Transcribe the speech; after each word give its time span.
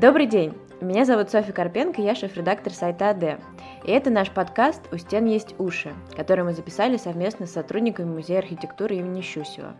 Добрый 0.00 0.26
день! 0.26 0.54
Меня 0.80 1.04
зовут 1.04 1.28
Софья 1.28 1.52
Карпенко, 1.52 2.00
я 2.00 2.14
шеф-редактор 2.14 2.72
сайта 2.72 3.10
АД. 3.10 3.40
И 3.82 3.90
это 3.90 4.10
наш 4.10 4.30
подкаст 4.30 4.80
«У 4.92 4.96
стен 4.96 5.26
есть 5.26 5.56
уши», 5.58 5.92
который 6.14 6.44
мы 6.44 6.52
записали 6.52 6.96
совместно 6.96 7.46
с 7.46 7.50
сотрудниками 7.50 8.06
Музея 8.06 8.38
архитектуры 8.38 8.94
имени 8.94 9.22
Щусева. 9.22 9.74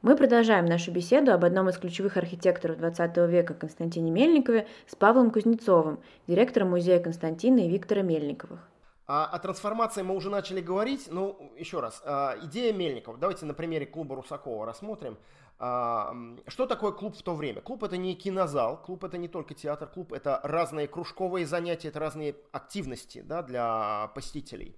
Мы 0.00 0.16
продолжаем 0.16 0.64
нашу 0.64 0.92
беседу 0.92 1.34
об 1.34 1.44
одном 1.44 1.68
из 1.68 1.76
ключевых 1.76 2.16
архитекторов 2.16 2.78
XX 2.78 3.28
века 3.28 3.52
Константине 3.52 4.10
Мельникове 4.10 4.66
с 4.86 4.94
Павлом 4.94 5.30
Кузнецовым, 5.30 5.98
директором 6.26 6.70
музея 6.70 7.00
Константина 7.00 7.58
и 7.58 7.68
Виктора 7.68 8.00
Мельниковых. 8.00 8.60
А, 9.06 9.26
о 9.26 9.38
трансформации 9.38 10.02
мы 10.02 10.14
уже 10.14 10.30
начали 10.30 10.60
говорить. 10.60 11.08
Ну, 11.10 11.52
еще 11.56 11.80
раз, 11.80 12.02
а, 12.04 12.36
идея 12.42 12.72
Мельникова. 12.72 13.18
Давайте 13.18 13.44
на 13.44 13.54
примере 13.54 13.86
клуба 13.86 14.16
Русакова 14.16 14.64
рассмотрим. 14.64 15.18
А, 15.58 16.14
что 16.46 16.66
такое 16.66 16.92
клуб 16.92 17.14
в 17.16 17.22
то 17.22 17.34
время? 17.34 17.60
Клуб 17.60 17.84
это 17.84 17.96
не 17.96 18.14
кинозал, 18.14 18.80
клуб 18.80 19.04
это 19.04 19.18
не 19.18 19.28
только 19.28 19.54
театр, 19.54 19.88
клуб 19.88 20.12
это 20.12 20.40
разные 20.42 20.88
кружковые 20.88 21.46
занятия, 21.46 21.88
это 21.88 22.00
разные 22.00 22.34
активности 22.52 23.20
да, 23.20 23.42
для 23.42 24.10
посетителей. 24.14 24.76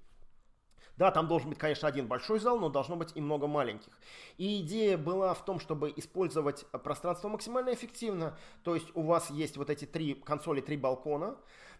Да, 0.96 1.10
там 1.10 1.28
должен 1.28 1.50
быть, 1.50 1.58
конечно, 1.58 1.86
один 1.86 2.06
большой 2.06 2.40
зал, 2.40 2.58
но 2.58 2.70
должно 2.70 2.96
быть 2.96 3.12
и 3.14 3.20
много 3.20 3.46
маленьких. 3.46 3.92
И 4.38 4.62
идея 4.62 4.96
была 4.96 5.34
в 5.34 5.44
том, 5.44 5.60
чтобы 5.60 5.92
использовать 5.94 6.64
пространство 6.70 7.28
максимально 7.28 7.74
эффективно. 7.74 8.36
То 8.64 8.74
есть 8.74 8.88
у 8.94 9.02
вас 9.02 9.30
есть 9.30 9.58
вот 9.58 9.68
эти 9.68 9.84
три 9.84 10.14
консоли, 10.14 10.62
три 10.62 10.76
балкона, 10.76 11.36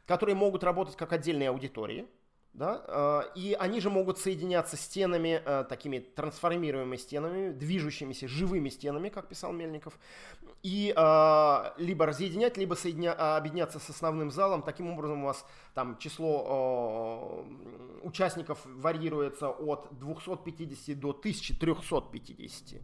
которые 0.06 0.37
могут 0.37 0.62
работать 0.65 0.96
как 0.96 1.12
отдельные 1.12 1.49
аудитории. 1.49 2.06
Да? 2.57 2.82
Э, 2.88 3.38
и 3.38 3.52
они 3.52 3.80
же 3.80 3.90
могут 3.90 4.18
соединяться 4.18 4.79
стенами, 4.79 5.43
э, 5.45 5.65
такими 5.68 5.99
трансформируемыми 5.99 6.96
стенами, 6.96 7.52
движущимися 7.52 8.29
живыми 8.29 8.71
стенами, 8.71 9.10
как 9.10 9.29
писал 9.29 9.52
Мельников, 9.52 9.99
и 10.62 10.95
э, 10.96 11.73
либо 11.77 12.07
разъединять, 12.07 12.57
либо 12.57 12.73
соединя... 12.73 13.12
объединяться 13.37 13.79
с 13.79 13.90
основным 13.90 14.30
залом. 14.30 14.62
Таким 14.62 14.90
образом 14.90 15.23
у 15.23 15.27
вас 15.27 15.45
там 15.74 15.99
число 15.99 17.45
участников 18.02 18.59
варьируется 18.65 19.51
от 19.51 19.88
250 19.90 20.99
до 20.99 21.10
1350. 21.10 22.80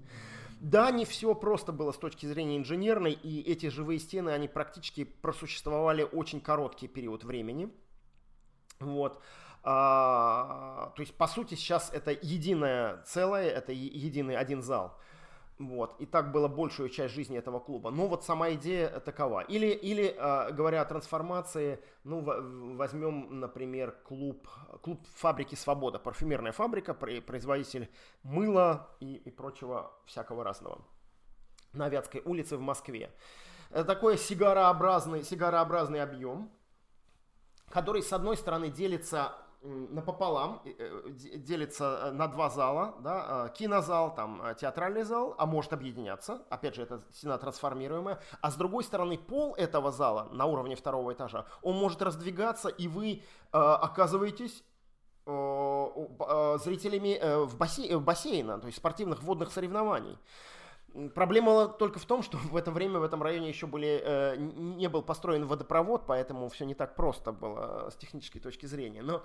Да, 0.61 0.91
не 0.91 1.07
все 1.07 1.35
просто 1.35 1.73
было 1.73 1.93
с 1.93 1.97
точки 1.97 2.27
зрения 2.27 2.59
инженерной, 2.59 3.13
и 3.13 3.41
эти 3.41 3.69
живые 3.69 3.99
стены, 3.99 4.31
они 4.31 4.49
практически 4.49 5.05
просуществовали 5.05 6.03
очень 6.03 6.43
короткий 6.43 6.89
период 6.89 7.25
времени. 7.25 7.71
Вот. 8.79 9.23
А, 9.65 10.93
то 10.97 11.03
есть, 11.03 11.15
по 11.17 11.27
сути, 11.27 11.55
сейчас 11.55 11.91
это 11.93 12.11
единое 12.11 13.03
целое, 13.03 13.49
это 13.49 13.73
единый 13.73 14.37
один 14.37 14.63
зал. 14.63 14.99
Вот. 15.59 15.95
И 16.01 16.07
так 16.07 16.33
было 16.33 16.49
большую 16.49 16.89
часть 16.89 17.15
жизни 17.15 17.39
этого 17.39 17.61
клуба. 17.61 17.91
Но 17.91 18.09
вот 18.09 18.25
сама 18.25 18.51
идея 18.53 18.89
такова. 19.01 19.41
Или, 19.41 19.69
или 19.69 20.15
э, 20.17 20.53
говоря 20.53 20.83
о 20.83 20.85
трансформации, 20.85 21.79
ну, 22.03 22.23
возьмем, 22.77 23.39
например, 23.39 23.93
клуб, 24.05 24.49
клуб 24.83 25.07
фабрики 25.15 25.55
«Свобода», 25.55 26.01
парфюмерная 26.01 26.53
фабрика, 26.53 26.95
производитель 26.95 27.89
мыла 28.25 28.89
и, 28.99 29.15
и 29.15 29.31
прочего 29.31 29.93
всякого 30.07 30.43
разного 30.43 30.85
на 31.73 31.89
Вятской 31.89 32.23
улице 32.25 32.57
в 32.57 32.61
Москве. 32.61 33.11
Это 33.71 33.85
такой 33.85 34.19
сигарообразный, 34.19 35.23
сигарообразный 35.23 36.03
объем, 36.03 36.51
который, 37.71 38.03
с 38.03 38.13
одной 38.13 38.37
стороны, 38.37 38.69
делится 38.69 39.35
напополам, 39.63 40.61
э, 40.65 41.11
делится 41.37 42.01
э, 42.05 42.11
на 42.11 42.27
два 42.27 42.51
зала, 42.51 42.97
да, 43.01 43.47
э, 43.47 43.57
кинозал, 43.57 44.15
там, 44.15 44.43
театральный 44.61 45.05
зал, 45.05 45.35
а 45.39 45.47
может 45.47 45.73
объединяться, 45.73 46.43
опять 46.51 46.75
же, 46.75 46.83
это 46.83 47.01
стена 47.13 47.39
трансформируемая, 47.39 48.21
а 48.41 48.51
с 48.51 48.57
другой 48.57 48.85
стороны 48.85 49.19
пол 49.19 49.55
этого 49.55 49.93
зала 49.93 50.29
на 50.33 50.47
уровне 50.47 50.75
второго 50.75 51.13
этажа, 51.13 51.47
он 51.63 51.77
может 51.77 52.03
раздвигаться, 52.03 52.69
и 52.69 52.89
вы 52.89 53.23
э, 53.53 53.55
оказываетесь 53.59 54.65
зрителями 55.25 57.45
в, 57.45 57.57
бассейн, 57.57 57.97
в 57.97 58.03
бассейна, 58.03 58.59
то 58.59 58.67
есть 58.67 58.79
спортивных 58.79 59.23
водных 59.23 59.53
соревнований. 59.53 60.19
Проблема 61.15 61.69
только 61.69 61.99
в 61.99 62.05
том, 62.05 62.23
что 62.23 62.37
в 62.37 62.57
это 62.57 62.71
время 62.71 62.99
в 62.99 63.03
этом 63.03 63.23
районе 63.23 63.49
еще 63.49 63.67
были, 63.67 64.03
э, 64.05 64.37
не 64.37 64.89
был 64.89 65.03
построен 65.03 65.47
водопровод, 65.47 66.05
поэтому 66.07 66.49
все 66.51 66.67
не 66.67 66.75
так 66.75 66.97
просто 66.97 67.33
было 67.33 67.89
с 67.91 67.97
технической 67.97 68.43
точки 68.43 68.67
зрения. 68.67 69.03
Но, 69.03 69.23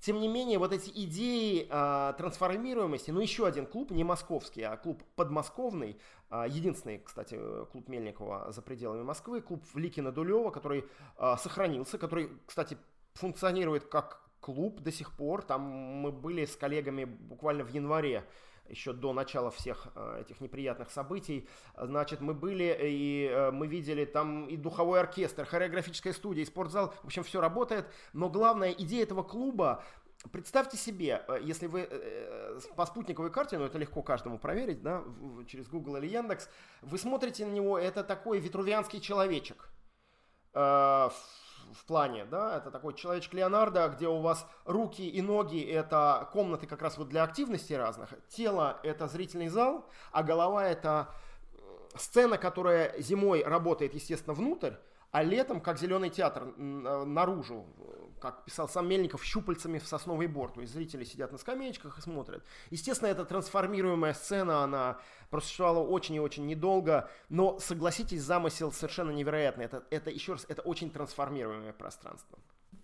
тем 0.00 0.20
не 0.20 0.28
менее, 0.28 0.58
вот 0.58 0.72
эти 0.72 0.90
идеи 0.90 1.66
э, 1.68 2.12
трансформируемости, 2.16 3.10
ну 3.10 3.20
еще 3.20 3.46
один 3.46 3.66
клуб, 3.66 3.90
не 3.90 4.04
московский, 4.04 4.62
а 4.62 4.76
клуб 4.76 5.02
подмосковный, 5.16 5.98
э, 6.30 6.44
единственный, 6.48 6.98
кстати, 6.98 7.38
клуб 7.72 7.88
Мельникова 7.88 8.52
за 8.52 8.62
пределами 8.62 9.02
Москвы, 9.02 9.40
клуб 9.40 9.64
Ликина 9.74 10.12
Дулева, 10.12 10.50
который 10.50 10.84
э, 11.18 11.34
сохранился, 11.38 11.98
который, 11.98 12.30
кстати, 12.46 12.78
функционирует 13.14 13.86
как 13.86 14.28
клуб 14.40 14.80
до 14.80 14.92
сих 14.92 15.16
пор. 15.16 15.42
Там 15.42 15.62
мы 15.62 16.12
были 16.12 16.44
с 16.44 16.56
коллегами 16.56 17.04
буквально 17.04 17.64
в 17.64 17.70
январе 17.70 18.24
еще 18.68 18.92
до 18.92 19.12
начала 19.12 19.50
всех 19.50 19.88
э, 19.94 20.22
этих 20.22 20.40
неприятных 20.40 20.90
событий. 20.90 21.48
Значит, 21.76 22.20
мы 22.20 22.34
были 22.34 22.76
и 22.80 23.28
э, 23.30 23.50
мы 23.50 23.66
видели 23.66 24.04
там 24.04 24.46
и 24.46 24.56
духовой 24.56 25.00
оркестр, 25.00 25.44
хореографическая 25.44 26.12
студия, 26.12 26.42
и 26.42 26.46
спортзал. 26.46 26.94
В 27.02 27.06
общем, 27.06 27.22
все 27.22 27.40
работает. 27.40 27.86
Но 28.12 28.28
главная 28.28 28.72
идея 28.72 29.02
этого 29.02 29.22
клуба 29.22 29.84
Представьте 30.32 30.76
себе, 30.76 31.22
э, 31.28 31.38
если 31.44 31.68
вы 31.68 31.88
по 32.74 32.86
спутниковой 32.86 33.30
карте, 33.30 33.56
ну 33.56 33.64
это 33.64 33.78
легко 33.78 34.02
каждому 34.02 34.38
проверить, 34.40 34.82
да, 34.82 35.04
через 35.46 35.68
Google 35.68 35.98
или 35.98 36.08
Яндекс, 36.08 36.50
вы 36.82 36.98
смотрите 36.98 37.46
на 37.46 37.52
него, 37.52 37.78
это 37.78 38.02
такой 38.02 38.40
витрувианский 38.40 39.00
человечек 39.00 39.68
в 41.72 41.84
плане, 41.84 42.24
да, 42.24 42.56
это 42.58 42.70
такой 42.70 42.94
человечек 42.94 43.34
Леонардо, 43.34 43.88
где 43.88 44.08
у 44.08 44.18
вас 44.18 44.46
руки 44.64 45.08
и 45.08 45.22
ноги 45.22 45.60
это 45.60 46.28
комнаты 46.32 46.66
как 46.66 46.82
раз 46.82 46.98
вот 46.98 47.08
для 47.08 47.22
активности 47.22 47.72
разных, 47.72 48.14
тело 48.28 48.78
это 48.82 49.08
зрительный 49.08 49.48
зал, 49.48 49.86
а 50.12 50.22
голова 50.22 50.66
это 50.66 51.08
сцена, 51.94 52.38
которая 52.38 53.00
зимой 53.00 53.42
работает, 53.42 53.94
естественно, 53.94 54.34
внутрь, 54.34 54.72
а 55.10 55.22
летом, 55.22 55.60
как 55.60 55.78
зеленый 55.78 56.10
театр, 56.10 56.44
э, 56.44 57.04
наружу, 57.04 57.66
как 58.18 58.44
писал 58.44 58.68
сам 58.68 58.88
Мельников, 58.88 59.24
щупальцами 59.24 59.78
в 59.78 59.86
сосновый 59.86 60.26
бор. 60.26 60.52
То 60.52 60.60
есть 60.60 60.72
зрители 60.72 61.04
сидят 61.04 61.32
на 61.32 61.38
скамеечках 61.38 61.98
и 61.98 62.00
смотрят. 62.00 62.44
Естественно, 62.70 63.08
эта 63.08 63.24
трансформируемая 63.24 64.14
сцена, 64.14 64.62
она 64.62 64.98
просуществовала 65.30 65.86
очень 65.86 66.16
и 66.16 66.20
очень 66.20 66.46
недолго, 66.46 67.10
но, 67.28 67.58
согласитесь, 67.58 68.22
замысел 68.22 68.72
совершенно 68.72 69.10
невероятный. 69.10 69.64
Это, 69.64 69.84
это 69.90 70.10
еще 70.10 70.32
раз, 70.32 70.46
это 70.48 70.62
очень 70.62 70.90
трансформируемое 70.90 71.72
пространство. 71.72 72.38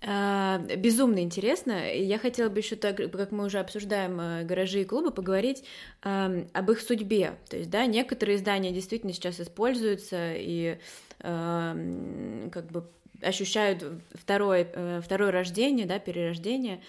А, 0.07 0.59
безумно 0.59 1.21
интересно. 1.21 1.93
Я 1.95 2.19
хотела 2.19 2.51
бы 2.51 2.59
еще 2.59 2.77
так, 2.77 2.97
как 2.97 3.33
мы 3.33 3.45
уже 3.47 3.59
обсуждаем 3.59 4.21
э, 4.21 4.45
гаражи 4.45 4.83
и 4.83 4.85
клубы, 4.85 5.11
поговорить 5.11 5.65
э, 6.03 6.47
об 6.53 6.71
их 6.71 6.81
судьбе. 6.81 7.39
То 7.49 7.57
есть, 7.57 7.71
да, 7.71 7.87
некоторые 7.87 8.37
здания 8.39 8.73
действительно 8.73 9.15
сейчас 9.15 9.41
используются 9.41 10.35
и 10.35 10.79
э, 11.21 12.49
как 12.53 12.67
бы 12.71 12.87
ощущают 13.25 13.85
второе, 14.13 14.69
э, 14.73 15.01
второе 15.03 15.31
рождение, 15.31 15.87
да, 15.87 15.99
перерождение, 15.99 16.83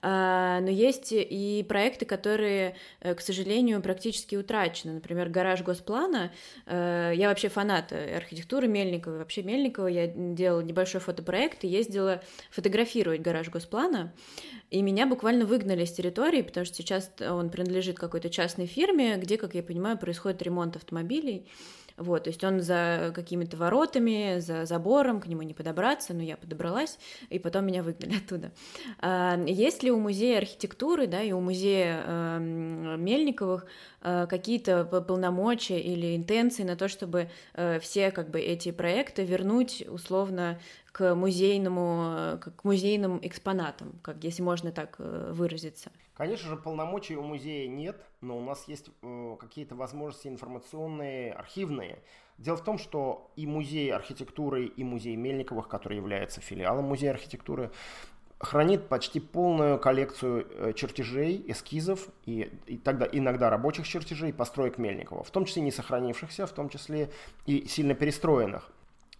а, 0.00 0.60
но 0.60 0.70
есть 0.70 1.08
и 1.12 1.64
проекты, 1.68 2.06
которые, 2.06 2.74
э, 3.00 3.14
к 3.14 3.20
сожалению, 3.20 3.80
практически 3.80 4.34
утрачены. 4.36 4.94
Например, 4.94 5.28
гараж 5.28 5.62
Госплана. 5.62 6.32
Э, 6.66 7.12
я 7.14 7.28
вообще 7.28 7.48
фанат 7.48 7.92
архитектуры 7.92 8.66
Мельникова, 8.66 9.18
вообще 9.18 9.42
Мельникова. 9.42 9.86
Я 9.86 10.08
делала 10.08 10.62
небольшой 10.62 11.00
фотопроект 11.00 11.64
и 11.64 11.68
ездила 11.68 12.22
фотографировать 12.50 13.20
гараж 13.20 13.48
Госплана. 13.50 14.12
И 14.70 14.82
меня 14.82 15.06
буквально 15.06 15.44
выгнали 15.44 15.84
с 15.84 15.92
территории, 15.92 16.42
потому 16.42 16.64
что 16.66 16.76
сейчас 16.76 17.12
он 17.20 17.50
принадлежит 17.50 17.98
какой-то 17.98 18.30
частной 18.30 18.66
фирме, 18.66 19.16
где, 19.18 19.36
как 19.36 19.54
я 19.54 19.62
понимаю, 19.62 19.98
происходит 19.98 20.42
ремонт 20.42 20.76
автомобилей. 20.76 21.46
Вот, 21.96 22.24
то 22.24 22.30
есть 22.30 22.42
он 22.44 22.60
за 22.60 23.12
какими-то 23.14 23.56
воротами, 23.56 24.40
за 24.40 24.64
забором, 24.64 25.20
к 25.20 25.26
нему 25.26 25.42
не 25.42 25.54
подобраться, 25.54 26.14
но 26.14 26.22
я 26.22 26.36
подобралась, 26.36 26.98
и 27.28 27.38
потом 27.38 27.66
меня 27.66 27.82
выгнали 27.82 28.16
оттуда. 28.24 28.52
А, 29.00 29.38
есть 29.46 29.82
ли 29.82 29.90
у 29.90 29.98
музея 29.98 30.38
архитектуры, 30.38 31.06
да, 31.06 31.22
и 31.22 31.32
у 31.32 31.40
музея 31.40 32.02
э, 32.04 32.38
Мельниковых 32.98 33.66
э, 34.02 34.26
какие-то 34.28 34.84
полномочия 34.84 35.80
или 35.80 36.16
интенции 36.16 36.62
на 36.62 36.76
то, 36.76 36.88
чтобы 36.88 37.28
э, 37.54 37.78
все 37.80 38.10
как 38.10 38.30
бы 38.30 38.40
эти 38.40 38.72
проекты 38.72 39.24
вернуть 39.24 39.84
условно 39.88 40.58
к 40.92 41.14
музейному, 41.14 42.38
к 42.38 42.64
музейным 42.64 43.18
экспонатам, 43.22 43.98
как 44.02 44.22
если 44.24 44.42
можно 44.42 44.72
так 44.72 44.96
выразиться? 44.98 45.90
Конечно 46.22 46.50
же, 46.50 46.56
полномочий 46.56 47.16
у 47.16 47.22
музея 47.24 47.66
нет, 47.66 48.00
но 48.20 48.38
у 48.38 48.40
нас 48.40 48.68
есть 48.68 48.90
э, 49.02 49.36
какие-то 49.40 49.74
возможности 49.74 50.28
информационные, 50.28 51.32
архивные. 51.32 51.98
Дело 52.38 52.56
в 52.56 52.62
том, 52.62 52.78
что 52.78 53.32
и 53.34 53.44
музей 53.44 53.92
архитектуры, 53.92 54.66
и 54.66 54.84
музей 54.84 55.16
Мельниковых, 55.16 55.66
который 55.66 55.96
является 55.96 56.40
филиалом 56.40 56.84
музея 56.84 57.10
архитектуры, 57.10 57.72
хранит 58.38 58.88
почти 58.88 59.18
полную 59.18 59.80
коллекцию 59.80 60.46
э, 60.48 60.72
чертежей, 60.74 61.44
эскизов 61.48 62.06
и, 62.24 62.52
и 62.68 62.78
тогда 62.78 63.08
иногда 63.10 63.50
рабочих 63.50 63.88
чертежей 63.88 64.32
построек 64.32 64.78
Мельникова, 64.78 65.24
в 65.24 65.30
том 65.32 65.44
числе 65.44 65.62
не 65.62 65.72
сохранившихся, 65.72 66.46
в 66.46 66.52
том 66.52 66.68
числе 66.68 67.10
и 67.46 67.66
сильно 67.66 67.94
перестроенных. 67.94 68.70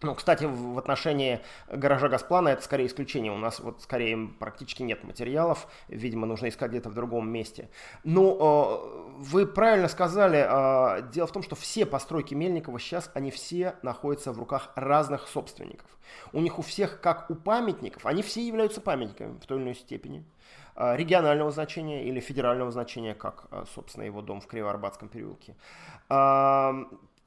Ну, 0.03 0.15
кстати, 0.15 0.45
в 0.45 0.79
отношении 0.79 1.41
гаража 1.69 2.09
Газплана 2.09 2.49
это 2.49 2.63
скорее 2.63 2.87
исключение. 2.87 3.31
У 3.33 3.39
нас 3.39 3.61
вот 3.61 3.83
скорее 3.83 4.31
практически 4.39 4.83
нет 4.83 5.05
материалов. 5.05 5.69
Видимо, 5.89 6.27
нужно 6.27 6.49
искать 6.49 6.71
где-то 6.71 6.91
в 6.91 6.95
другом 6.95 7.31
месте. 7.31 7.69
Ну, 8.03 8.37
э, 8.39 9.13
вы 9.19 9.47
правильно 9.47 9.89
сказали. 9.89 10.45
Э, 10.49 11.03
дело 11.13 11.27
в 11.27 11.33
том, 11.33 11.43
что 11.43 11.55
все 11.55 11.87
постройки 11.87 12.35
Мельникова 12.35 12.81
сейчас, 12.81 13.11
они 13.15 13.31
все 13.31 13.77
находятся 13.83 14.33
в 14.33 14.39
руках 14.39 14.73
разных 14.75 15.29
собственников. 15.29 15.87
У 16.33 16.41
них 16.41 16.59
у 16.59 16.63
всех, 16.63 17.01
как 17.01 17.31
у 17.31 17.35
памятников, 17.35 18.05
они 18.05 18.23
все 18.23 18.45
являются 18.45 18.81
памятниками 18.81 19.39
в 19.39 19.47
той 19.47 19.59
или 19.59 19.65
иной 19.65 19.75
степени 19.77 20.25
э, 20.75 20.97
регионального 20.97 21.53
значения 21.53 22.05
или 22.05 22.19
федерального 22.19 22.73
значения, 22.73 23.15
как, 23.15 23.45
собственно, 23.75 24.05
его 24.05 24.21
дом 24.21 24.41
в 24.41 24.47
Кривоарбатском 24.47 25.09
переулке. 25.09 25.55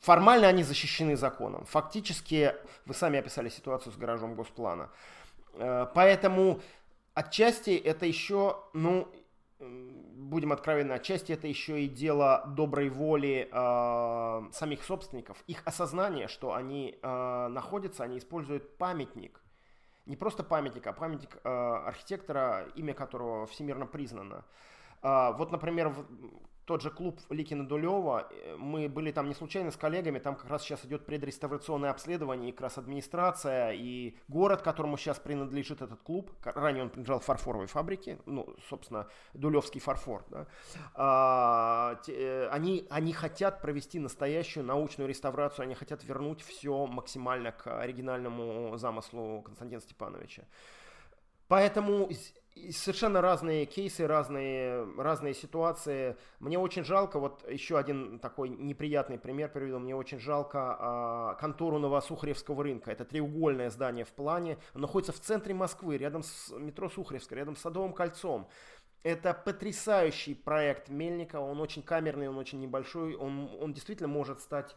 Формально 0.06 0.48
они 0.48 0.62
защищены 0.62 1.16
законом. 1.16 1.66
Фактически, 1.66 2.54
вы 2.86 2.94
сами 2.94 3.18
описали 3.18 3.50
ситуацию 3.50 3.92
с 3.92 3.98
гаражом 3.98 4.36
Госплана. 4.36 4.92
Э, 5.54 5.88
поэтому 5.96 6.62
отчасти 7.16 7.72
это 7.72 8.06
еще, 8.06 8.56
ну, 8.74 9.08
будем 9.60 10.52
откровенны, 10.52 10.92
отчасти 10.92 11.32
это 11.32 11.48
еще 11.48 11.82
и 11.82 11.88
дело 11.88 12.44
доброй 12.56 12.90
воли 12.90 13.50
э, 13.52 14.52
самих 14.54 14.84
собственников, 14.84 15.44
их 15.48 15.64
осознание, 15.66 16.28
что 16.28 16.54
они 16.54 17.00
э, 17.02 17.48
находятся, 17.48 18.04
они 18.04 18.20
используют 18.20 18.78
памятник, 18.78 19.42
не 20.06 20.16
просто 20.16 20.44
памятник, 20.44 20.86
а 20.86 20.94
памятник 20.94 21.36
э, 21.44 21.50
архитектора, 21.50 22.68
имя 22.76 22.94
которого 22.94 23.48
всемирно 23.48 23.88
признано. 23.88 24.46
Э, 25.02 25.32
вот, 25.36 25.52
например, 25.52 25.96
тот 26.66 26.82
же 26.82 26.90
клуб 26.90 27.20
Ликина 27.30 27.68
Дулева, 27.68 28.28
э, 28.30 28.56
мы 28.58 28.90
были 28.90 29.12
там 29.12 29.28
не 29.28 29.36
случайно 29.36 29.72
с 29.72 29.78
коллегами, 29.78 30.20
там 30.20 30.36
как 30.36 30.50
раз 30.50 30.64
сейчас 30.64 30.84
идет 30.86 31.06
предреставрационное 31.06 31.92
обследование, 31.92 32.50
и 32.50 32.52
как 32.52 32.62
раз 32.62 32.78
администрация, 32.78 33.72
и 33.72 34.18
город, 34.28 34.62
которому 34.62 34.98
сейчас 34.98 35.20
принадлежит 35.20 35.82
этот 35.82 36.02
клуб, 36.02 36.32
ранее 36.44 36.84
он 36.84 36.90
принадлежал 36.90 37.20
фарфоровой 37.20 37.68
фабрике, 37.68 38.20
ну, 38.26 38.56
собственно, 38.70 39.08
Дулевский 39.34 39.80
фарфор, 39.80 40.26
да, 40.30 40.48
а, 40.96 41.96
те, 42.04 42.14
э, 42.14 42.48
они, 42.50 42.88
они 42.90 43.14
хотят 43.14 43.62
провести 43.62 44.00
настоящую 44.00 44.66
научную 44.66 45.08
реставрацию, 45.08 45.64
они 45.64 45.76
хотят 45.76 46.04
вернуть 46.04 46.42
все 46.42 46.88
максимально 46.88 47.52
к 47.52 47.80
оригинальному 47.80 48.78
замыслу 48.78 49.44
Константина 49.44 49.82
Степановича. 49.82 50.44
Поэтому 51.48 52.10
совершенно 52.72 53.22
разные 53.22 53.66
кейсы, 53.66 54.08
разные, 54.08 54.88
разные 54.98 55.34
ситуации. 55.34 56.16
Мне 56.40 56.58
очень 56.58 56.84
жалко, 56.84 57.20
вот 57.20 57.48
еще 57.50 57.78
один 57.78 58.20
такой 58.20 58.50
неприятный 58.50 59.20
пример 59.20 59.52
приведу, 59.52 59.80
мне 59.80 59.96
очень 59.96 60.20
жалко 60.20 60.78
а, 60.80 61.34
контору 61.36 61.80
Новосухаревского 61.80 62.64
рынка. 62.64 62.92
Это 62.92 63.06
треугольное 63.06 63.70
здание 63.70 64.06
в 64.06 64.14
плане, 64.14 64.58
оно 64.74 64.84
находится 64.84 65.12
в 65.12 65.20
центре 65.20 65.54
Москвы, 65.54 65.98
рядом 65.98 66.24
с 66.24 66.50
метро 66.52 66.90
Сухаревское, 66.90 67.38
рядом 67.38 67.56
с 67.56 67.62
Садовым 67.62 67.94
кольцом. 67.94 68.48
Это 69.04 69.34
потрясающий 69.34 70.34
проект 70.34 70.90
Мельника, 70.90 71.40
он 71.40 71.62
очень 71.62 71.84
камерный, 71.84 72.28
он 72.28 72.38
очень 72.38 72.60
небольшой, 72.60 73.16
он, 73.16 73.52
он 73.62 73.74
действительно 73.74 74.08
может 74.08 74.40
стать 74.40 74.76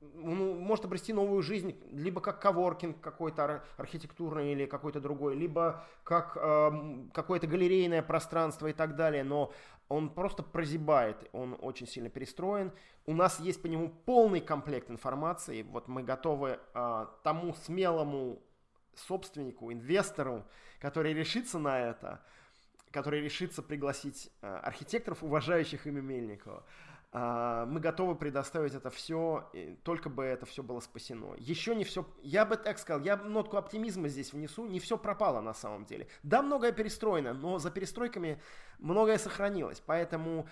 ну, 0.00 0.54
может 0.54 0.84
обрести 0.84 1.12
новую 1.12 1.42
жизнь, 1.42 1.76
либо 1.90 2.20
как 2.20 2.40
коворкинг 2.40 3.00
какой-то 3.00 3.64
архитектурный 3.76 4.52
или 4.52 4.66
какой-то 4.66 5.00
другой, 5.00 5.36
либо 5.36 5.84
как 6.04 6.36
э, 6.36 7.06
какое-то 7.12 7.46
галерейное 7.46 8.02
пространство 8.02 8.66
и 8.66 8.72
так 8.72 8.96
далее, 8.96 9.24
но 9.24 9.52
он 9.88 10.10
просто 10.10 10.42
прозябает, 10.42 11.28
он 11.32 11.56
очень 11.60 11.86
сильно 11.86 12.10
перестроен. 12.10 12.72
У 13.06 13.14
нас 13.14 13.40
есть 13.40 13.62
по 13.62 13.66
нему 13.66 13.88
полный 14.04 14.40
комплект 14.40 14.90
информации, 14.90 15.62
вот 15.62 15.88
мы 15.88 16.02
готовы 16.02 16.58
э, 16.74 17.06
тому 17.22 17.54
смелому 17.54 18.42
собственнику, 18.94 19.72
инвестору, 19.72 20.44
который 20.80 21.12
решится 21.12 21.58
на 21.58 21.78
это, 21.78 22.22
который 22.90 23.20
решится 23.20 23.62
пригласить 23.62 24.30
э, 24.42 24.46
архитекторов, 24.62 25.22
уважающих 25.22 25.86
имя 25.86 26.00
Мельникова, 26.00 26.64
мы 27.12 27.80
готовы 27.80 28.14
предоставить 28.14 28.74
это 28.74 28.90
все, 28.90 29.50
только 29.84 30.10
бы 30.10 30.24
это 30.24 30.44
все 30.44 30.62
было 30.62 30.80
спасено. 30.80 31.34
Еще 31.38 31.74
не 31.74 31.84
все, 31.84 32.06
я 32.22 32.44
бы 32.44 32.56
так 32.56 32.78
сказал, 32.78 33.02
я 33.02 33.16
нотку 33.16 33.56
оптимизма 33.56 34.08
здесь 34.08 34.32
внесу, 34.32 34.66
не 34.66 34.80
все 34.80 34.98
пропало 34.98 35.40
на 35.40 35.54
самом 35.54 35.86
деле. 35.86 36.08
Да, 36.22 36.42
многое 36.42 36.72
перестроено, 36.72 37.32
но 37.32 37.58
за 37.58 37.70
перестройками 37.70 38.42
многое 38.78 39.18
сохранилось, 39.18 39.80
поэтому 39.80 40.46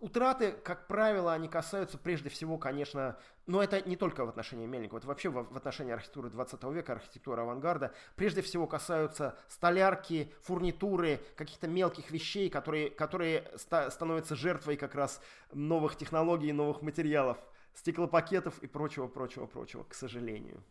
утраты, 0.00 0.52
как 0.52 0.86
правило, 0.86 1.32
они 1.32 1.48
касаются 1.48 1.98
прежде 1.98 2.28
всего, 2.28 2.58
конечно, 2.58 3.16
но 3.46 3.62
это 3.62 3.86
не 3.88 3.96
только 3.96 4.24
в 4.24 4.28
отношении 4.28 4.66
Мельникова, 4.66 4.98
это 4.98 5.08
вообще 5.08 5.28
в, 5.28 5.56
отношении 5.56 5.92
архитектуры 5.92 6.30
20 6.30 6.62
века, 6.64 6.92
архитектуры 6.92 7.42
авангарда, 7.42 7.92
прежде 8.16 8.42
всего 8.42 8.66
касаются 8.66 9.36
столярки, 9.48 10.32
фурнитуры, 10.42 11.20
каких-то 11.36 11.68
мелких 11.68 12.10
вещей, 12.10 12.50
которые, 12.50 12.90
которые 12.90 13.50
ста- 13.56 13.90
становятся 13.90 14.36
жертвой 14.36 14.76
как 14.76 14.94
раз 14.94 15.20
новых 15.52 15.96
технологий, 15.96 16.52
новых 16.52 16.82
материалов, 16.82 17.38
стеклопакетов 17.74 18.58
и 18.58 18.66
прочего, 18.66 19.08
прочего, 19.08 19.46
прочего, 19.46 19.84
к 19.84 19.94
сожалению. 19.94 20.62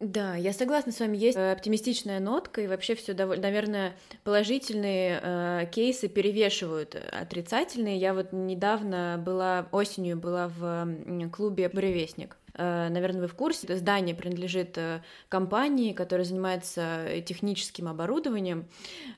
Да, 0.00 0.36
я 0.36 0.52
согласна 0.52 0.92
с 0.92 1.00
вами, 1.00 1.16
есть 1.16 1.36
э, 1.36 1.52
оптимистичная 1.52 2.20
нотка, 2.20 2.60
и 2.60 2.68
вообще 2.68 2.94
все 2.94 3.14
довольно, 3.14 3.42
наверное, 3.42 3.96
положительные 4.22 5.20
э, 5.20 5.66
кейсы 5.72 6.06
перевешивают 6.06 6.94
отрицательные. 6.94 7.96
Я 7.98 8.14
вот 8.14 8.32
недавно 8.32 9.20
была, 9.24 9.68
осенью 9.72 10.16
была 10.16 10.48
в 10.48 10.88
клубе 11.32 11.68
«Буревестник», 11.68 12.36
Э, 12.47 12.47
наверное, 12.58 13.22
вы 13.22 13.28
в 13.28 13.34
курсе, 13.34 13.76
здание 13.76 14.14
принадлежит 14.14 14.76
э, 14.76 15.00
компании, 15.28 15.92
которая 15.92 16.24
занимается 16.24 17.06
техническим 17.24 17.88
оборудованием, 17.88 18.66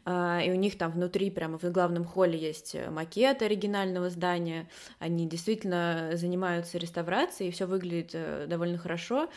э, 0.05 0.47
и 0.47 0.51
у 0.51 0.55
них 0.55 0.77
там 0.79 0.93
внутри, 0.93 1.31
прямо 1.31 1.59
в 1.59 1.65
главном 1.65 2.05
холле 2.05 2.39
есть 2.39 2.77
макет 2.91 3.43
оригинального 3.43 4.11
здания, 4.11 4.69
они 4.99 5.27
действительно 5.27 6.11
занимаются 6.15 6.79
реставрацией, 6.79 7.49
и 7.49 7.53
все 7.53 7.67
выглядит 7.67 8.15
довольно 8.49 8.79
хорошо, 8.79 9.29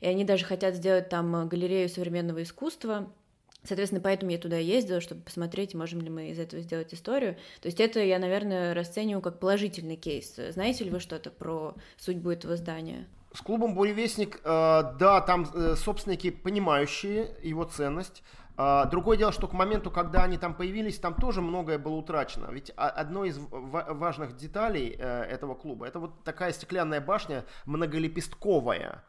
и 0.00 0.06
они 0.06 0.24
даже 0.24 0.44
хотят 0.44 0.74
сделать 0.74 1.08
там 1.08 1.48
галерею 1.48 1.88
современного 1.88 2.42
искусства, 2.42 3.10
Соответственно, 3.62 4.00
поэтому 4.00 4.32
я 4.32 4.38
туда 4.38 4.56
ездила, 4.56 5.00
чтобы 5.00 5.20
посмотреть, 5.22 5.74
можем 5.74 6.00
ли 6.00 6.08
мы 6.08 6.30
из 6.30 6.38
этого 6.38 6.62
сделать 6.62 6.94
историю. 6.94 7.36
То 7.60 7.66
есть 7.66 7.78
это 7.78 8.00
я, 8.00 8.18
наверное, 8.18 8.74
расцениваю 8.74 9.20
как 9.20 9.38
положительный 9.38 9.96
кейс. 9.96 10.34
Знаете 10.36 10.84
ли 10.84 10.90
вы 10.90 10.98
что-то 10.98 11.30
про 11.30 11.74
судьбу 11.98 12.30
этого 12.30 12.56
здания? 12.56 13.06
С 13.32 13.42
клубом 13.42 13.74
«Буревестник», 13.74 14.40
э, 14.42 14.82
да, 14.98 15.20
там 15.20 15.46
э, 15.54 15.76
собственники, 15.76 16.30
понимающие 16.30 17.36
его 17.42 17.62
ценность. 17.62 18.24
Э, 18.58 18.86
другое 18.90 19.16
дело, 19.16 19.30
что 19.30 19.46
к 19.46 19.52
моменту, 19.52 19.92
когда 19.92 20.24
они 20.24 20.36
там 20.36 20.52
появились, 20.52 20.98
там 20.98 21.14
тоже 21.14 21.40
многое 21.40 21.78
было 21.78 21.94
утрачено. 21.94 22.50
Ведь 22.50 22.70
одной 22.70 23.28
из 23.28 23.38
важных 23.38 24.36
деталей 24.36 24.88
этого 24.88 25.54
клуба, 25.54 25.86
это 25.86 26.00
вот 26.00 26.24
такая 26.24 26.52
стеклянная 26.52 27.00
башня 27.00 27.44
многолепестковая 27.66 29.04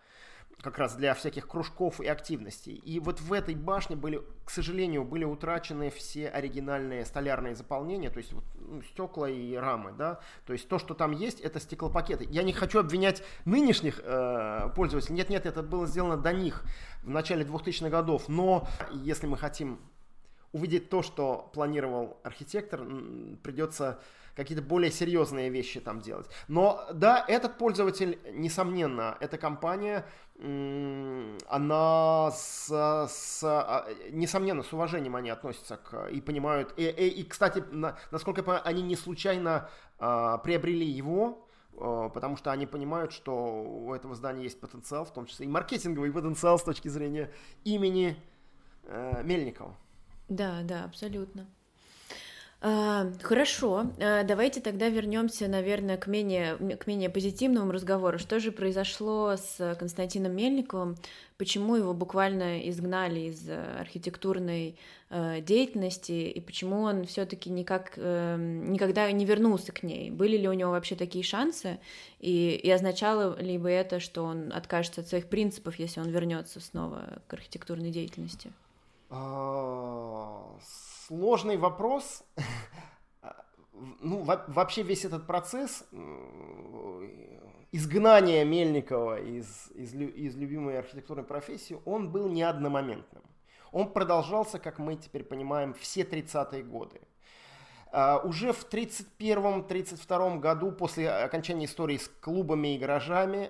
как 0.62 0.78
раз 0.78 0.96
для 0.96 1.14
всяких 1.14 1.48
кружков 1.48 2.00
и 2.00 2.08
активностей. 2.08 2.76
И 2.76 3.00
вот 3.00 3.20
в 3.20 3.34
этой 3.34 3.56
башне 3.56 3.96
были, 3.96 4.22
к 4.46 4.50
сожалению, 4.50 5.04
были 5.04 5.24
утрачены 5.24 5.90
все 5.90 6.30
оригинальные 6.30 7.06
столярные 7.06 7.56
заполнения, 7.56 8.10
то 8.10 8.18
есть 8.18 8.34
вот, 8.34 8.44
ну, 8.56 8.82
стекла 8.84 9.30
и 9.30 9.56
рамы, 9.56 9.92
да. 9.92 10.20
То 10.46 10.54
есть 10.54 10.68
то, 10.68 10.80
что 10.80 10.94
там 10.94 11.12
есть, 11.12 11.40
это 11.40 11.60
стеклопакеты. 11.60 12.28
Я 12.30 12.44
не 12.44 12.54
хочу 12.54 12.80
обвинять 12.80 13.24
нынешних 13.46 14.00
э, 14.04 14.70
пользователей. 14.76 15.16
Нет, 15.16 15.30
нет, 15.30 15.46
это 15.46 15.64
было 15.64 15.88
сделано 15.88 16.18
до 16.18 16.34
них 16.34 16.64
в 17.04 17.10
начале 17.10 17.44
2000-х 17.44 17.90
годов. 17.90 18.30
Но 18.30 18.68
если 18.92 19.28
мы 19.28 19.38
хотим 19.38 19.80
увидеть 20.54 20.90
то, 20.90 21.02
что 21.02 21.50
планировал 21.54 22.18
архитектор, 22.24 22.86
придется 23.44 24.00
какие-то 24.36 24.64
более 24.64 24.92
серьезные 24.92 25.50
вещи 25.50 25.80
там 25.80 26.00
делать. 26.00 26.28
Но 26.48 26.86
да, 26.94 27.24
этот 27.28 27.58
пользователь, 27.58 28.20
несомненно, 28.34 29.18
эта 29.20 29.38
компания, 29.38 30.06
она 31.48 32.32
с, 32.32 32.68
с, 32.68 33.44
а, 33.44 33.88
несомненно, 34.10 34.64
с 34.64 34.74
уважением 34.74 35.16
они 35.16 35.30
относятся 35.30 35.78
к 35.78 36.08
и 36.08 36.20
понимают. 36.20 36.74
И, 36.78 36.84
и, 36.84 37.08
и 37.22 37.24
кстати, 37.24 37.64
на, 37.72 37.98
насколько 38.10 38.40
я 38.40 38.44
понимаю, 38.44 38.64
они 38.66 38.82
не 38.82 38.96
случайно 38.96 39.70
а, 40.00 40.40
приобрели 40.40 40.86
его, 40.86 41.48
а, 41.78 42.10
потому 42.10 42.38
что 42.38 42.52
они 42.52 42.66
понимают, 42.66 43.12
что 43.12 43.64
у 43.64 43.94
этого 43.94 44.16
здания 44.16 44.44
есть 44.44 44.60
потенциал, 44.60 45.06
в 45.06 45.14
том 45.14 45.28
числе 45.28 45.46
и 45.46 45.50
маркетинговый 45.50 46.12
потенциал 46.12 46.58
с 46.58 46.64
точки 46.64 46.88
зрения 46.88 47.32
имени 47.64 48.18
э, 48.86 49.22
Мельникова. 49.24 49.78
Да, 50.32 50.62
да, 50.64 50.86
абсолютно. 50.86 51.46
А, 52.62 53.12
хорошо, 53.22 53.88
а, 54.00 54.24
давайте 54.24 54.62
тогда 54.62 54.88
вернемся, 54.88 55.50
наверное, 55.50 55.98
к 55.98 56.08
менее, 56.08 56.56
к 56.78 56.88
менее 56.88 57.10
позитивному 57.10 57.70
разговору. 57.74 58.18
Что 58.18 58.40
же 58.40 58.54
произошло 58.54 59.36
с 59.36 59.76
Константином 59.78 60.34
Мельниковым? 60.34 60.96
Почему 61.38 61.76
его 61.76 61.94
буквально 61.94 62.70
изгнали 62.70 63.32
из 63.32 63.50
архитектурной 63.50 64.78
э, 65.10 65.42
деятельности 65.42 66.12
и 66.12 66.40
почему 66.40 66.84
он 66.84 67.06
все-таки 67.08 67.50
никак 67.50 67.94
э, 67.98 68.38
никогда 68.38 69.12
не 69.12 69.26
вернулся 69.26 69.74
к 69.74 69.84
ней? 69.84 70.12
Были 70.12 70.38
ли 70.38 70.48
у 70.48 70.54
него 70.54 70.72
вообще 70.72 70.96
такие 70.96 71.26
шансы? 71.26 71.78
И, 72.22 72.52
и 72.52 72.72
означало 72.72 73.38
ли 73.42 73.58
бы 73.58 73.70
это, 73.70 74.00
что 74.00 74.24
он 74.24 74.54
откажется 74.54 75.02
от 75.02 75.10
своих 75.10 75.28
принципов, 75.28 75.78
если 75.78 76.00
он 76.00 76.10
вернется 76.10 76.62
снова 76.62 77.22
к 77.28 77.34
архитектурной 77.34 77.90
деятельности? 77.90 78.54
А, 79.12 80.58
сложный 81.08 81.58
вопрос. 81.58 82.24
Ну, 84.00 84.24
вообще 84.24 84.84
весь 84.84 85.06
этот 85.06 85.26
процесс 85.26 85.84
изгнания 87.72 88.46
Мельникова 88.46 89.20
из, 89.20 89.72
из, 89.72 89.96
из 89.96 90.36
любимой 90.36 90.78
архитектурной 90.78 91.24
профессии, 91.24 91.82
он 91.86 92.12
был 92.12 92.30
не 92.30 92.44
одномоментным. 92.44 93.24
Он 93.72 93.92
продолжался, 93.92 94.60
как 94.60 94.78
мы 94.78 94.98
теперь 94.98 95.24
понимаем, 95.24 95.74
все 95.74 96.02
30-е 96.02 96.62
годы. 96.62 97.02
Uh, 97.92 98.24
уже 98.28 98.54
в 98.54 98.72
1931-1932 98.72 100.40
году, 100.40 100.72
после 100.72 101.10
окончания 101.10 101.66
истории 101.66 101.98
с 101.98 102.08
клубами 102.08 102.76
и 102.76 102.78
гаражами, 102.78 103.50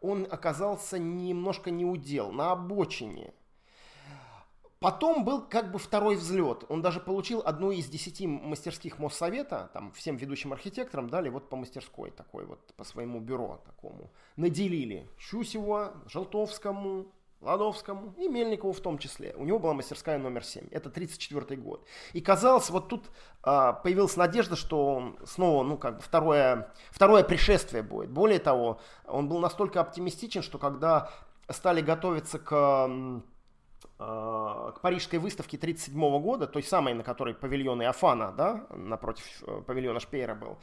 он 0.00 0.28
оказался 0.30 1.00
немножко 1.00 1.72
неудел, 1.72 2.30
на 2.30 2.52
обочине 2.52 3.34
Потом 4.84 5.24
был 5.24 5.40
как 5.40 5.72
бы 5.72 5.78
второй 5.78 6.16
взлет. 6.16 6.64
Он 6.68 6.82
даже 6.82 7.00
получил 7.00 7.40
одну 7.42 7.70
из 7.70 7.86
десяти 7.86 8.26
мастерских 8.26 8.98
Моссовета, 8.98 9.70
там 9.72 9.90
всем 9.92 10.16
ведущим 10.16 10.52
архитекторам 10.52 11.08
дали 11.08 11.30
вот 11.30 11.48
по 11.48 11.56
мастерской 11.56 12.10
такой 12.10 12.44
вот, 12.44 12.60
по 12.76 12.84
своему 12.84 13.18
бюро 13.18 13.62
такому. 13.64 14.10
Наделили 14.36 15.08
Щусева, 15.18 15.94
Желтовскому, 16.06 17.06
Ладовскому 17.40 18.12
и 18.18 18.28
Мельникову 18.28 18.74
в 18.74 18.80
том 18.80 18.98
числе. 18.98 19.34
У 19.38 19.46
него 19.46 19.58
была 19.58 19.72
мастерская 19.72 20.18
номер 20.18 20.44
7. 20.44 20.68
Это 20.70 20.90
34 20.90 21.56
год. 21.56 21.86
И 22.12 22.20
казалось, 22.20 22.68
вот 22.68 22.88
тут 22.88 23.06
а, 23.42 23.72
появилась 23.72 24.18
надежда, 24.18 24.54
что 24.54 25.16
снова, 25.24 25.64
ну, 25.64 25.78
как 25.78 25.96
бы 25.96 26.02
второе, 26.02 26.70
второе 26.90 27.24
пришествие 27.24 27.82
будет. 27.82 28.10
Более 28.10 28.38
того, 28.38 28.80
он 29.06 29.30
был 29.30 29.38
настолько 29.38 29.80
оптимистичен, 29.80 30.42
что 30.42 30.58
когда 30.58 31.10
стали 31.48 31.80
готовиться 31.80 32.38
к 32.38 33.22
к 34.04 34.80
Парижской 34.80 35.18
выставке 35.18 35.56
1937 35.56 36.22
года, 36.22 36.46
той 36.46 36.62
самой, 36.62 36.94
на 36.94 37.02
которой 37.02 37.34
павильон 37.34 37.82
Иофана, 37.82 38.32
да, 38.32 38.66
напротив 38.70 39.24
э, 39.46 39.62
павильона 39.66 40.00
Шпеера 40.00 40.34
был, 40.34 40.58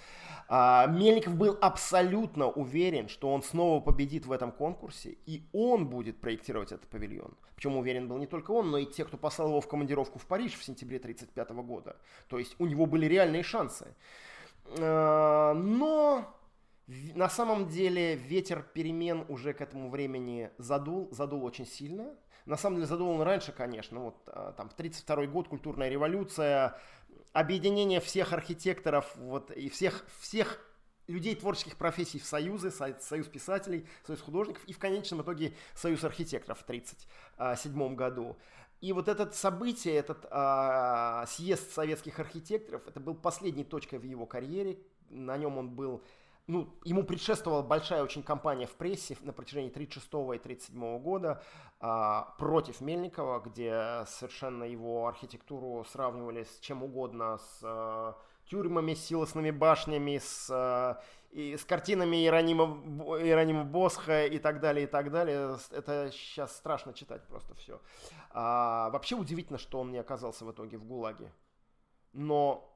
а, 0.47 0.87
Мельников 0.87 1.35
был 1.35 1.57
абсолютно 1.61 2.49
уверен, 2.49 3.07
что 3.07 3.33
он 3.33 3.41
снова 3.41 3.79
победит 3.79 4.25
в 4.25 4.31
этом 4.31 4.51
конкурсе, 4.51 5.17
и 5.25 5.43
он 5.53 5.87
будет 5.87 6.19
проектировать 6.21 6.71
этот 6.71 6.89
павильон. 6.89 7.35
Причем 7.55 7.77
уверен 7.77 8.07
был 8.07 8.17
не 8.17 8.27
только 8.27 8.51
он, 8.51 8.71
но 8.71 8.77
и 8.77 8.85
те, 8.85 9.05
кто 9.05 9.17
послал 9.17 9.49
его 9.49 9.61
в 9.61 9.67
командировку 9.67 10.19
в 10.19 10.25
Париж 10.25 10.53
в 10.57 10.63
сентябре 10.63 10.97
1935 10.97 11.65
года. 11.65 11.95
То 12.27 12.39
есть 12.39 12.55
у 12.59 12.65
него 12.65 12.85
были 12.85 13.05
реальные 13.05 13.43
шансы. 13.43 13.95
Э, 14.77 15.53
но 15.53 16.35
на 17.15 17.29
самом 17.29 17.67
деле 17.67 18.15
ветер 18.15 18.63
перемен 18.73 19.25
уже 19.29 19.53
к 19.53 19.61
этому 19.61 19.89
времени 19.89 20.49
задул, 20.57 21.09
задул 21.11 21.43
очень 21.43 21.65
сильно. 21.65 22.13
На 22.45 22.57
самом 22.57 22.77
деле 22.77 22.87
задуман 22.87 23.21
раньше, 23.21 23.51
конечно, 23.51 23.99
вот 23.99 24.17
а, 24.27 24.53
там 24.53 24.69
в 24.69 24.73
32 24.73 25.27
год 25.27 25.47
культурная 25.47 25.89
революция, 25.89 26.77
объединение 27.33 27.99
всех 27.99 28.33
архитекторов 28.33 29.15
вот, 29.15 29.51
и 29.51 29.69
всех, 29.69 30.05
всех 30.19 30.59
людей 31.07 31.35
творческих 31.35 31.77
профессий 31.77 32.19
в 32.19 32.25
союзы, 32.25 32.71
союз 32.71 33.27
писателей, 33.27 33.87
союз 34.05 34.21
художников 34.21 34.63
и 34.65 34.73
в 34.73 34.79
конечном 34.79 35.21
итоге 35.21 35.53
союз 35.75 36.03
архитекторов 36.03 36.59
в 36.59 36.63
1937 36.63 37.95
году. 37.95 38.37
И 38.79 38.93
вот 38.93 39.07
это 39.07 39.31
событие, 39.31 39.93
этот 39.95 40.25
а, 40.31 41.25
съезд 41.27 41.71
советских 41.71 42.19
архитекторов, 42.19 42.87
это 42.87 42.99
был 42.99 43.13
последней 43.13 43.63
точкой 43.63 43.99
в 43.99 44.03
его 44.03 44.25
карьере. 44.25 44.79
На 45.09 45.37
нем 45.37 45.57
он 45.57 45.69
был 45.69 46.03
ну, 46.47 46.73
ему 46.83 47.03
предшествовала 47.03 47.61
большая 47.61 48.03
очень 48.03 48.23
кампания 48.23 48.65
в 48.65 48.71
прессе 48.71 49.15
на 49.21 49.31
протяжении 49.31 49.69
36 49.69 50.07
и 50.35 50.39
37 50.39 50.99
года 50.99 51.43
против 52.37 52.79
Мельникова, 52.79 53.39
где 53.39 54.03
совершенно 54.05 54.65
его 54.65 55.07
архитектуру 55.07 55.83
сравнивали 55.85 56.43
с 56.43 56.59
чем 56.59 56.83
угодно, 56.83 57.39
с 57.39 57.59
а, 57.63 58.15
тюрьмами, 58.45 58.93
силосными 58.93 59.49
башнями, 59.49 60.19
с, 60.19 60.47
а, 60.51 61.01
и 61.31 61.57
с 61.57 61.65
картинами 61.65 62.17
Иеронима, 62.17 62.65
Иеронима 63.19 63.63
Босха 63.63 64.25
и 64.27 64.37
так 64.37 64.59
далее, 64.59 64.83
и 64.83 64.87
так 64.87 65.09
далее. 65.09 65.57
Это 65.71 66.11
сейчас 66.11 66.55
страшно 66.55 66.93
читать 66.93 67.25
просто 67.27 67.55
все. 67.55 67.81
А, 68.29 68.89
вообще 68.91 69.15
удивительно, 69.15 69.57
что 69.57 69.79
он 69.79 69.91
не 69.91 69.97
оказался 69.97 70.45
в 70.45 70.51
итоге 70.51 70.77
в 70.77 70.85
ГУЛАГе. 70.85 71.31
Но 72.13 72.70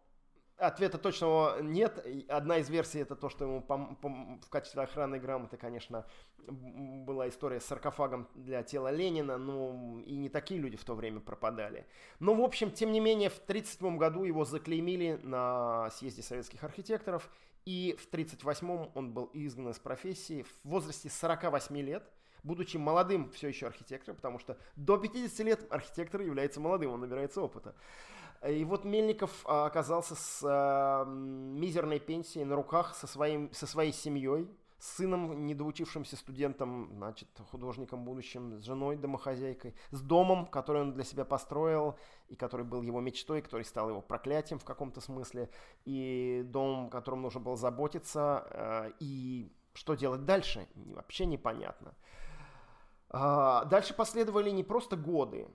Ответа 0.58 0.98
точного 0.98 1.62
нет. 1.62 2.06
Одна 2.30 2.60
из 2.60 2.70
версий 2.70 3.00
это 3.00 3.16
то, 3.16 3.28
что 3.28 3.44
ему 3.44 3.60
пом- 3.60 4.00
пом- 4.00 4.42
в 4.42 4.50
качестве 4.50 4.84
охранной 4.84 5.20
грамоты, 5.20 5.58
конечно, 5.58 6.06
была 6.38 7.28
история 7.28 7.60
с 7.60 7.66
саркофагом 7.66 8.30
для 8.36 8.64
тела 8.64 8.90
Ленина, 8.90 9.38
но 9.38 10.00
и 10.06 10.16
не 10.16 10.30
такие 10.30 10.60
люди 10.60 10.78
в 10.78 10.86
то 10.86 10.96
время 10.96 11.20
пропадали. 11.20 11.86
Но, 12.20 12.34
в 12.34 12.42
общем, 12.42 12.72
тем 12.72 12.94
не 12.94 13.02
менее, 13.02 13.30
в 13.30 13.40
1937 13.40 13.98
году 13.98 14.24
его 14.24 14.46
заклеймили 14.46 15.20
на 15.24 15.90
съезде 15.92 16.22
советских 16.22 16.64
архитекторов, 16.64 17.30
и 17.66 17.96
в 18.00 18.06
1938 18.08 18.92
он 18.94 19.14
был 19.14 19.30
изгнан 19.34 19.72
из 19.72 19.80
профессии 19.80 20.44
в 20.44 20.70
возрасте 20.70 21.10
48 21.10 21.78
лет, 21.82 22.10
будучи 22.46 22.78
молодым 22.78 23.30
все 23.32 23.48
еще 23.48 23.68
архитектором, 23.68 24.16
потому 24.18 24.40
что 24.40 24.58
до 24.76 24.98
50 24.98 25.40
лет 25.46 25.68
архитектор 25.70 26.22
является 26.22 26.60
молодым, 26.60 26.92
он 26.92 27.02
набирается 27.02 27.42
опыта. 27.42 27.76
И 28.48 28.64
вот 28.64 28.86
Мельников 28.86 29.32
а, 29.46 29.66
оказался 29.66 30.16
с 30.16 30.42
а, 30.44 31.06
мизерной 31.06 32.00
пенсией 32.00 32.46
на 32.46 32.56
руках 32.56 32.96
со, 32.96 33.08
своим, 33.08 33.52
со 33.52 33.66
своей 33.66 33.92
семьей, 33.92 34.48
с 34.78 34.98
сыном, 34.98 35.48
недоучившимся 35.48 36.16
студентом, 36.16 36.92
значит, 36.94 37.28
художником 37.50 38.06
будущим, 38.06 38.62
с 38.62 38.66
женой, 38.66 38.98
домохозяйкой, 38.98 39.74
с 39.90 40.02
домом, 40.02 40.46
который 40.46 40.84
он 40.84 40.94
для 40.94 41.04
себя 41.04 41.26
построил, 41.26 41.98
и 42.28 42.36
который 42.36 42.66
был 42.66 42.84
его 42.84 43.02
мечтой, 43.02 43.42
который 43.42 43.64
стал 43.64 43.90
его 43.90 44.02
проклятием 44.02 44.60
в 44.60 44.66
каком-то 44.66 45.02
смысле, 45.02 45.50
и 45.86 46.44
дом, 46.46 46.90
которым 46.92 47.24
нужно 47.24 47.40
было 47.40 47.58
заботиться, 47.58 48.46
а, 48.52 48.92
и 49.00 49.52
что 49.74 49.96
делать 49.96 50.26
дальше, 50.26 50.68
вообще 50.76 51.26
непонятно. 51.26 51.96
Дальше 53.16 53.94
последовали 53.94 54.50
не 54.50 54.64
просто 54.64 54.98
годы, 54.98 55.48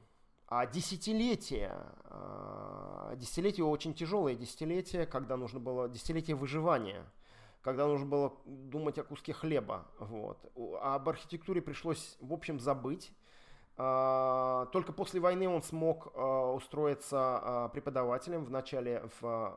а 0.51 0.67
десятилетия, 0.67 1.77
а, 2.07 3.15
десятилетия 3.15 3.63
очень 3.63 3.95
тяжелые 3.95 4.35
десятилетия, 4.35 5.07
когда 5.07 5.37
нужно 5.37 5.61
было, 5.61 5.89
десятилетия 5.89 6.35
выживания, 6.35 7.05
когда 7.61 7.87
нужно 7.87 8.07
было 8.07 8.33
думать 8.45 8.99
о 8.99 9.05
куске 9.05 9.33
хлеба. 9.33 9.87
Вот. 10.01 10.39
А 10.81 10.97
об 10.97 11.09
архитектуре 11.09 11.63
пришлось, 11.63 12.17
в 12.21 12.33
общем, 12.33 12.59
забыть. 12.59 13.13
А, 13.77 14.67
только 14.73 14.93
после 14.93 15.21
войны 15.21 15.49
он 15.49 15.63
смог 15.63 16.13
а, 16.17 16.53
устроиться 16.53 17.71
преподавателем 17.73 18.45
в 18.45 18.51
начале 18.51 19.09
в 19.21 19.57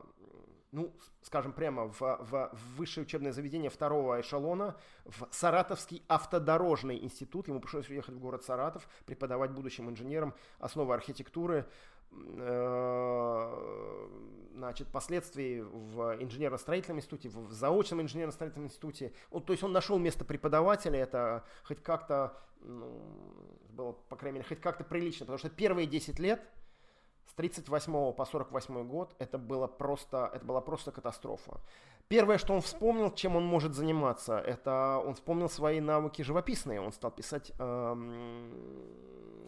ну, 0.74 0.92
скажем 1.22 1.52
прямо, 1.52 1.86
в, 1.86 2.00
в, 2.00 2.50
высшее 2.76 3.06
учебное 3.06 3.32
заведение 3.32 3.70
второго 3.70 4.20
эшелона, 4.20 4.76
в 5.04 5.28
Саратовский 5.30 6.02
автодорожный 6.08 7.02
институт. 7.02 7.46
Ему 7.46 7.60
пришлось 7.60 7.88
уехать 7.88 8.16
в 8.16 8.18
город 8.18 8.42
Саратов, 8.42 8.88
преподавать 9.06 9.52
будущим 9.52 9.88
инженерам 9.88 10.34
основы 10.58 10.92
архитектуры, 10.92 11.66
э, 12.10 14.08
значит, 14.56 14.88
впоследствии 14.88 15.60
в 15.60 16.16
инженерно-строительном 16.20 16.98
институте, 16.98 17.28
в 17.28 17.52
заочном 17.52 18.02
инженерно-строительном 18.02 18.66
институте. 18.66 19.12
Он, 19.30 19.42
то 19.42 19.52
есть 19.52 19.62
он 19.62 19.72
нашел 19.72 19.96
место 19.98 20.24
преподавателя, 20.24 20.98
это 20.98 21.44
хоть 21.62 21.82
как-то, 21.84 22.36
ну, 22.60 23.00
было, 23.70 23.92
по 23.92 24.16
крайней 24.16 24.38
мере, 24.38 24.48
хоть 24.48 24.60
как-то 24.60 24.82
прилично, 24.82 25.24
потому 25.26 25.38
что 25.38 25.50
первые 25.50 25.86
10 25.86 26.18
лет– 26.18 26.42
с 27.26 27.34
38 27.34 28.12
по 28.12 28.24
48 28.24 28.86
год 28.86 29.14
это, 29.18 29.38
было 29.38 29.66
просто, 29.66 30.30
это 30.34 30.44
была 30.44 30.60
просто 30.60 30.92
катастрофа. 30.92 31.60
Первое, 32.08 32.38
что 32.38 32.52
он 32.52 32.60
вспомнил, 32.60 33.10
чем 33.10 33.36
он 33.36 33.46
может 33.46 33.74
заниматься, 33.74 34.38
это 34.38 35.02
он 35.04 35.14
вспомнил 35.14 35.48
свои 35.48 35.80
навыки 35.80 36.22
живописные. 36.22 36.80
Он 36.80 36.92
стал 36.92 37.10
писать 37.10 37.52
эм, 37.58 38.52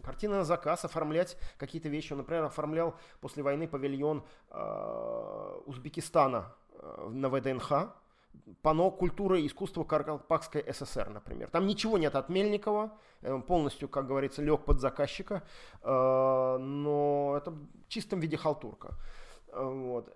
картины 0.03 0.37
на 0.37 0.43
заказ, 0.43 0.83
оформлять 0.83 1.37
какие-то 1.57 1.89
вещи. 1.89 2.13
Он, 2.13 2.19
например, 2.19 2.45
оформлял 2.45 2.95
после 3.21 3.43
войны 3.43 3.67
павильон 3.67 4.23
э, 4.49 5.61
Узбекистана 5.65 6.55
э, 6.71 7.09
на 7.09 7.29
ВДНХ 7.29 7.93
пано 8.61 8.91
«Культура 8.91 9.39
и 9.39 9.47
искусство 9.47 9.83
Карпакской 9.83 10.65
ССР», 10.73 11.09
например. 11.09 11.49
Там 11.49 11.67
ничего 11.67 11.97
нет 11.97 12.15
от 12.15 12.29
Мельникова, 12.29 12.97
э, 13.21 13.39
полностью, 13.47 13.89
как 13.89 14.07
говорится, 14.07 14.41
лег 14.41 14.65
под 14.65 14.79
заказчика, 14.79 15.43
э, 15.81 16.57
но 16.59 17.35
это 17.37 17.51
в 17.51 17.87
чистом 17.87 18.19
виде 18.19 18.37
халтурка. 18.37 18.95
Вот. 19.53 20.15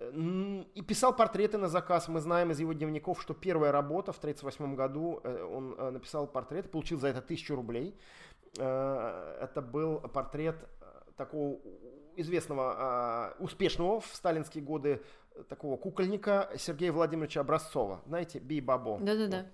И 0.74 0.82
писал 0.82 1.16
портреты 1.16 1.58
на 1.58 1.68
заказ. 1.68 2.08
Мы 2.08 2.20
знаем 2.20 2.50
из 2.50 2.60
его 2.60 2.72
дневников, 2.72 3.20
что 3.20 3.34
первая 3.34 3.72
работа 3.72 4.12
в 4.12 4.18
1938 4.18 4.76
году, 4.76 5.20
э, 5.24 5.42
он 5.42 5.74
э, 5.78 5.90
написал 5.90 6.26
портрет, 6.26 6.70
получил 6.70 7.00
за 7.00 7.08
это 7.08 7.22
тысячу 7.22 7.56
рублей. 7.56 7.98
Э, 8.58 9.38
это 9.40 9.62
был 9.62 10.00
портрет 10.00 10.56
такого 11.16 11.58
известного, 12.16 13.34
успешного 13.38 14.00
в 14.00 14.06
сталинские 14.06 14.62
годы 14.62 15.02
такого 15.48 15.76
кукольника 15.76 16.50
Сергея 16.56 16.92
Владимировича 16.92 17.40
Образцова. 17.40 18.02
Знаете, 18.06 18.38
Би-Бабо. 18.38 18.98
Да-да-да. 19.00 19.46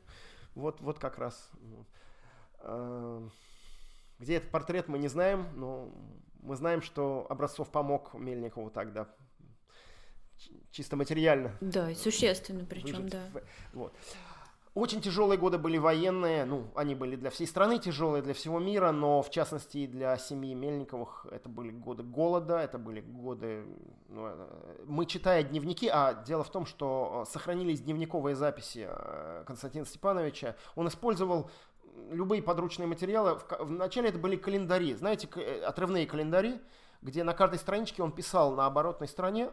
Вот, 0.55 0.81
вот 0.81 0.99
как 0.99 1.19
раз. 1.19 1.51
Где 4.19 4.37
этот 4.37 4.51
портрет, 4.51 4.89
мы 4.89 4.99
не 4.99 5.09
знаем, 5.09 5.47
но 5.55 5.93
мы 6.41 6.57
знаем, 6.57 6.83
что 6.83 7.27
Образцов 7.31 7.71
помог 7.71 8.15
Мельникову 8.15 8.71
тогда 8.71 9.09
чисто 10.71 10.97
материально. 10.97 11.57
Да, 11.61 11.95
существенно 11.95 12.65
причем, 12.65 12.97
выжить. 12.97 13.11
да. 13.13 13.31
Вот. 13.73 13.93
Очень 14.79 15.01
тяжелые 15.01 15.39
годы 15.39 15.59
были 15.59 15.77
военные, 15.77 16.45
ну, 16.45 16.69
они 16.77 16.95
были 16.95 17.17
для 17.17 17.31
всей 17.31 17.49
страны 17.49 17.81
тяжелые, 17.81 18.23
для 18.23 18.33
всего 18.33 18.61
мира, 18.61 18.93
но 18.93 19.23
в 19.23 19.31
частности 19.31 19.89
для 19.89 20.17
семьи 20.19 20.55
Мельниковых 20.55 21.27
это 21.33 21.49
были 21.49 21.73
годы 21.73 22.05
голода, 22.05 22.59
это 22.59 22.79
были 22.79 23.01
годы... 23.01 23.67
Ну, 24.09 24.27
э, 24.29 24.85
мы, 24.87 25.07
читая 25.07 25.43
дневники, 25.43 25.89
а 25.93 26.23
дело 26.23 26.45
в 26.45 26.51
том, 26.51 26.65
что 26.65 27.25
э, 27.27 27.31
сохранились 27.33 27.81
дневниковые 27.81 28.37
записи 28.37 28.87
э, 28.89 29.43
Константина 29.49 29.85
Степановича, 29.85 30.55
он 30.77 30.87
использовал 30.87 31.51
любые 32.13 32.41
подручные 32.41 32.87
материалы. 32.87 33.37
Вначале 33.59 34.11
это 34.11 34.21
были 34.21 34.37
календари, 34.37 34.95
знаете, 34.95 35.27
отрывные 35.67 36.07
календари, 36.07 36.61
где 37.03 37.25
на 37.25 37.35
каждой 37.35 37.59
страничке 37.59 38.05
он 38.05 38.13
писал 38.13 38.55
на 38.55 38.67
оборотной 38.67 39.09
стороне 39.09 39.51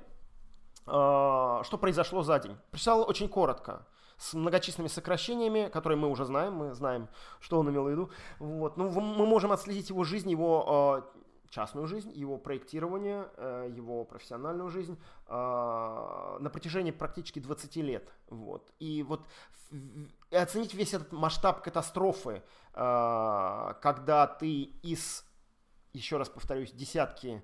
что 0.84 1.80
произошло 1.82 2.22
за 2.22 2.38
день. 2.38 2.56
Писал 2.70 3.10
очень 3.10 3.28
коротко, 3.28 3.88
с 4.18 4.34
многочисленными 4.34 4.90
сокращениями, 4.90 5.70
которые 5.70 5.98
мы 5.98 6.10
уже 6.10 6.26
знаем, 6.26 6.54
мы 6.54 6.74
знаем, 6.74 7.10
что 7.40 7.60
он 7.60 7.70
имел 7.70 7.84
в 7.84 7.90
виду. 7.90 8.12
Вот. 8.40 8.78
Ну, 8.78 8.90
мы 8.90 9.26
можем 9.26 9.52
отследить 9.52 9.90
его 9.90 10.04
жизнь, 10.04 10.30
его 10.30 11.04
э, 11.14 11.20
частную 11.50 11.88
жизнь, 11.88 12.12
его 12.14 12.38
проектирование, 12.38 13.30
э, 13.38 13.72
его 13.76 14.04
профессиональную 14.04 14.70
жизнь 14.70 15.00
э, 15.28 15.32
на 15.32 16.50
протяжении 16.50 16.92
практически 16.92 17.40
20 17.40 17.76
лет. 17.78 18.12
Вот. 18.28 18.72
И 18.80 19.04
вот 19.04 19.26
и 19.72 20.36
оценить 20.36 20.74
весь 20.74 20.94
этот 20.94 21.12
масштаб 21.12 21.62
катастрофы, 21.62 22.44
э, 22.74 23.74
когда 23.82 24.28
ты 24.28 24.64
из, 24.84 25.26
еще 25.94 26.18
раз 26.18 26.30
повторюсь, 26.30 26.72
десятки 26.72 27.42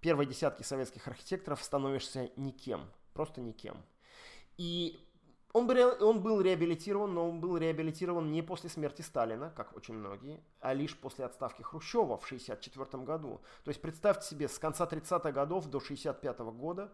первой 0.00 0.26
десятки 0.26 0.62
советских 0.62 1.08
архитекторов 1.08 1.62
становишься 1.62 2.30
никем, 2.36 2.90
просто 3.12 3.40
никем. 3.40 3.76
И 4.56 5.05
он 5.56 5.66
был, 5.66 6.06
он 6.06 6.20
был 6.20 6.42
реабилитирован, 6.42 7.14
но 7.14 7.30
он 7.30 7.40
был 7.40 7.56
реабилитирован 7.56 8.30
не 8.30 8.42
после 8.42 8.68
смерти 8.68 9.00
Сталина, 9.00 9.50
как 9.56 9.74
очень 9.74 9.94
многие, 9.94 10.42
а 10.60 10.74
лишь 10.74 10.94
после 10.94 11.24
отставки 11.24 11.62
Хрущева 11.62 12.18
в 12.18 12.24
1964 12.24 13.02
году. 13.04 13.40
То 13.64 13.70
есть 13.70 13.80
представьте 13.80 14.26
себе, 14.26 14.48
с 14.48 14.58
конца 14.58 14.84
30-х 14.84 15.32
годов 15.32 15.64
до 15.64 15.78
1965 15.78 16.38
года, 16.54 16.92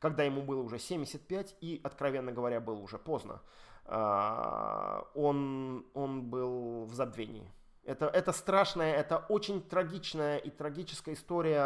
когда 0.00 0.24
ему 0.24 0.42
было 0.42 0.60
уже 0.60 0.80
75 0.80 1.54
и, 1.60 1.80
откровенно 1.84 2.32
говоря, 2.32 2.60
было 2.60 2.80
уже 2.80 2.98
поздно, 2.98 3.42
а, 3.84 5.06
он, 5.14 5.86
он 5.94 6.22
был 6.22 6.86
в 6.86 6.94
забвении. 6.94 7.48
Это, 7.84 8.06
это 8.06 8.32
страшная, 8.32 8.92
это 8.92 9.18
очень 9.28 9.62
трагичная 9.62 10.38
и 10.38 10.50
трагическая 10.50 11.14
история 11.14 11.60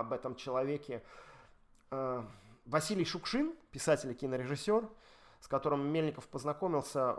об 0.00 0.12
этом 0.12 0.34
человеке. 0.34 1.04
А, 1.92 2.26
Василий 2.64 3.04
Шукшин, 3.04 3.54
писатель 3.70 4.10
и 4.10 4.14
кинорежиссер, 4.14 4.88
с 5.40 5.48
которым 5.48 5.86
Мельников 5.88 6.26
познакомился 6.28 7.16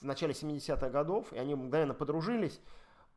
в 0.00 0.02
начале 0.02 0.32
70-х 0.32 0.88
годов, 0.90 1.32
и 1.32 1.38
они 1.38 1.54
мгновенно 1.54 1.94
подружились. 1.94 2.60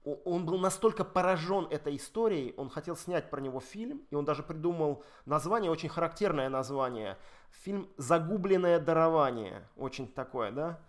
Он 0.03 0.45
был 0.45 0.57
настолько 0.57 1.03
поражен 1.03 1.67
этой 1.69 1.97
историей, 1.97 2.53
он 2.55 2.69
хотел 2.69 2.95
снять 2.95 3.29
про 3.29 3.41
него 3.41 3.59
фильм, 3.59 4.01
и 4.09 4.15
он 4.15 4.23
даже 4.23 4.43
придумал 4.43 5.03
название, 5.25 5.69
очень 5.69 5.89
характерное 5.89 6.49
название. 6.49 7.17
Фильм 7.63 7.89
«Загубленное 7.97 8.79
дарование». 8.79 9.67
Очень 9.75 10.07
такое, 10.07 10.51
да? 10.51 10.79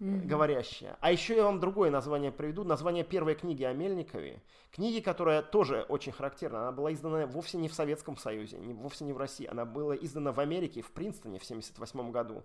mm-hmm. 0.00 0.26
говорящая. 0.26 0.96
А 1.00 1.12
еще 1.12 1.36
я 1.36 1.44
вам 1.44 1.60
другое 1.60 1.90
название 1.90 2.32
приведу, 2.32 2.64
название 2.64 3.04
первой 3.04 3.34
книги 3.34 3.62
о 3.62 3.72
Мельникове. 3.72 4.42
Книги, 4.72 5.00
которая 5.00 5.42
тоже 5.42 5.84
очень 5.88 6.12
характерна. 6.12 6.62
Она 6.62 6.72
была 6.72 6.92
издана 6.92 7.26
вовсе 7.26 7.58
не 7.58 7.68
в 7.68 7.74
Советском 7.74 8.16
Союзе, 8.16 8.58
не, 8.58 8.72
вовсе 8.72 9.04
не 9.04 9.12
в 9.12 9.18
России. 9.18 9.46
Она 9.46 9.64
была 9.64 9.96
издана 9.96 10.32
в 10.32 10.40
Америке, 10.40 10.82
в 10.82 10.90
Принстоне 10.90 11.38
в 11.38 11.44
1978 11.44 12.10
году. 12.10 12.42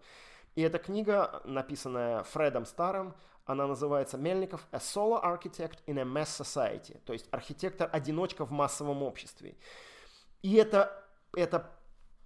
И 0.55 0.61
эта 0.61 0.79
книга, 0.79 1.41
написанная 1.43 2.23
Фредом 2.23 2.65
Старом, 2.65 3.15
она 3.45 3.67
называется 3.67 4.17
«Мельников– 4.17 4.65
A 4.71 4.77
Solo 4.77 5.21
Architect 5.23 5.79
in 5.85 5.99
a 5.99 6.03
Mass 6.03 6.41
Society», 6.41 6.99
то 7.05 7.13
есть 7.13 7.27
архитектор-одиночка 7.31 8.45
в 8.45 8.51
массовом 8.51 9.03
обществе. 9.03 9.55
И 10.41 10.55
это, 10.55 11.03
это 11.33 11.71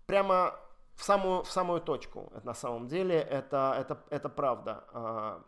прямо 0.06 0.56
в 0.96 1.04
самую, 1.04 1.44
в 1.44 1.52
самую 1.52 1.82
точку. 1.82 2.32
Это 2.36 2.46
на 2.46 2.54
самом 2.54 2.88
деле, 2.88 3.18
это, 3.18 3.76
это, 3.80 4.04
это 4.10 4.30
правда. 4.30 4.84
А, 4.94 5.44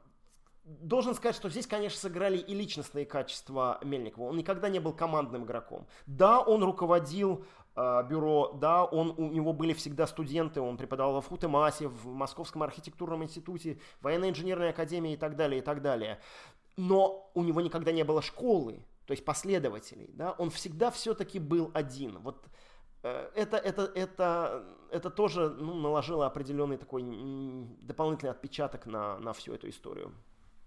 должен 0.64 1.14
сказать, 1.14 1.36
что 1.36 1.50
здесь, 1.50 1.68
конечно, 1.68 2.00
сыграли 2.00 2.38
и 2.38 2.54
личностные 2.54 3.06
качества 3.06 3.80
Мельникова. 3.84 4.30
Он 4.30 4.38
никогда 4.38 4.70
не 4.70 4.80
был 4.80 4.94
командным 4.94 5.44
игроком. 5.46 5.88
Да, 6.06 6.40
он 6.40 6.64
руководил 6.64 7.46
бюро, 7.76 8.58
да, 8.60 8.84
он, 8.84 9.14
у 9.18 9.32
него 9.32 9.54
были 9.54 9.74
всегда 9.74 10.06
студенты, 10.06 10.60
он 10.60 10.78
преподавал 10.78 11.14
во 11.14 11.22
Футемасе, 11.22 11.88
в 11.88 12.08
Московском 12.08 12.64
архитектурном 12.64 13.24
институте, 13.24 13.80
военной 14.02 14.30
инженерной 14.30 14.70
академии 14.72 15.14
и 15.14 15.18
так 15.18 15.36
далее, 15.36 15.60
и 15.60 15.64
так 15.64 15.82
далее. 15.82 16.20
Но 16.76 17.32
у 17.34 17.44
него 17.44 17.62
никогда 17.62 17.92
не 17.92 18.04
было 18.04 18.22
школы, 18.22 18.86
то 19.06 19.12
есть 19.12 19.24
последователей, 19.24 20.10
да, 20.14 20.32
он 20.32 20.50
всегда 20.50 20.92
все-таки 20.92 21.40
был 21.40 21.72
один. 21.74 22.20
Вот 22.20 22.46
Э, 23.04 23.30
это, 23.36 23.58
это, 23.58 23.92
это, 23.96 24.64
это 24.92 25.10
тоже 25.10 25.50
ну, 25.50 25.74
наложило 25.76 26.26
определенный 26.26 26.78
такой 26.78 27.04
дополнительный 27.82 28.32
отпечаток 28.32 28.86
на, 28.86 29.18
на 29.20 29.34
всю 29.34 29.54
эту 29.54 29.70
историю. 29.70 30.14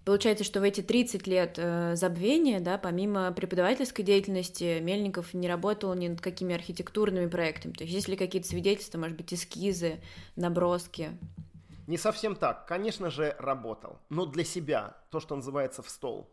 Получается, 0.04 0.44
что 0.44 0.60
в 0.60 0.62
эти 0.64 0.82
30 0.82 1.26
лет 1.26 1.54
э, 1.56 1.96
забвения, 1.96 2.60
да, 2.60 2.76
помимо 2.76 3.32
преподавательской 3.32 4.04
деятельности, 4.04 4.78
Мельников 4.80 5.32
не 5.32 5.48
работал 5.48 5.94
ни 5.94 6.08
над 6.08 6.20
какими 6.20 6.54
архитектурными 6.54 7.26
проектами. 7.26 7.72
То 7.72 7.84
есть 7.84 7.94
есть 7.94 8.08
ли 8.08 8.16
какие-то 8.16 8.46
свидетельства, 8.46 8.98
может 8.98 9.16
быть, 9.16 9.32
эскизы, 9.32 10.00
наброски? 10.36 11.18
Не 11.86 11.96
совсем 11.96 12.36
так. 12.36 12.66
Конечно 12.66 13.10
же, 13.10 13.34
работал. 13.38 13.98
Но 14.10 14.26
для 14.26 14.44
себя, 14.44 14.96
то, 15.10 15.20
что 15.20 15.36
называется 15.36 15.82
в 15.82 15.88
стол. 15.88 16.30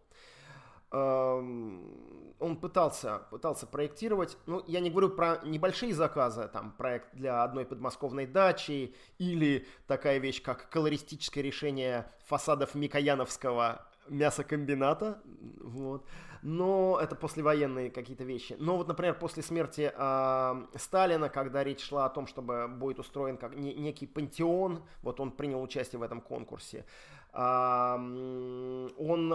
Эм, 0.91 2.35
он 2.39 2.57
пытался, 2.57 3.21
пытался 3.29 3.67
проектировать, 3.67 4.37
ну, 4.47 4.63
я 4.67 4.79
не 4.79 4.89
говорю 4.89 5.09
про 5.09 5.39
небольшие 5.45 5.93
заказы, 5.93 6.49
там, 6.51 6.71
проект 6.71 7.13
для 7.13 7.43
одной 7.43 7.65
подмосковной 7.65 8.25
дачи 8.25 8.95
или 9.19 9.67
такая 9.87 10.17
вещь, 10.17 10.41
как 10.41 10.69
колористическое 10.69 11.43
решение 11.43 12.11
фасадов 12.25 12.73
Микояновского 12.75 13.85
мясокомбината, 14.09 15.21
вот. 15.61 16.05
Но 16.41 16.99
это 16.99 17.15
послевоенные 17.15 17.91
какие-то 17.91 18.23
вещи. 18.23 18.55
Но 18.57 18.75
вот, 18.75 18.87
например, 18.87 19.13
после 19.13 19.43
смерти 19.43 19.93
э, 19.95 20.65
Сталина, 20.75 21.29
когда 21.29 21.63
речь 21.63 21.81
шла 21.81 22.07
о 22.07 22.09
том, 22.09 22.25
чтобы 22.25 22.67
будет 22.67 22.97
устроен 22.97 23.37
как 23.37 23.55
не, 23.55 23.75
некий 23.75 24.07
пантеон, 24.07 24.83
вот 25.03 25.19
он 25.19 25.31
принял 25.31 25.61
участие 25.61 25.99
в 25.99 26.03
этом 26.03 26.19
конкурсе. 26.19 26.85
Он 27.33 28.89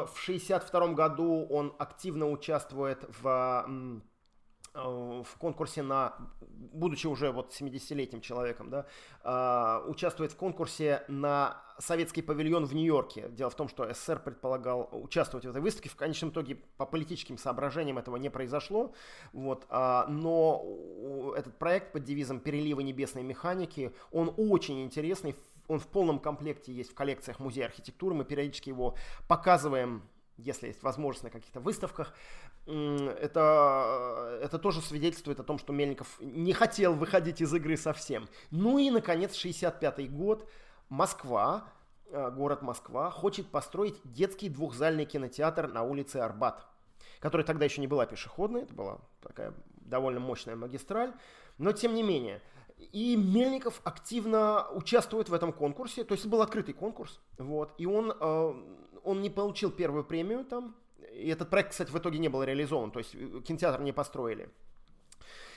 в 0.06 0.18
62 0.18 0.88
году 0.88 1.46
он 1.48 1.74
активно 1.78 2.30
участвует 2.30 3.04
в 3.22 3.64
э, 3.66 4.00
в 4.76 5.38
конкурсе 5.38 5.82
на, 5.82 6.14
будучи 6.40 7.06
уже 7.06 7.32
вот 7.32 7.50
70-летним 7.50 8.20
человеком, 8.20 8.70
да, 8.70 8.86
а, 9.22 9.82
участвует 9.86 10.32
в 10.32 10.36
конкурсе 10.36 11.02
на 11.08 11.62
советский 11.78 12.22
павильон 12.22 12.66
в 12.66 12.74
Нью-Йорке. 12.74 13.28
Дело 13.30 13.50
в 13.50 13.54
том, 13.54 13.68
что 13.68 13.92
СССР 13.92 14.20
предполагал 14.20 14.88
участвовать 14.92 15.46
в 15.46 15.50
этой 15.50 15.62
выставке. 15.62 15.88
В 15.88 15.96
конечном 15.96 16.30
итоге 16.30 16.56
по 16.76 16.86
политическим 16.86 17.38
соображениям 17.38 17.98
этого 17.98 18.16
не 18.16 18.30
произошло. 18.30 18.92
Вот, 19.32 19.66
а, 19.68 20.06
но 20.08 21.34
этот 21.36 21.58
проект 21.58 21.92
под 21.92 22.04
девизом 22.04 22.40
«Переливы 22.40 22.82
небесной 22.82 23.22
механики», 23.22 23.92
он 24.10 24.32
очень 24.36 24.82
интересный, 24.84 25.34
он 25.68 25.78
в 25.78 25.86
полном 25.86 26.18
комплекте 26.18 26.72
есть 26.72 26.90
в 26.90 26.94
коллекциях 26.94 27.40
Музея 27.40 27.66
архитектуры. 27.66 28.14
Мы 28.14 28.24
периодически 28.24 28.68
его 28.68 28.96
показываем, 29.28 30.02
если 30.36 30.68
есть 30.68 30.82
возможность, 30.82 31.24
на 31.24 31.30
каких-то 31.30 31.60
выставках. 31.60 32.14
Это, 32.66 34.38
это 34.42 34.58
тоже 34.58 34.80
свидетельствует 34.80 35.40
о 35.40 35.44
том, 35.44 35.58
что 35.58 35.72
Мельников 35.72 36.18
не 36.20 36.52
хотел 36.52 36.94
выходить 36.94 37.40
из 37.40 37.52
игры 37.54 37.76
совсем. 37.76 38.28
Ну 38.50 38.78
и, 38.78 38.90
наконец, 38.90 39.34
65 39.34 40.12
год. 40.12 40.48
Москва, 40.88 41.64
э, 42.10 42.30
город 42.30 42.62
Москва, 42.62 43.10
хочет 43.10 43.50
построить 43.50 44.00
детский 44.04 44.48
двухзальный 44.48 45.04
кинотеатр 45.04 45.66
на 45.66 45.82
улице 45.82 46.18
Арбат, 46.18 46.64
который 47.18 47.42
тогда 47.44 47.64
еще 47.64 47.80
не 47.80 47.88
была 47.88 48.06
пешеходной, 48.06 48.62
это 48.62 48.74
была 48.74 48.98
такая 49.20 49.52
довольно 49.74 50.20
мощная 50.20 50.54
магистраль. 50.54 51.12
Но, 51.58 51.72
тем 51.72 51.94
не 51.94 52.02
менее, 52.02 52.40
И 52.78 53.16
Мельников 53.16 53.80
активно 53.84 54.68
участвует 54.70 55.28
в 55.28 55.34
этом 55.34 55.52
конкурсе, 55.52 56.04
то 56.04 56.12
есть 56.12 56.26
был 56.26 56.42
открытый 56.42 56.74
конкурс, 56.74 57.20
вот, 57.38 57.72
и 57.78 57.86
он, 57.86 58.12
э, 58.12 58.54
он 59.02 59.22
не 59.22 59.30
получил 59.30 59.70
первую 59.70 60.04
премию 60.04 60.44
там, 60.44 60.76
и 61.12 61.28
этот 61.28 61.48
проект, 61.48 61.70
кстати, 61.70 61.90
в 61.90 61.98
итоге 61.98 62.18
не 62.18 62.28
был 62.28 62.42
реализован, 62.42 62.90
то 62.90 62.98
есть 62.98 63.14
э, 63.14 63.40
кинотеатр 63.46 63.80
не 63.80 63.92
построили. 63.92 64.50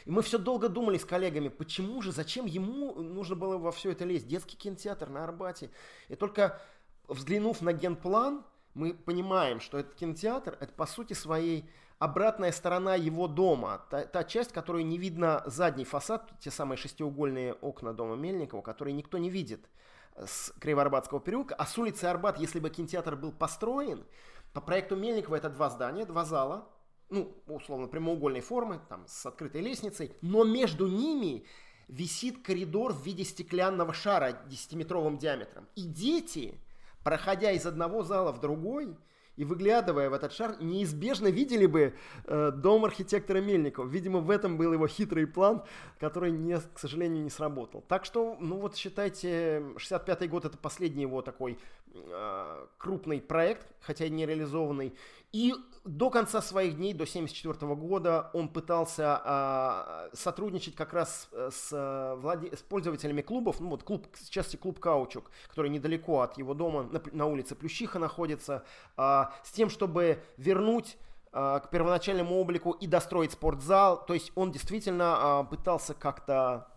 И 0.05 0.11
мы 0.11 0.21
все 0.21 0.37
долго 0.37 0.69
думали 0.69 0.97
с 0.97 1.05
коллегами, 1.05 1.49
почему 1.49 2.01
же, 2.01 2.11
зачем 2.11 2.45
ему 2.45 2.95
нужно 2.95 3.35
было 3.35 3.57
во 3.57 3.71
все 3.71 3.91
это 3.91 4.05
лезть, 4.05 4.27
детский 4.27 4.55
кинотеатр 4.55 5.09
на 5.09 5.23
Арбате. 5.23 5.69
И 6.07 6.15
только 6.15 6.61
взглянув 7.07 7.61
на 7.61 7.73
генплан, 7.73 8.45
мы 8.73 8.93
понимаем, 8.93 9.59
что 9.59 9.77
этот 9.77 9.95
кинотеатр, 9.95 10.57
это 10.59 10.71
по 10.73 10.85
сути 10.85 11.13
своей 11.13 11.69
обратная 11.99 12.51
сторона 12.51 12.95
его 12.95 13.27
дома, 13.27 13.85
та, 13.89 14.05
та 14.05 14.23
часть, 14.23 14.51
которую 14.53 14.85
не 14.85 14.97
видно 14.97 15.43
задний 15.45 15.85
фасад, 15.85 16.31
те 16.39 16.49
самые 16.49 16.77
шестиугольные 16.77 17.53
окна 17.53 17.93
дома 17.93 18.15
Мельникова, 18.15 18.61
которые 18.61 18.93
никто 18.93 19.17
не 19.17 19.29
видит 19.29 19.69
с 20.17 20.51
Кривоарбатского 20.59 21.19
переулка, 21.19 21.55
а 21.55 21.65
с 21.65 21.77
улицы 21.77 22.05
Арбат, 22.05 22.39
если 22.39 22.59
бы 22.59 22.69
кинотеатр 22.69 23.15
был 23.15 23.31
построен, 23.31 24.05
по 24.53 24.61
проекту 24.61 24.95
Мельникова 24.95 25.35
это 25.35 25.49
два 25.49 25.69
здания, 25.69 26.05
два 26.05 26.25
зала, 26.25 26.67
ну, 27.09 27.35
условно, 27.47 27.87
прямоугольной 27.87 28.41
формы, 28.41 28.79
там, 28.87 29.05
с 29.07 29.25
открытой 29.25 29.61
лестницей, 29.61 30.13
но 30.21 30.43
между 30.43 30.87
ними 30.87 31.45
висит 31.87 32.43
коридор 32.43 32.93
в 32.93 33.03
виде 33.03 33.23
стеклянного 33.23 33.93
шара 33.93 34.41
10-метровым 34.47 35.17
диаметром. 35.17 35.67
И 35.75 35.83
дети, 35.83 36.59
проходя 37.03 37.51
из 37.51 37.65
одного 37.65 38.03
зала 38.03 38.31
в 38.31 38.39
другой, 38.39 38.95
и 39.39 39.45
выглядывая 39.45 40.09
в 40.09 40.13
этот 40.13 40.33
шар, 40.33 40.57
неизбежно 40.59 41.29
видели 41.29 41.65
бы 41.65 41.93
э, 42.25 42.51
дом 42.51 42.83
архитектора 42.83 43.39
Мельникова. 43.39 43.87
Видимо, 43.87 44.19
в 44.19 44.29
этом 44.31 44.57
был 44.57 44.73
его 44.73 44.85
хитрый 44.85 45.25
план, 45.27 45.63
который, 45.97 46.31
не, 46.31 46.57
к 46.57 46.77
сожалению, 46.77 47.23
не 47.23 47.29
сработал. 47.29 47.81
Так 47.87 48.03
что, 48.03 48.35
ну 48.41 48.57
вот 48.57 48.75
считайте, 48.75 49.63
65-й 49.77 50.27
год 50.27 50.43
это 50.43 50.57
последний 50.57 51.03
его 51.03 51.21
такой 51.21 51.57
э, 51.93 52.65
крупный 52.77 53.21
проект, 53.21 53.65
хотя 53.79 54.03
и 54.03 54.09
не 54.09 54.25
реализованный. 54.25 54.93
И 55.31 55.53
до 55.85 56.09
конца 56.09 56.41
своих 56.41 56.75
дней, 56.77 56.93
до 56.93 57.03
1974 57.03 57.75
года, 57.75 58.31
он 58.33 58.49
пытался 58.49 59.21
э, 59.23 60.15
сотрудничать 60.15 60.75
как 60.75 60.93
раз 60.93 61.29
э, 61.31 61.49
с, 61.51 61.69
э, 61.71 62.15
владе... 62.15 62.55
с 62.55 62.61
пользователями 62.61 63.21
клубов. 63.21 63.59
Ну 63.59 63.69
вот 63.69 63.83
клуб, 63.83 64.07
в 64.11 64.29
частности 64.29 64.57
клуб 64.57 64.79
Каучук, 64.79 65.29
который 65.47 65.69
недалеко 65.69 66.21
от 66.21 66.37
его 66.37 66.53
дома, 66.53 66.83
на, 66.83 67.01
на 67.11 67.25
улице 67.27 67.55
Плющиха 67.55 67.99
находится, 67.99 68.63
э, 68.97 69.25
с 69.43 69.51
тем, 69.51 69.69
чтобы 69.69 70.23
вернуть 70.37 70.97
э, 71.31 71.59
к 71.63 71.69
первоначальному 71.69 72.35
облику 72.35 72.71
и 72.71 72.87
достроить 72.87 73.31
спортзал. 73.31 74.03
То 74.05 74.15
есть 74.15 74.31
он 74.35 74.51
действительно 74.51 75.43
э, 75.45 75.49
пытался 75.49 75.93
как-то 75.93 76.67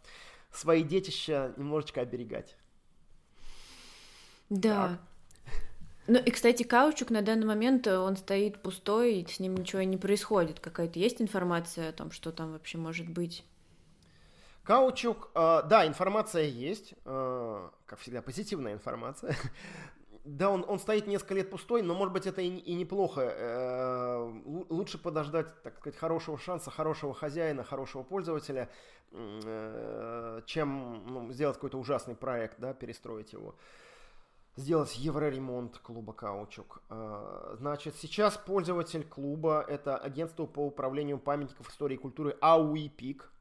свои 0.51 0.83
детища 0.83 1.55
немножечко 1.57 2.03
оберегать. 2.03 2.57
Да. 4.51 4.89
Так. 4.89 5.12
Ну 6.09 6.19
и, 6.19 6.31
кстати, 6.31 6.65
каучук 6.65 7.11
на 7.11 7.23
данный 7.23 7.47
момент 7.47 7.87
э, 7.87 7.97
он 7.97 8.17
стоит 8.17 8.61
пустой, 8.61 9.21
и 9.21 9.27
с 9.27 9.39
ним 9.39 9.57
ничего 9.57 9.83
не 9.83 9.97
происходит. 9.97 10.59
Какая-то 10.59 10.99
есть 10.99 11.23
информация 11.23 11.91
о 11.91 11.93
том, 11.93 12.11
что 12.11 12.33
там 12.33 12.53
вообще 12.53 12.77
может 12.77 13.09
быть? 13.09 13.45
Каучук, 14.65 15.31
э, 15.35 15.63
да, 15.65 15.87
информация 15.87 16.45
есть, 16.45 16.95
э, 17.05 17.69
как 17.87 17.99
всегда, 18.01 18.21
позитивная 18.21 18.73
информация. 18.73 19.37
да, 20.25 20.51
он, 20.51 20.65
он 20.67 20.81
стоит 20.81 21.07
несколько 21.07 21.35
лет 21.35 21.51
пустой, 21.51 21.83
но, 21.83 21.95
может 21.95 22.13
быть, 22.13 22.27
это 22.27 22.43
и, 22.43 22.49
и 22.49 22.75
неплохо. 22.75 23.21
Э, 23.23 24.41
лучше 24.71 24.99
подождать, 24.99 25.63
так 25.63 25.79
сказать, 25.79 25.97
хорошего 25.97 26.37
шанса, 26.37 26.73
хорошего 26.73 27.15
хозяина, 27.15 27.63
хорошего 27.63 28.03
пользователя, 28.03 28.69
э, 29.13 30.41
чем 30.47 31.07
ну, 31.07 31.33
сделать 31.33 31.57
какой-то 31.57 31.79
ужасный 31.79 32.17
проект, 32.17 32.59
да, 32.59 32.75
перестроить 32.75 33.33
его. 33.33 33.51
Э, 33.51 33.82
сделать 34.57 34.97
евроремонт 34.99 35.79
клуба 35.79 36.13
Каучук. 36.13 36.83
А, 36.89 37.55
значит, 37.59 37.97
сейчас 37.97 38.37
пользователь 38.37 39.05
клуба– 39.05 39.65
это 39.69 39.97
агентство 39.97 40.47
по 40.47 40.67
управлению 40.67 41.19
памятников 41.19 41.71
истории 41.71 41.95
и 41.95 41.99
культуры 41.99 42.37
АУИПИК. 42.41 43.32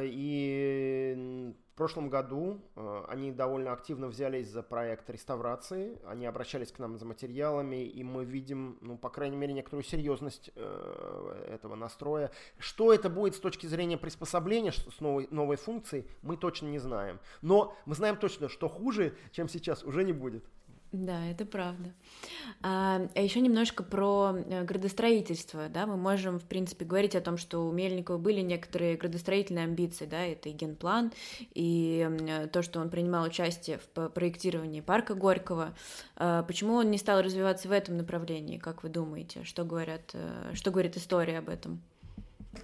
И 0.00 1.54
в 1.72 1.74
прошлом 1.74 2.10
году 2.10 2.60
а, 2.76 3.06
они 3.08 3.32
довольно 3.32 3.72
активно 3.72 4.08
взялись 4.08 4.48
за 4.48 4.62
проект 4.62 5.08
реставрации, 5.08 5.98
они 6.06 6.26
обращались 6.26 6.70
к 6.70 6.78
нам 6.78 6.98
за 6.98 7.06
материалами, 7.06 7.84
и 7.84 8.04
мы 8.04 8.24
видим, 8.24 8.76
ну, 8.82 8.98
по 8.98 9.08
крайней 9.08 9.36
мере, 9.36 9.54
некоторую 9.54 9.82
серьезность 9.82 10.50
э, 10.54 11.46
этого 11.48 11.74
настроя. 11.74 12.30
Что 12.58 12.92
это 12.92 13.08
будет 13.08 13.34
с 13.36 13.40
точки 13.40 13.66
зрения 13.66 13.96
приспособления 13.96 14.72
с 14.72 15.00
новой, 15.00 15.28
новой 15.30 15.56
функцией, 15.56 16.06
мы 16.20 16.36
точно 16.36 16.66
не 16.66 16.78
знаем. 16.78 17.20
Но 17.40 17.74
мы 17.86 17.94
знаем 17.94 18.16
точно, 18.16 18.50
что 18.50 18.68
хуже, 18.68 19.16
чем 19.30 19.48
сейчас, 19.48 19.82
уже 19.82 20.04
не 20.04 20.12
будет. 20.12 20.44
Да, 20.92 21.26
это 21.26 21.46
правда. 21.46 21.90
А, 22.60 23.08
а 23.14 23.20
еще 23.20 23.40
немножко 23.40 23.82
про 23.82 24.34
э, 24.36 24.62
градостроительство, 24.62 25.70
да, 25.70 25.86
мы 25.86 25.96
можем, 25.96 26.38
в 26.38 26.44
принципе, 26.44 26.84
говорить 26.84 27.16
о 27.16 27.22
том, 27.22 27.38
что 27.38 27.66
у 27.66 27.72
Мельникова 27.72 28.18
были 28.18 28.42
некоторые 28.42 28.98
градостроительные 28.98 29.64
амбиции, 29.64 30.04
да, 30.04 30.22
это 30.22 30.50
и 30.50 30.52
генплан, 30.52 31.10
и 31.54 32.46
то, 32.52 32.60
что 32.60 32.80
он 32.80 32.90
принимал 32.90 33.24
участие 33.24 33.78
в 33.78 34.10
проектировании 34.10 34.82
парка 34.82 35.14
Горького. 35.14 35.74
А, 36.16 36.42
почему 36.42 36.74
он 36.74 36.90
не 36.90 36.98
стал 36.98 37.22
развиваться 37.22 37.68
в 37.68 37.72
этом 37.72 37.96
направлении, 37.96 38.58
как 38.58 38.82
вы 38.82 38.90
думаете? 38.90 39.44
Что 39.44 39.64
говорят, 39.64 40.10
э, 40.12 40.52
что 40.52 40.70
говорит 40.70 40.98
история 40.98 41.38
об 41.38 41.48
этом? 41.48 41.80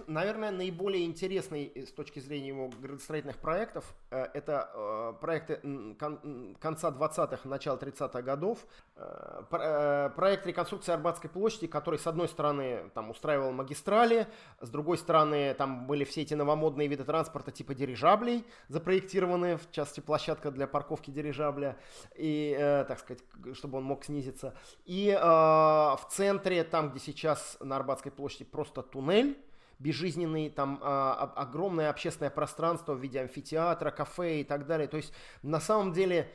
Наверное, 0.07 0.51
наиболее 0.51 1.07
интересный 1.07 1.73
с 1.75 1.93
точки 1.93 2.19
зрения 2.19 2.49
его 2.49 2.69
градостроительных 2.69 3.39
проектов 3.39 3.95
э, 4.11 4.27
это 4.35 4.71
э, 4.75 5.15
проекты 5.19 5.57
конца 6.61 6.91
20-х, 6.91 7.49
начала 7.49 7.79
30-х 7.79 8.21
годов. 8.21 8.59
Э, 8.97 10.11
проект 10.15 10.47
реконструкции 10.47 10.93
Арбатской 10.93 11.31
площади, 11.31 11.69
который, 11.69 11.99
с 11.99 12.07
одной 12.07 12.29
стороны, 12.29 12.91
там 12.95 13.09
устраивал 13.09 13.51
магистрали, 13.53 14.27
с 14.61 14.69
другой 14.69 14.99
стороны, 14.99 15.55
там 15.55 15.87
были 15.87 16.05
все 16.05 16.21
эти 16.21 16.35
новомодные 16.35 16.87
виды 16.87 17.05
транспорта 17.05 17.51
типа 17.51 17.75
дирижаблей, 17.75 18.45
запроектированные, 18.69 19.57
в 19.57 19.71
частности, 19.71 20.01
площадка 20.01 20.51
для 20.51 20.67
парковки 20.67 21.11
дирижабля, 21.11 21.79
и, 22.15 22.55
так 22.87 22.99
сказать, 22.99 23.23
чтобы 23.55 23.79
он 23.79 23.85
мог 23.85 24.05
снизиться. 24.05 24.55
И 24.85 25.17
в 25.19 26.01
центре, 26.11 26.65
там, 26.65 26.91
где 26.91 27.01
сейчас 27.01 27.57
на 27.61 27.77
Арбатской 27.77 28.13
площади 28.13 28.45
просто 28.45 28.83
туннель, 28.83 29.39
безжизненный, 29.79 30.51
там 30.51 30.81
а, 30.83 31.33
огромное 31.37 31.91
общественное 31.91 32.31
пространство 32.31 32.95
в 32.95 33.01
виде 33.01 33.21
амфитеатра, 33.21 33.91
кафе 33.91 34.41
и 34.41 34.45
так 34.45 34.67
далее. 34.67 34.89
То 34.89 34.97
есть 34.97 35.13
на 35.43 35.61
самом 35.61 35.93
деле 35.93 36.31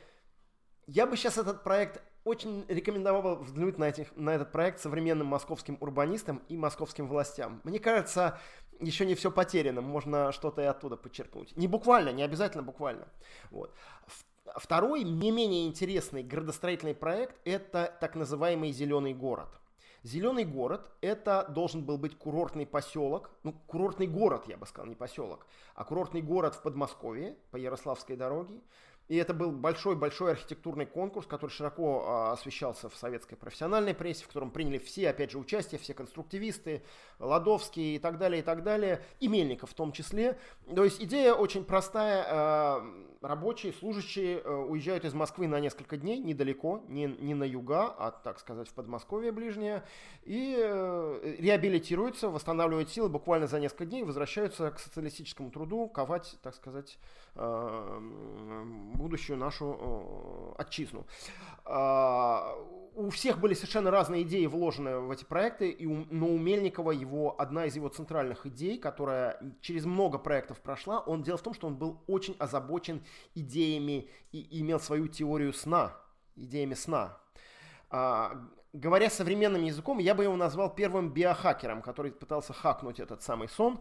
я 0.86 1.06
бы 1.06 1.16
сейчас 1.16 1.38
этот 1.38 1.62
проект 1.62 2.02
очень 2.24 2.64
рекомендовал 2.68 3.36
взглянуть 3.36 3.78
на, 3.78 3.84
этих, 3.84 4.14
на 4.16 4.30
этот 4.30 4.50
проект 4.50 4.80
современным 4.80 5.26
московским 5.26 5.76
урбанистам 5.80 6.42
и 6.48 6.56
московским 6.56 7.06
властям. 7.06 7.60
Мне 7.64 7.78
кажется, 7.78 8.38
еще 8.80 9.04
не 9.04 9.14
все 9.14 9.30
потеряно, 9.30 9.82
можно 9.82 10.32
что-то 10.32 10.62
и 10.62 10.64
оттуда 10.64 10.96
подчеркнуть. 10.96 11.54
Не 11.56 11.68
буквально, 11.68 12.10
не 12.10 12.22
обязательно 12.22 12.62
буквально. 12.62 13.06
Вот. 13.50 13.74
Второй, 14.56 15.04
не 15.04 15.30
менее 15.30 15.66
интересный 15.66 16.22
градостроительный 16.22 16.94
проект– 16.94 17.36
это 17.44 17.94
так 18.00 18.14
называемый 18.14 18.72
«Зеленый 18.72 19.14
город». 19.14 19.48
Зеленый 20.04 20.44
город– 20.44 20.90
это 21.00 21.46
должен 21.48 21.82
был 21.82 21.96
быть 21.96 22.18
курортный 22.18 22.66
поселок, 22.66 23.30
ну, 23.42 23.54
курортный 23.66 24.06
город, 24.06 24.44
я 24.46 24.58
бы 24.58 24.66
сказал, 24.66 24.86
не 24.86 24.94
поселок, 24.94 25.46
а 25.74 25.82
курортный 25.82 26.20
город 26.20 26.54
в 26.54 26.60
Подмосковье 26.60 27.38
по 27.50 27.56
Ярославской 27.56 28.14
дороге, 28.14 28.60
и 29.08 29.16
это 29.16 29.34
был 29.34 29.52
большой-большой 29.52 30.32
архитектурный 30.32 30.86
конкурс, 30.86 31.26
который 31.26 31.50
широко 31.50 32.04
а, 32.06 32.32
освещался 32.32 32.88
в 32.88 32.96
советской 32.96 33.36
профессиональной 33.36 33.94
прессе, 33.94 34.24
в 34.24 34.28
котором 34.28 34.50
приняли 34.50 34.78
все, 34.78 35.10
опять 35.10 35.30
же, 35.30 35.38
участие, 35.38 35.78
все 35.78 35.92
конструктивисты, 35.94 36.82
Ладовский 37.18 37.96
и 37.96 37.98
так 37.98 38.18
далее, 38.18 38.40
и 38.40 38.42
так 38.42 38.62
далее, 38.62 39.02
и 39.20 39.28
Мельников 39.28 39.70
в 39.70 39.74
том 39.74 39.92
числе. 39.92 40.38
То 40.74 40.84
есть 40.84 41.02
идея 41.02 41.34
очень 41.34 41.64
простая. 41.64 42.24
А, 42.28 43.14
рабочие, 43.24 43.72
служащие 43.72 44.40
а, 44.44 44.64
уезжают 44.64 45.04
из 45.04 45.14
Москвы 45.14 45.46
на 45.48 45.58
несколько 45.60 45.96
дней, 45.96 46.18
недалеко, 46.18 46.82
не, 46.88 47.06
не 47.06 47.34
на 47.34 47.44
юга, 47.44 47.86
а, 47.86 48.10
так 48.10 48.38
сказать, 48.38 48.68
в 48.68 48.74
Подмосковье 48.74 49.32
ближнее, 49.32 49.82
и 50.24 50.56
э, 50.58 51.36
реабилитируются, 51.38 52.28
восстанавливают 52.28 52.90
силы 52.90 53.08
буквально 53.08 53.46
за 53.46 53.60
несколько 53.60 53.86
дней, 53.86 54.02
возвращаются 54.02 54.70
к 54.70 54.78
социалистическому 54.78 55.50
труду, 55.50 55.88
ковать, 55.88 56.36
так 56.42 56.54
сказать, 56.54 56.98
э, 57.34 58.00
будущую 58.94 59.38
нашу 59.38 60.54
э, 60.58 60.62
отчизну. 60.62 61.06
Э, 61.66 62.38
у 62.96 63.10
всех 63.10 63.40
были 63.40 63.54
совершенно 63.54 63.90
разные 63.90 64.22
идеи 64.22 64.46
вложены 64.46 64.98
в 65.00 65.10
эти 65.10 65.24
проекты, 65.24 65.70
и 65.70 65.86
у, 65.86 66.06
но 66.10 66.28
у 66.28 66.38
Мельникова 66.38 66.92
его, 66.92 67.34
одна 67.40 67.66
из 67.66 67.74
его 67.74 67.88
центральных 67.88 68.46
идей, 68.46 68.78
которая 68.78 69.40
через 69.60 69.84
много 69.84 70.18
проектов 70.18 70.60
прошла, 70.60 71.00
он 71.00 71.22
дело 71.22 71.36
в 71.36 71.42
том, 71.42 71.54
что 71.54 71.66
он 71.66 71.76
был 71.76 72.00
очень 72.06 72.36
озабочен 72.38 73.02
идеями 73.34 74.08
и 74.30 74.60
имел 74.60 74.78
свою 74.78 75.08
теорию 75.08 75.52
сна, 75.52 75.96
идеями 76.36 76.74
сна. 76.74 77.18
А, 77.90 78.40
говоря 78.72 79.10
современным 79.10 79.62
языком, 79.62 79.98
я 79.98 80.14
бы 80.14 80.24
его 80.24 80.36
назвал 80.36 80.72
первым 80.72 81.10
биохакером, 81.10 81.82
который 81.82 82.12
пытался 82.12 82.52
хакнуть 82.52 83.00
этот 83.00 83.22
самый 83.22 83.48
сон. 83.48 83.80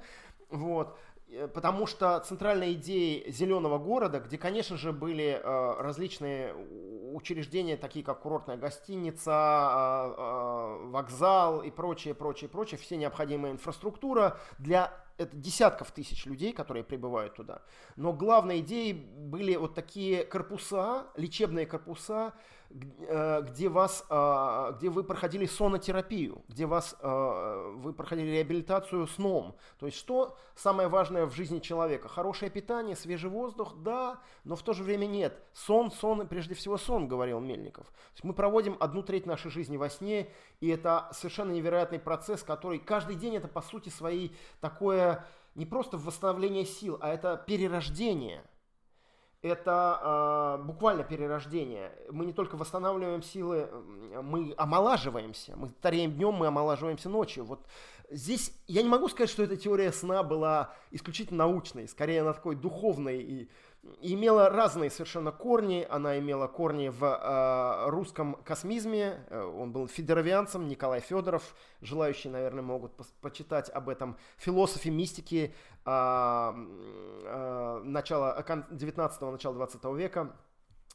Вот. 0.49 0.97
Э, 1.34 1.48
потому 1.48 1.88
что 1.88 2.19
центральная 2.19 2.74
идея 2.74 3.30
зеленого 3.32 3.78
города, 3.78 4.19
где, 4.19 4.38
конечно 4.38 4.78
же, 4.78 4.91
были 4.91 5.41
э, 5.41 5.82
различные 5.82 6.54
учреждения, 7.13 7.78
такие 7.78 8.06
как 8.06 8.22
курортная 8.22 8.58
гостиница, 8.58 10.13
э, 10.17 10.88
вокзал 10.89 11.62
и 11.62 11.72
прочее, 11.72 12.13
прочее, 12.13 12.50
прочее, 12.50 12.80
все 12.80 12.98
необходимая 12.98 13.52
инфраструктура 13.52 14.38
для 14.58 14.93
это 15.17 15.36
десятков 15.38 15.91
тысяч 15.91 16.26
людей, 16.26 16.54
которые 16.54 16.84
прибывают 16.84 17.36
туда. 17.36 17.62
Но 17.96 18.13
главной 18.13 18.62
идеей 18.62 18.93
были 18.93 19.56
вот 19.56 19.76
такие 19.76 20.24
корпуса, 20.24 21.06
лечебные 21.15 21.67
корпуса, 21.67 22.34
где, 22.74 23.70
вас, 23.70 24.04
а, 24.10 24.72
где 24.72 24.90
вы 24.90 25.04
проходили 25.04 25.46
сонотерапию, 25.46 26.44
где 26.48 26.66
вас, 26.66 26.96
а, 27.00 27.72
вы 27.74 27.94
проходили 27.94 28.32
реабилитацию 28.32 29.06
сном. 29.08 29.56
То 29.78 29.86
есть 29.86 29.98
что 29.98 30.38
самое 30.56 30.88
важное 30.88 31.26
в 31.26 31.36
жизни 31.36 31.60
человека? 31.60 32.08
Хорошее 32.08 32.50
питание, 32.50 32.96
свежий 32.96 33.30
воздух, 33.30 33.76
да, 33.78 34.20
но 34.44 34.56
в 34.56 34.64
то 34.64 34.74
же 34.74 34.84
время 34.84 35.06
нет. 35.06 35.40
Сон, 35.54 35.92
сон, 35.92 36.28
прежде 36.28 36.56
всего 36.56 36.78
сон, 36.78 37.08
говорил 37.08 37.40
Мельников. 37.40 37.86
мы 38.24 38.34
проводим 38.34 38.76
одну 38.80 39.04
треть 39.04 39.28
нашей 39.28 39.52
жизни 39.52 39.78
во 39.78 39.90
сне, 39.90 40.30
и 40.60 40.70
это 40.70 41.10
совершенно 41.14 41.52
невероятный 41.52 42.00
процесс, 42.00 42.42
который 42.42 42.80
каждый 42.80 43.16
день 43.16 43.36
это 43.36 43.48
по 43.48 43.62
сути 43.62 43.90
своей 43.90 44.36
такое 44.62 45.24
не 45.54 45.68
просто 45.68 45.98
восстановление 45.98 46.66
сил, 46.66 46.98
а 47.02 47.14
это 47.14 47.38
перерождение– 47.46 48.44
это 49.44 50.58
э, 50.60 50.64
буквально 50.64 51.04
перерождение. 51.04 51.92
Мы 52.10 52.26
не 52.26 52.34
только 52.34 52.56
восстанавливаем 52.56 53.22
силы, 53.22 53.70
мы 54.24 54.54
омолаживаемся. 54.58 55.54
Мы 55.58 55.70
стареем 55.70 56.14
днем, 56.14 56.34
мы 56.34 56.48
омолаживаемся 56.48 57.10
ночью. 57.10 57.44
Вот 57.44 57.60
здесь 58.10 58.54
я 58.68 58.82
не 58.82 58.90
могу 58.90 59.10
сказать, 59.10 59.30
что 59.30 59.44
эта 59.44 59.58
теория 59.58 59.92
сна 59.92 60.24
была 60.24 60.74
исключительно 60.92 61.46
научной, 61.46 61.90
скорее 61.90 62.22
она 62.22 62.34
такой 62.34 62.56
духовной 62.56 63.22
и 63.22 63.50
и 64.00 64.14
имела 64.14 64.50
разные 64.50 64.90
совершенно 64.90 65.32
корни. 65.32 65.86
Она 65.90 66.18
имела 66.18 66.48
корни 66.48 66.88
в 66.88 67.04
э, 67.04 67.90
русском 67.90 68.36
космизме. 68.46 69.26
Э, 69.30 69.44
он 69.44 69.72
был 69.74 69.88
федеровианцем, 69.88 70.68
Николай 70.68 71.02
Федоров. 71.02 71.54
Желающие, 71.82 72.32
наверное, 72.32 72.64
могут 72.64 72.96
по 72.96 73.06
почитать 73.22 73.70
об 73.70 73.90
этом. 73.90 74.18
Философе 74.38 74.90
мистики 74.90 75.54
начала 77.86 78.36
19-го, 78.72 79.32
начала 79.32 79.67
20 79.67 79.96
века. 79.96 80.30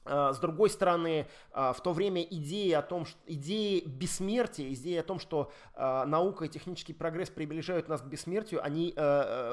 А, 0.09 0.33
с 0.33 0.39
другой 0.39 0.71
стороны, 0.71 1.27
а, 1.53 1.73
в 1.73 1.83
то 1.83 1.93
время 1.93 2.23
идеи 2.23 2.73
о 2.73 2.83
том, 2.83 3.05
что, 3.05 3.19
идеи 3.27 3.83
бессмертия, 3.87 4.73
идеи 4.73 4.97
о 4.97 5.03
том, 5.03 5.19
что 5.19 5.53
а, 5.75 6.07
наука 6.07 6.47
и 6.47 6.49
технический 6.49 6.93
прогресс 6.93 7.31
приближают 7.31 7.89
нас 7.89 8.01
к 8.01 8.05
бессмертию, 8.05 8.65
они 8.65 8.95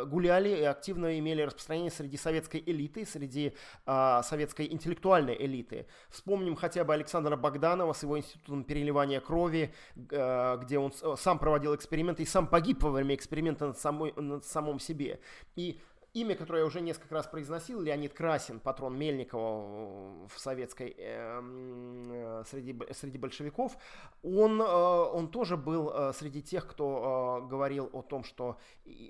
гуляли 0.08 0.50
и 0.50 0.63
активно 0.63 1.20
имели 1.20 1.41
распространение 1.41 1.91
среди 1.91 2.18
советской 2.18 2.63
элиты, 2.65 3.06
среди 3.06 3.54
советской 3.86 4.68
интеллектуальной 4.72 5.36
элиты. 5.38 5.88
Вспомним 6.10 6.56
хотя 6.56 6.84
бы 6.84 6.94
Александра 6.94 7.36
Богданова 7.36 7.94
с 7.94 8.04
его 8.04 8.18
институтом 8.18 8.63
переливания 8.63 9.20
крови, 9.20 9.74
где 9.96 10.80
он 10.80 10.91
сам 11.18 11.39
проводил 11.39 11.76
эксперименты 11.76 12.24
и 12.24 12.26
сам 12.26 12.48
погиб 12.48 12.84
во 12.84 12.91
время 12.91 13.15
эксперимента 13.15 13.68
над, 13.68 13.78
самой, 13.78 14.13
над 14.15 14.46
самым 14.46 14.80
себе. 14.80 15.20
И 15.56 15.80
имя, 16.15 16.36
которое 16.36 16.60
я 16.60 16.65
уже 16.65 16.82
несколько 16.82 17.13
раз 17.13 17.28
произносил, 17.28 17.82
Леонид 17.82 18.13
Красин, 18.13 18.60
патрон 18.60 18.97
Мельникова 18.97 20.28
в 20.28 20.39
советской, 20.39 20.95
э, 20.97 22.43
среди, 22.49 22.75
среди 22.93 23.17
большевиков, 23.17 23.78
он, 24.23 24.62
э, 24.62 24.65
он 24.65 25.28
тоже 25.28 25.58
был 25.58 25.91
э, 25.93 26.13
среди 26.13 26.41
тех, 26.41 26.67
кто 26.67 27.43
э, 27.43 27.49
говорил 27.49 27.89
о 27.91 28.01
том, 28.01 28.23
что 28.23 28.58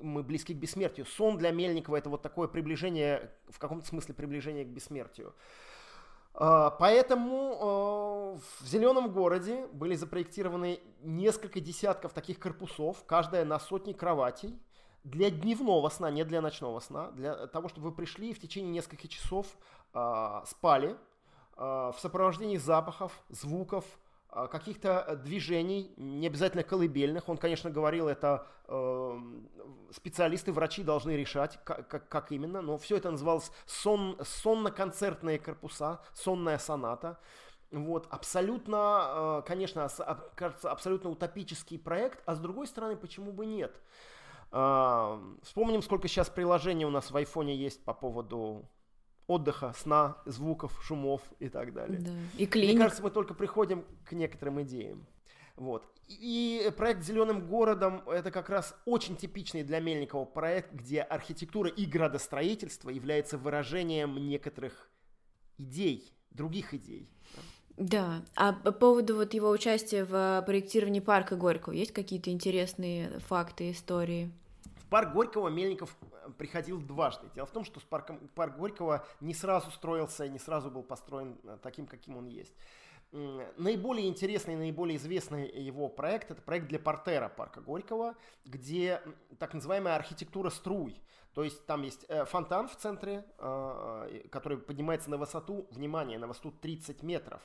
мы 0.02 0.24
близки 0.24 0.54
к 0.56 0.58
бессмертию. 0.58 1.06
Сон 1.06 1.38
для 1.38 1.52
Мельникова 1.52 1.96
это 1.96 2.10
вот 2.10 2.24
такое 2.24 2.48
приближение, 2.48 3.32
в 3.50 3.60
каком-то 3.60 3.88
смысле 3.88 4.16
приближение 4.16 4.66
к 4.66 4.70
бессмертию. 4.70 5.36
Э, 6.34 6.72
поэтому 6.80 8.40
э, 8.40 8.64
в 8.64 8.68
зеленом 8.68 9.12
городе 9.12 9.68
были 9.74 9.96
запроектированы 9.96 10.80
несколько 11.04 11.60
десятков 11.60 12.14
таких 12.14 12.40
корпусов, 12.40 13.04
каждая 13.06 13.46
на 13.46 13.60
сотни 13.60 13.94
кроватей 13.94 14.60
для 15.06 15.30
дневного 15.30 15.90
сна, 15.90 16.10
не 16.10 16.26
для 16.26 16.42
ночного 16.42 16.80
сна, 16.80 17.12
для 17.12 17.48
того, 17.48 17.70
чтобы 17.70 17.90
вы 17.90 17.96
пришли 17.96 18.32
и 18.32 18.34
в 18.34 18.40
течение 18.40 18.72
нескольких 18.72 19.10
часов 19.10 19.46
э, 19.94 20.42
спали 20.48 20.98
э, 21.58 21.92
в 21.96 21.96
сопровождении 22.00 22.58
запахов, 22.58 23.12
звуков, 23.30 23.86
э, 24.32 24.48
каких-то 24.52 25.22
движений, 25.24 25.94
не 25.98 26.26
обязательно 26.26 26.64
колыбельных. 26.64 27.30
Он, 27.30 27.38
конечно, 27.38 27.70
говорил, 27.70 28.08
это 28.08 28.48
э, 28.68 29.20
специалисты, 29.92 30.52
врачи 30.52 30.84
должны 30.84 31.12
решать, 31.12 31.60
как, 31.64 31.88
как, 31.88 32.10
как 32.10 32.32
именно, 32.32 32.64
но 32.64 32.80
все 32.80 32.98
это 32.98 33.12
называлось 33.12 33.52
сон, 33.68 34.18
сонно-концертные 34.24 35.38
корпуса, 35.38 36.02
сонная 36.16 36.58
соната. 36.58 37.20
Вот, 37.70 38.08
абсолютно, 38.10 39.06
э, 39.08 39.42
конечно, 39.46 39.88
кажется, 40.36 40.72
абсолютно 40.72 41.12
утопический 41.12 41.78
проект, 41.78 42.24
а 42.26 42.34
с 42.34 42.40
другой 42.40 42.66
стороны, 42.66 42.96
почему 42.96 43.32
бы 43.32 43.46
нет? 43.46 43.80
Вспомним, 44.50 45.82
сколько 45.82 46.08
сейчас 46.08 46.30
приложений 46.30 46.86
у 46.86 46.90
нас 46.92 47.12
в 47.12 47.18
айфоне 47.18 47.56
есть 47.56 47.84
по 47.84 47.94
поводу 47.94 48.70
отдыха, 49.28 49.74
сна, 49.76 50.18
звуков, 50.26 50.80
шумов 50.84 51.22
и 51.40 51.50
так 51.50 51.74
далее. 51.74 52.00
Да. 52.00 52.12
И 52.38 52.46
клиник. 52.46 52.76
Мне 52.76 52.80
кажется, 52.84 53.04
мы 53.04 53.10
только 53.10 53.34
приходим 53.34 53.84
к 54.06 54.14
некоторым 54.14 54.62
идеям. 54.62 55.06
Вот. 55.56 55.84
И 56.08 56.72
проект 56.78 57.02
«Зеленым 57.04 57.48
городом»— 57.48 58.04
это 58.08 58.30
как 58.30 58.50
раз 58.50 58.76
очень 58.86 59.16
типичный 59.16 59.64
для 59.64 59.80
Мельникова 59.80 60.26
проект, 60.26 60.72
где 60.72 61.02
архитектура 61.02 61.70
и 61.70 61.86
градостроительство 61.86 62.92
является 62.92 63.38
выражением 63.38 64.16
некоторых 64.28 64.92
идей, 65.58 66.14
других 66.30 66.74
идей. 66.74 67.10
Да, 67.78 68.22
а 68.36 68.54
по 68.54 68.72
поводу 68.72 69.16
вот 69.16 69.34
его 69.34 69.50
участия 69.50 70.06
в 70.06 70.44
проектировании 70.46 71.02
парка 71.02 71.36
Горького 71.36 71.74
есть 71.74 71.92
какие-то 71.92 72.30
интересные 72.30 73.20
факты, 73.20 73.72
истории? 73.72 74.32
В 74.78 74.88
парк 74.88 75.14
Горького 75.14 75.50
Мельников 75.50 75.98
э, 76.02 76.30
приходил 76.38 76.80
дважды. 76.80 77.28
Дело 77.36 77.48
в 77.48 77.52
том, 77.52 77.66
что 77.66 77.82
парком, 77.82 78.20
парк 78.34 78.56
Горького 78.56 79.06
не 79.20 79.34
сразу 79.34 79.72
строился, 79.72 80.28
не 80.30 80.40
сразу 80.40 80.72
был 80.72 80.84
построен 80.84 81.38
э, 81.44 81.58
таким, 81.62 81.86
каким 81.86 82.18
он 82.18 82.28
есть. 82.28 82.54
Наиболее 83.12 84.10
интересный, 84.10 84.56
наиболее 84.56 84.98
известный 84.98 85.50
его 85.50 85.88
проект– 85.88 86.32
это 86.32 86.42
проект 86.42 86.68
для 86.68 86.80
портера 86.80 87.30
парка 87.30 87.62
Горького, 87.62 88.16
где 88.44 89.02
так 89.40 89.54
называемая 89.54 89.96
архитектура 89.96 90.50
струй. 90.50 91.02
То 91.36 91.44
есть 91.44 91.66
там 91.68 91.84
есть 91.84 92.06
э, 92.08 92.26
фонтан 92.26 92.68
в 92.68 92.76
центре, 92.76 93.24
который 94.32 94.58
поднимается 94.58 95.10
на 95.12 95.18
высоту, 95.18 95.68
внимание, 95.70 96.18
на 96.18 96.28
высоту 96.28 96.52
30 96.52 97.04
метров 97.04 97.42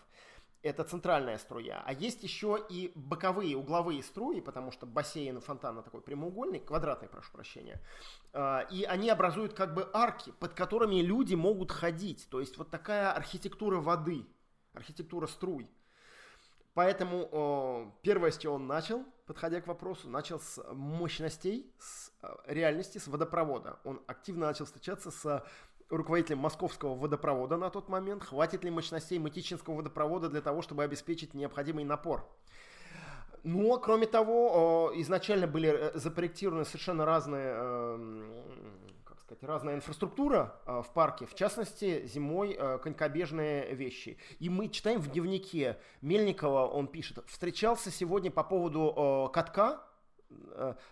это 0.62 0.84
центральная 0.84 1.38
струя. 1.38 1.82
А 1.86 1.92
есть 1.92 2.22
еще 2.22 2.58
и 2.68 2.92
боковые, 2.94 3.56
угловые 3.56 4.02
струи, 4.02 4.40
потому 4.40 4.72
что 4.72 4.86
бассейн 4.86 5.40
фонтана 5.40 5.82
такой 5.82 6.02
прямоугольный, 6.02 6.60
квадратный, 6.60 7.08
прошу 7.08 7.32
прощения. 7.32 7.80
А, 8.32 8.60
и 8.70 8.84
они 8.84 9.08
образуют 9.08 9.54
как 9.54 9.74
бы 9.74 9.88
арки, 9.92 10.32
под 10.38 10.54
которыми 10.54 11.00
люди 11.00 11.34
могут 11.34 11.72
ходить. 11.72 12.28
То 12.30 12.40
есть 12.40 12.58
вот 12.58 12.70
такая 12.70 13.12
архитектура 13.12 13.80
воды, 13.80 14.26
архитектура 14.74 15.26
струй. 15.26 15.68
Поэтому 16.74 17.92
первое, 18.02 18.30
с 18.30 18.38
чего 18.38 18.54
он 18.54 18.66
начал, 18.66 19.04
подходя 19.30 19.60
к 19.60 19.68
вопросу, 19.68 20.08
начал 20.08 20.40
с 20.40 20.60
мощностей, 20.72 21.72
с 21.78 22.12
э, 22.20 22.28
реальности, 22.46 22.98
с 22.98 23.06
водопровода. 23.06 23.78
Он 23.84 24.02
активно 24.08 24.46
начал 24.46 24.64
встречаться 24.64 25.12
с 25.12 25.44
руководителем 25.88 26.38
московского 26.38 26.96
водопровода 26.96 27.56
на 27.56 27.70
тот 27.70 27.88
момент, 27.88 28.24
хватит 28.24 28.64
ли 28.64 28.70
мощностей 28.70 29.20
Мытищинского 29.20 29.76
водопровода 29.76 30.28
для 30.28 30.40
того, 30.40 30.62
чтобы 30.62 30.82
обеспечить 30.82 31.32
необходимый 31.32 31.84
напор. 31.84 32.28
Ну, 33.44 33.72
а 33.72 33.78
кроме 33.78 34.06
того, 34.06 34.92
изначально 34.96 35.46
были 35.46 35.68
э, 35.68 35.98
запроектированы 35.98 36.64
совершенно 36.64 37.04
разные, 37.04 37.54
эм, 37.54 38.32
сказать, 39.30 39.44
разная 39.44 39.74
инфраструктура 39.76 40.60
э, 40.66 40.82
в 40.82 40.92
парке, 40.92 41.26
в 41.26 41.34
частности, 41.34 42.06
зимой 42.06 42.56
э, 42.58 42.78
конькобежные 42.78 43.74
вещи. 43.74 44.18
И 44.38 44.48
мы 44.48 44.68
читаем 44.68 45.00
в 45.00 45.10
дневнике 45.10 45.78
Мельникова, 46.00 46.66
он 46.66 46.88
пишет, 46.88 47.22
встречался 47.26 47.90
сегодня 47.90 48.30
по 48.30 48.42
поводу 48.42 49.30
катка 49.32 49.82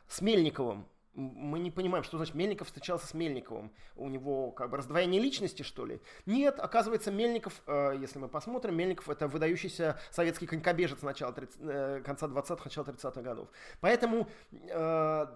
с 0.09 0.21
Мельниковым, 0.21 0.87
мы 1.19 1.59
не 1.59 1.71
понимаем, 1.71 2.05
что 2.05 2.17
значит 2.17 2.35
Мельников 2.37 2.69
встречался 2.69 3.07
с 3.07 3.15
Мельниковым. 3.15 3.73
У 3.97 4.09
него 4.09 4.53
как 4.53 4.71
бы 4.71 4.77
раздвоение 4.77 5.21
личности, 5.21 5.63
что 5.63 5.85
ли? 5.85 6.01
Нет, 6.27 6.61
оказывается, 6.61 7.11
Мельников, 7.11 7.61
э, 7.67 7.97
если 8.01 8.21
мы 8.21 8.29
посмотрим, 8.29 8.77
Мельников 8.77 9.09
это 9.09 9.27
выдающийся 9.27 9.99
советский 10.13 10.47
конькобежец 10.47 11.03
начала 11.03 11.33
30, 11.33 11.57
э, 11.61 12.03
конца 12.05 12.27
20-х, 12.29 12.65
начала 12.65 12.85
30-х 12.85 13.21
годов. 13.21 13.49
Поэтому 13.81 14.29
э, 14.53 15.27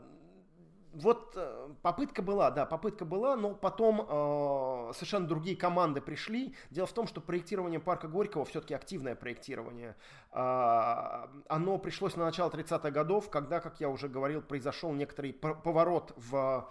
вот 0.93 1.33
э, 1.37 1.69
попытка 1.83 2.23
была, 2.23 2.51
да, 2.51 2.67
попытка 2.67 3.05
была, 3.05 3.37
но 3.37 3.55
потом 3.55 4.01
э, 4.01 4.93
совершенно 4.95 5.27
другие 5.27 5.57
команды 5.57 6.01
пришли. 6.01 6.55
Дело 6.71 6.87
в 6.87 6.93
том, 6.93 7.07
что 7.07 7.21
проектирование 7.21 7.81
парка 7.81 8.09
Горького 8.09 8.45
все-таки 8.45 8.75
активное 8.75 9.15
проектирование. 9.15 9.97
Э, 10.33 11.27
оно 11.49 11.79
пришлось 11.79 12.17
на 12.17 12.25
начало 12.25 12.51
30-х 12.51 12.91
годов, 12.91 13.31
когда, 13.31 13.61
как 13.61 13.81
я 13.81 13.89
уже 13.89 14.09
говорил, 14.09 14.43
произошел 14.43 14.93
некоторый 14.93 15.33
поворот 15.33 16.13
в 16.17 16.69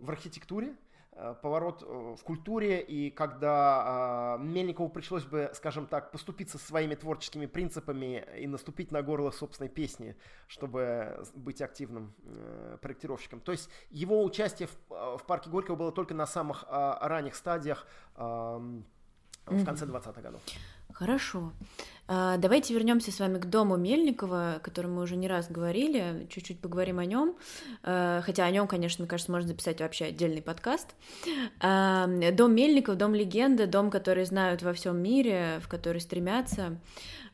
в 0.00 0.10
архитектуре, 0.10 0.74
Э, 0.74 0.83
поворот 1.42 1.82
э, 1.82 2.14
в 2.18 2.22
культуре, 2.24 2.80
и 2.80 3.10
когда 3.10 4.36
э, 4.38 4.42
Мельникову 4.42 4.88
пришлось 4.88 5.24
бы, 5.24 5.50
скажем 5.54 5.86
так, 5.86 6.10
поступиться 6.10 6.58
своими 6.58 6.94
творческими 6.94 7.46
принципами 7.46 8.24
и 8.36 8.46
наступить 8.46 8.90
на 8.90 9.02
горло 9.02 9.30
собственной 9.30 9.68
песни, 9.68 10.16
чтобы 10.48 11.24
быть 11.34 11.62
активным 11.62 12.14
э, 12.24 12.78
проектировщиком. 12.82 13.40
То 13.40 13.52
есть 13.52 13.70
его 13.90 14.24
участие 14.24 14.68
в, 14.68 14.76
э, 14.90 15.16
парке 15.26 15.50
Горького 15.50 15.76
было 15.76 15.92
только 15.92 16.14
на 16.14 16.26
самых 16.26 16.64
э, 16.68 16.94
ранних 17.00 17.34
стадиях 17.34 17.86
в 19.46 19.64
конце 19.64 19.84
20-х 19.84 20.20
годов. 20.20 20.40
Хорошо. 20.92 21.52
А, 22.06 22.36
давайте 22.36 22.74
вернемся 22.74 23.10
с 23.10 23.18
вами 23.18 23.38
к 23.38 23.46
дому 23.46 23.76
Мельникова, 23.76 24.54
о 24.56 24.60
котором 24.60 24.94
мы 24.94 25.02
уже 25.02 25.16
не 25.16 25.26
раз 25.26 25.50
говорили, 25.50 26.26
чуть-чуть 26.30 26.60
поговорим 26.60 26.98
о 26.98 27.04
нем. 27.04 27.34
А, 27.82 28.20
хотя 28.22 28.44
о 28.44 28.50
нем, 28.50 28.68
конечно, 28.68 29.02
мне 29.02 29.08
кажется, 29.08 29.32
можно 29.32 29.48
записать 29.48 29.80
вообще 29.80 30.06
отдельный 30.06 30.42
подкаст. 30.42 30.94
А, 31.60 32.06
дом 32.32 32.54
Мельников, 32.54 32.96
дом 32.96 33.14
легенды, 33.14 33.66
дом, 33.66 33.90
который 33.90 34.24
знают 34.24 34.62
во 34.62 34.72
всем 34.72 34.98
мире, 34.98 35.60
в 35.62 35.68
который 35.68 36.00
стремятся. 36.00 36.78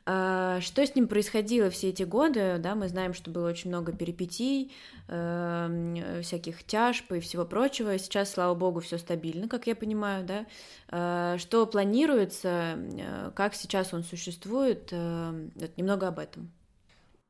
А, 0.07 0.61
что 0.61 0.85
с 0.85 0.95
ним 0.95 1.09
происходило 1.09 1.71
все 1.71 1.91
эти 1.91 2.03
годы? 2.03 2.57
Да, 2.59 2.75
мы 2.75 2.89
знаем, 2.89 3.13
что 3.15 3.31
было 3.31 3.49
очень 3.49 3.71
много 3.71 3.93
перипетий, 3.93 4.73
э, 5.09 6.21
всяких 6.23 6.65
тяжб 6.65 7.13
и 7.13 7.21
всего 7.21 7.45
прочего. 7.45 7.99
Сейчас, 7.99 8.33
слава 8.33 8.55
богу, 8.55 8.81
все 8.81 8.99
стабильно, 8.99 9.49
как 9.49 9.67
я 9.67 9.77
понимаю, 9.77 10.25
да. 10.25 10.47
А, 10.89 11.39
что 11.39 11.67
планируется, 11.67 12.79
э, 12.79 13.31
как 13.35 13.55
сейчас 13.55 13.93
он 13.93 14.03
существует? 14.03 14.89
Э, 14.91 15.49
вот 15.55 15.77
немного 15.77 16.09
об 16.09 16.19
этом. 16.19 16.51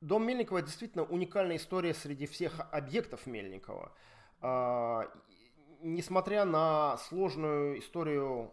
Дом 0.00 0.26
Мельникова 0.26 0.62
действительно 0.62 1.04
уникальная 1.04 1.56
история 1.56 1.92
среди 1.92 2.26
всех 2.26 2.61
объектов 2.70 3.26
Мельникова. 3.26 3.92
Несмотря 5.83 6.46
на 6.46 6.96
сложную 6.96 7.78
историю 7.80 8.50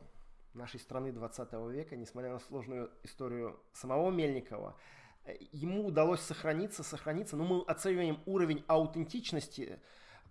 нашей 0.58 0.80
страны 0.80 1.12
20 1.12 1.54
века, 1.70 1.96
несмотря 1.96 2.32
на 2.32 2.39
сложную 2.39 2.91
историю 3.04 3.60
самого 3.74 4.12
Мельникова, 4.12 4.76
э, 5.26 5.36
ему 5.52 5.86
удалось 5.86 6.22
сохраниться, 6.22 6.84
сохраниться, 6.84 7.38
но 7.38 7.46
мы 7.46 7.63
оцениваем 7.63 8.22
уровень 8.26 8.63
аутентичности, 8.67 9.80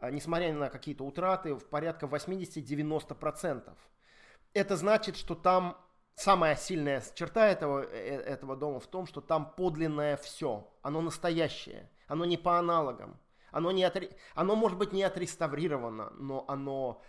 э, 0.01 0.11
несмотря 0.11 0.53
на 0.53 0.69
какие-то 0.69 1.05
утраты, 1.05 1.55
в 1.55 1.67
порядка 1.67 2.07
80-90%. 2.07 3.73
Это 4.53 4.77
значит, 4.77 5.17
что 5.17 5.35
там 5.35 5.77
самая 6.17 6.57
сильная 6.57 7.03
черта 7.15 7.47
этого, 7.47 7.83
э, 7.83 8.21
этого 8.21 8.57
дома 8.57 8.81
в 8.81 8.87
том, 8.87 9.07
что 9.07 9.21
там 9.21 9.55
подлинное 9.55 10.17
все, 10.17 10.69
оно 10.83 11.01
настоящее, 11.01 11.91
оно 12.09 12.25
не 12.25 12.37
по 12.37 12.59
аналогам, 12.59 13.21
оно, 13.53 13.71
не 13.71 13.85
отре... 13.85 14.17
оно 14.35 14.57
может 14.57 14.79
быть 14.79 14.93
не 14.93 15.03
отреставрировано, 15.03 16.11
но 16.11 16.45
оно 16.49 17.03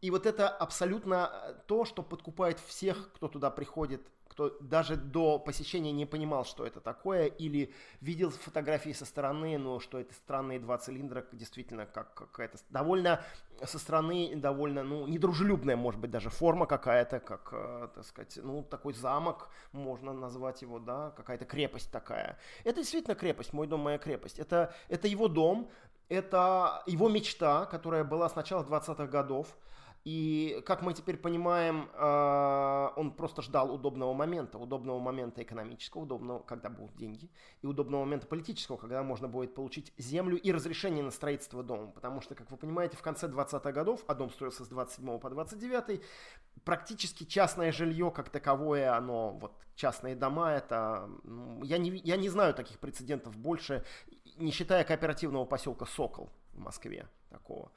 и 0.00 0.10
вот 0.10 0.26
это 0.26 0.48
абсолютно 0.48 1.30
э, 1.32 1.54
то, 1.66 1.84
что 1.84 2.02
подкупает 2.02 2.58
всех, 2.60 3.12
кто 3.12 3.28
туда 3.28 3.50
приходит, 3.50 4.00
кто 4.28 4.56
даже 4.60 4.96
до 4.96 5.38
посещения 5.38 5.92
не 5.92 6.06
понимал, 6.06 6.44
что 6.44 6.64
это 6.64 6.80
такое, 6.80 7.26
или 7.26 7.74
видел 8.00 8.30
фотографии 8.30 8.92
со 8.92 9.04
стороны, 9.04 9.58
но 9.58 9.80
что 9.80 9.98
это 9.98 10.14
странные 10.14 10.60
два 10.60 10.78
цилиндра, 10.78 11.26
действительно, 11.32 11.84
как 11.84 12.14
какая-то 12.14 12.58
довольно 12.70 13.22
со 13.64 13.78
стороны, 13.78 14.32
довольно, 14.36 14.82
ну, 14.84 15.06
недружелюбная, 15.06 15.76
может 15.76 16.00
быть, 16.00 16.10
даже 16.10 16.30
форма 16.30 16.66
какая-то, 16.66 17.20
как, 17.20 17.50
э, 17.52 17.88
так 17.94 18.04
сказать, 18.04 18.38
ну, 18.42 18.62
такой 18.62 18.94
замок, 18.94 19.50
можно 19.72 20.14
назвать 20.14 20.62
его, 20.62 20.78
да, 20.78 21.10
какая-то 21.10 21.44
крепость 21.44 21.90
такая. 21.90 22.38
Это 22.64 22.80
действительно 22.80 23.16
крепость, 23.16 23.52
мой 23.52 23.66
дом, 23.66 23.80
моя 23.80 23.98
крепость. 23.98 24.38
Это, 24.38 24.72
это 24.88 25.08
его 25.08 25.28
дом, 25.28 25.70
это 26.08 26.82
его 26.86 27.08
мечта, 27.08 27.66
которая 27.66 28.04
была 28.04 28.28
с 28.28 28.36
начала 28.36 28.64
20-х 28.64 29.06
годов, 29.06 29.56
и, 30.04 30.62
как 30.64 30.80
мы 30.80 30.94
теперь 30.94 31.18
понимаем, 31.18 31.90
э, 31.92 32.88
он 32.96 33.12
просто 33.12 33.42
ждал 33.42 33.72
удобного 33.74 34.14
момента, 34.14 34.56
удобного 34.56 34.98
момента 34.98 35.42
экономического, 35.42 36.02
удобного, 36.02 36.38
когда 36.38 36.70
будут 36.70 36.96
деньги, 36.96 37.30
и 37.60 37.66
удобного 37.66 38.04
момента 38.04 38.26
политического, 38.26 38.78
когда 38.78 39.02
можно 39.02 39.28
будет 39.28 39.54
получить 39.54 39.92
землю 39.98 40.40
и 40.40 40.52
разрешение 40.52 41.04
на 41.04 41.10
строительство 41.10 41.62
дома. 41.62 41.88
Потому 41.88 42.22
что, 42.22 42.34
как 42.34 42.50
вы 42.50 42.56
понимаете, 42.56 42.96
в 42.96 43.02
конце 43.02 43.28
20-х 43.28 43.72
годов, 43.72 44.02
а 44.06 44.14
дом 44.14 44.30
строился 44.30 44.64
с 44.64 44.68
27 44.68 45.18
по 45.18 45.28
29, 45.28 46.02
практически 46.64 47.24
частное 47.24 47.70
жилье 47.70 48.10
как 48.10 48.30
таковое, 48.30 48.96
оно, 48.96 49.32
вот 49.32 49.52
частные 49.74 50.16
дома, 50.16 50.52
это, 50.52 51.10
я 51.62 51.76
не, 51.76 51.90
я 51.90 52.16
не 52.16 52.30
знаю 52.30 52.54
таких 52.54 52.78
прецедентов 52.78 53.36
больше, 53.36 53.84
не 54.36 54.50
считая 54.50 54.84
кооперативного 54.84 55.44
поселка 55.44 55.84
Сокол 55.84 56.30
в 56.54 56.58
Москве 56.58 57.06
такого. 57.28 57.70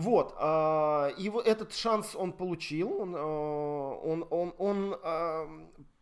Вот, 0.00 0.34
а, 0.38 1.08
и 1.18 1.30
этот 1.44 1.74
шанс 1.74 2.16
он 2.16 2.32
получил, 2.32 3.02
он, 3.02 3.14
а, 3.14 4.00
он, 4.02 4.26
он, 4.30 4.54
он 4.56 4.96
а, 5.02 5.46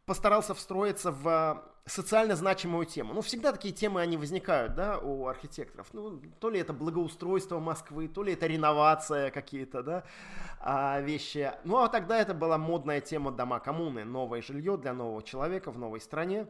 постарался 0.07 0.55
встроиться 0.55 1.11
в 1.11 1.65
социально 1.85 2.37
значимую 2.37 2.87
тему. 2.87 3.13
Ну, 3.13 3.23
всегда 3.23 3.51
такие 3.51 3.75
темы, 3.75 4.01
они 4.01 4.17
возникают, 4.17 4.77
да, 4.77 4.99
у 4.99 5.27
архитекторов. 5.27 5.89
Ну, 5.93 6.23
то 6.39 6.49
ли 6.49 6.61
это 6.61 6.73
благоустройство 6.73 7.59
Москвы, 7.59 8.07
то 8.07 8.23
ли 8.23 8.35
это 8.35 8.47
реновация 8.47 9.33
какие-то, 9.33 9.83
да, 9.83 11.01
вещи. 11.01 11.51
Ну, 11.65 11.79
а 11.79 11.89
тогда 11.89 12.21
это 12.21 12.35
была 12.35 12.57
модная 12.57 13.01
тема 13.01 13.33
дома 13.33 13.59
коммуны, 13.59 14.05
новое 14.05 14.43
жилье 14.43 14.77
для 14.77 14.93
нового 14.93 15.25
человека 15.25 15.73
в 15.73 15.79
новой 15.79 16.01
стране. 16.01 16.47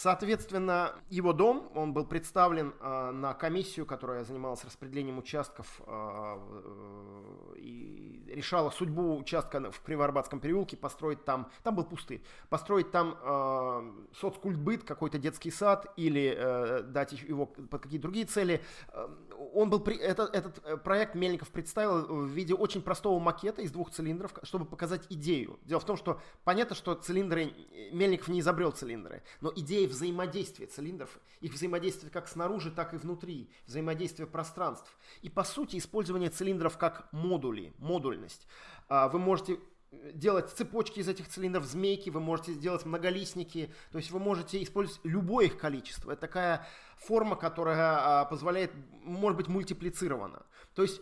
Соответственно, 0.00 0.94
его 1.10 1.32
дом, 1.32 1.72
он 1.74 1.92
был 1.92 2.06
представлен 2.06 2.72
э, 2.78 3.10
на 3.10 3.34
комиссию, 3.34 3.84
которая 3.84 4.22
занималась 4.22 4.64
распределением 4.64 5.18
участков 5.18 5.66
э, 5.84 5.84
э, 5.88 7.54
и 7.56 8.22
решала 8.28 8.70
судьбу 8.70 9.18
участка 9.18 9.72
в 9.72 9.80
Кривоарбатском 9.80 10.38
переулке, 10.38 10.76
построить 10.76 11.24
там, 11.24 11.50
там 11.64 11.74
был 11.74 11.82
пустырь, 11.82 12.22
построить 12.48 12.92
там 12.92 13.18
э, 13.20 13.92
соцкультбыт, 14.20 14.84
какой-то 14.84 15.18
детский 15.18 15.50
сад 15.50 15.92
или 15.96 16.32
э, 16.36 16.82
дать 16.84 17.10
его 17.14 17.46
под 17.46 17.82
какие-то 17.82 18.02
другие 18.02 18.26
цели. 18.26 18.62
Э, 18.92 19.08
он 19.52 19.68
был, 19.68 19.84
это, 19.84 20.30
этот 20.32 20.64
э, 20.64 20.76
проект 20.76 21.16
Мельников 21.16 21.48
представил 21.48 22.06
в 22.06 22.28
виде 22.28 22.54
очень 22.54 22.82
простого 22.82 23.18
макета 23.18 23.62
из 23.62 23.72
двух 23.72 23.90
цилиндров, 23.90 24.32
чтобы 24.44 24.64
показать 24.64 25.06
идею. 25.10 25.58
Дело 25.64 25.80
в 25.80 25.84
том, 25.84 25.96
что 25.96 26.20
понятно, 26.44 26.76
что 26.76 26.94
цилиндры, 26.94 27.52
Мельников 27.90 28.28
не 28.28 28.38
изобрел 28.38 28.70
цилиндры, 28.70 29.24
но 29.40 29.52
идея 29.56 29.87
взаимодействия 29.88 30.66
цилиндров, 30.66 31.18
их 31.40 31.52
взаимодействие 31.52 32.10
как 32.10 32.28
снаружи, 32.28 32.70
так 32.70 32.94
и 32.94 32.96
внутри, 32.96 33.50
взаимодействие 33.66 34.26
пространств. 34.26 34.96
И 35.22 35.28
по 35.28 35.44
сути 35.44 35.76
использование 35.78 36.30
цилиндров 36.30 36.78
как 36.78 37.12
модули, 37.12 37.72
модульность. 37.78 38.46
А, 38.88 39.08
вы 39.08 39.18
можете 39.18 39.58
делать 39.90 40.50
цепочки 40.50 41.00
из 41.00 41.08
этих 41.08 41.28
цилиндров, 41.28 41.64
змейки, 41.64 42.10
вы 42.10 42.20
можете 42.20 42.52
сделать 42.52 42.84
многолистники, 42.84 43.72
то 43.90 43.98
есть 43.98 44.10
вы 44.10 44.18
можете 44.18 44.62
использовать 44.62 45.00
любое 45.04 45.46
их 45.46 45.58
количество. 45.58 46.12
Это 46.12 46.22
такая 46.22 46.66
форма, 46.98 47.36
которая 47.36 48.20
а, 48.20 48.24
позволяет, 48.26 48.72
может 49.02 49.36
быть, 49.36 49.48
мультиплицирована. 49.48 50.44
То 50.74 50.82
есть 50.82 51.00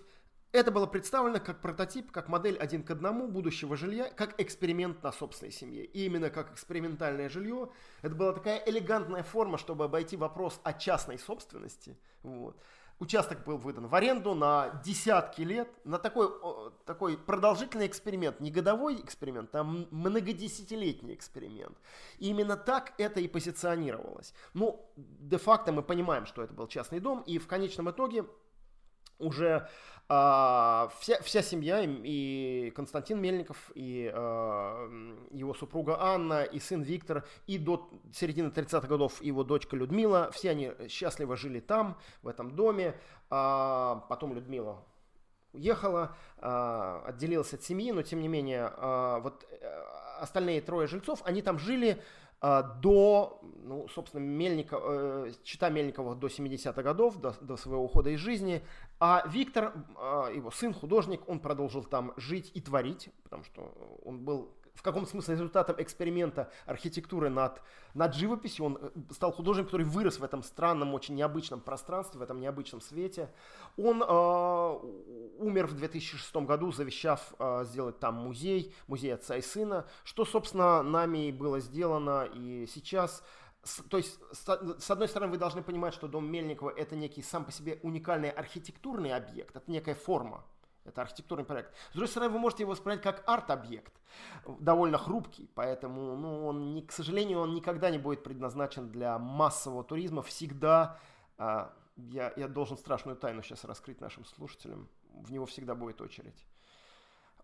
это 0.57 0.71
было 0.71 0.87
представлено 0.87 1.39
как 1.41 1.61
прототип, 1.61 2.11
как 2.11 2.29
модель 2.29 2.57
один 2.57 2.83
к 2.83 2.91
одному 2.91 3.29
будущего 3.29 3.77
жилья, 3.77 4.11
как 4.11 4.41
эксперимент 4.41 5.03
на 5.03 5.13
собственной 5.13 5.53
семье. 5.53 5.85
И 5.85 6.07
именно 6.07 6.31
как 6.31 6.53
экспериментальное 6.53 7.29
жилье, 7.29 7.71
это 8.03 8.15
была 8.15 8.33
такая 8.33 8.63
элегантная 8.67 9.23
форма, 9.23 9.59
чтобы 9.59 9.85
обойти 9.85 10.17
вопрос 10.17 10.61
о 10.65 10.73
частной 10.73 11.19
собственности. 11.19 11.99
Вот. 12.23 12.57
Участок 12.99 13.45
был 13.45 13.59
выдан 13.59 13.89
в 13.89 13.95
аренду 13.95 14.35
на 14.35 14.81
десятки 14.83 15.43
лет, 15.43 15.69
на 15.85 15.99
такой, 15.99 16.31
такой 16.87 17.19
продолжительный 17.19 17.87
эксперимент, 17.87 18.41
не 18.41 18.51
годовой 18.51 18.99
эксперимент, 19.03 19.55
а 19.55 19.65
многодесятилетний 19.65 21.13
эксперимент. 21.13 21.77
И 22.19 22.31
именно 22.31 22.57
так 22.57 22.95
это 22.97 23.21
и 23.21 23.29
позиционировалось. 23.29 24.33
Ну, 24.55 24.91
де-факто 24.97 25.73
мы 25.73 25.83
понимаем, 25.83 26.25
что 26.25 26.43
это 26.43 26.55
был 26.55 26.69
частный 26.69 27.01
дом, 27.01 27.21
и 27.27 27.37
в 27.37 27.47
конечном 27.47 27.91
итоге 27.91 28.25
уже 29.19 29.69
а, 30.09 30.89
вся, 31.01 31.21
вся 31.23 31.43
семья, 31.43 31.83
и 31.85 32.73
Константин 32.77 33.21
Мельников, 33.21 33.73
и 33.75 34.11
а, 34.15 34.89
его 35.33 35.53
супруга 35.55 36.01
Анна, 36.01 36.45
и 36.45 36.61
сын 36.61 36.83
Виктор, 36.83 37.25
и 37.47 37.59
до 37.59 37.91
середины 38.13 38.49
30-х 38.49 38.87
годов 38.87 39.21
его 39.23 39.43
дочка 39.43 39.77
Людмила, 39.77 40.31
все 40.33 40.51
они 40.51 40.73
счастливо 40.89 41.37
жили 41.37 41.61
там, 41.61 41.99
в 42.23 42.29
этом 42.29 42.55
доме. 42.55 42.95
А, 43.31 44.07
потом 44.09 44.35
Людмила 44.35 44.85
уехала, 45.57 46.17
а, 46.39 47.03
отделилась 47.07 47.53
от 47.55 47.63
семьи, 47.63 47.91
но 47.91 48.03
тем 48.03 48.21
не 48.21 48.29
менее, 48.29 48.71
а, 48.77 49.19
вот 49.21 49.45
э, 49.51 49.83
остальные 50.21 50.61
трое 50.61 50.87
жильцов, 50.87 51.21
они 51.25 51.43
там 51.43 51.59
жили 51.59 52.03
до, 52.43 53.41
ну, 53.63 53.89
собственно, 53.89 54.21
Мельников, 54.21 54.83
э, 54.85 55.33
чита 55.43 55.71
Мельникова 55.71 56.15
до 56.15 56.27
70-х 56.27 56.83
годов, 56.83 57.17
до, 57.19 57.35
до 57.41 57.57
своего 57.57 57.85
ухода 57.85 58.11
из 58.11 58.21
жизни. 58.21 58.63
А 59.01 59.27
Виктор, 59.27 59.73
э, 59.97 60.33
его 60.37 60.51
сын, 60.51 60.75
художник, 60.75 61.29
он 61.29 61.41
продолжил 61.41 61.85
там 61.85 62.13
жить 62.17 62.51
и 62.55 62.61
творить, 62.61 63.11
потому 63.23 63.43
что 63.45 63.73
он 64.05 64.25
был 64.25 64.56
в 64.77 64.83
каком 64.83 65.07
смысле 65.07 65.35
результатом 65.35 65.77
эксперимента 65.79 66.51
архитектуры 66.67 67.31
над, 67.31 67.63
над 67.95 68.15
живописью. 68.15 68.67
Он 68.67 68.79
э, 68.81 68.91
стал 69.13 69.33
художником, 69.33 69.67
который 69.67 69.87
вырос 69.87 70.19
в 70.19 70.25
этом 70.25 70.43
странном, 70.43 70.95
очень 70.95 71.15
необычном 71.15 71.61
пространстве, 71.61 72.21
в 72.21 72.23
этом 72.23 72.41
необычном 72.41 72.81
свете. 72.81 73.33
Он 73.77 74.03
э, 74.03 74.07
умер 75.39 75.67
в 75.67 75.73
2006 75.75 76.37
году, 76.37 76.71
завещав 76.73 77.35
э, 77.39 77.65
сделать 77.65 77.99
там 77.99 78.15
музей, 78.15 78.75
музей 78.87 79.15
отца 79.15 79.37
и 79.37 79.43
сына, 79.43 79.87
что, 80.05 80.25
собственно, 80.25 80.83
нами 80.83 81.33
было 81.33 81.59
сделано 81.59 82.29
и 82.33 82.67
сейчас 82.67 83.23
то 83.91 83.97
есть, 83.97 84.21
с 84.33 84.91
одной 84.91 85.09
стороны, 85.09 85.33
вы 85.33 85.39
должны 85.39 85.61
понимать, 85.61 85.93
что 85.93 86.07
дом 86.07 86.31
Мельникова 86.31 86.71
это 86.71 86.95
некий 86.95 87.23
сам 87.23 87.45
по 87.45 87.51
себе 87.51 87.81
уникальный 87.83 88.31
архитектурный 88.31 89.13
объект, 89.13 89.57
это 89.57 89.69
некая 89.69 89.97
форма, 89.97 90.45
это 90.87 91.03
архитектурный 91.03 91.45
проект. 91.45 91.75
С 91.91 91.93
другой 91.93 92.09
стороны, 92.09 92.33
вы 92.33 92.39
можете 92.39 92.63
его 92.63 92.73
воспринять 92.73 93.03
как 93.03 93.23
арт-объект, 93.27 93.93
довольно 94.61 94.99
хрупкий, 94.99 95.51
поэтому, 95.55 96.17
ну, 96.17 96.47
он, 96.47 96.75
не, 96.75 96.83
к 96.83 96.93
сожалению, 96.93 97.41
он 97.41 97.55
никогда 97.55 97.91
не 97.91 97.99
будет 97.99 98.23
предназначен 98.23 98.91
для 98.91 99.19
массового 99.19 99.85
туризма. 99.85 100.23
Всегда, 100.23 100.99
а, 101.39 101.73
я, 101.97 102.33
я 102.37 102.49
должен 102.49 102.77
страшную 102.77 103.17
тайну 103.17 103.43
сейчас 103.43 103.65
раскрыть 103.65 104.01
нашим 104.01 104.25
слушателям, 104.25 104.89
в 105.13 105.33
него 105.33 105.47
всегда 105.47 105.75
будет 105.75 106.01
очередь. 106.01 106.47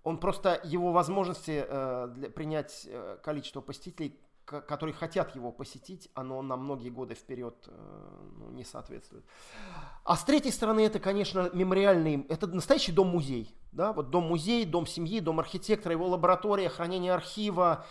Он 0.04 0.18
просто, 0.18 0.60
его 0.64 0.92
возможности 0.92 1.64
э, 1.66 2.08
для, 2.08 2.28
принять 2.28 2.88
э, 2.90 3.18
количество 3.22 3.60
посетителей 3.60 4.18
которые 4.44 4.94
хотят 4.94 5.34
его 5.34 5.52
посетить, 5.52 6.10
оно 6.14 6.42
на 6.42 6.56
многие 6.56 6.90
годы 6.90 7.14
вперед 7.14 7.54
э, 7.68 8.28
ну, 8.38 8.50
не 8.50 8.64
соответствует. 8.64 9.24
А 10.04 10.16
с 10.16 10.24
третьей 10.24 10.50
стороны, 10.50 10.80
это, 10.80 10.98
конечно, 10.98 11.50
мемориальный, 11.52 12.26
это 12.28 12.46
настоящий 12.46 12.92
дом-музей. 12.92 13.54
Да? 13.72 13.92
Вот 13.92 14.10
дом-музей, 14.10 14.64
дом 14.64 14.86
семьи, 14.86 15.20
дом 15.20 15.40
архитектора, 15.40 15.94
его 15.94 16.08
лаборатория, 16.08 16.68
хранение 16.68 17.14
архива, 17.14 17.86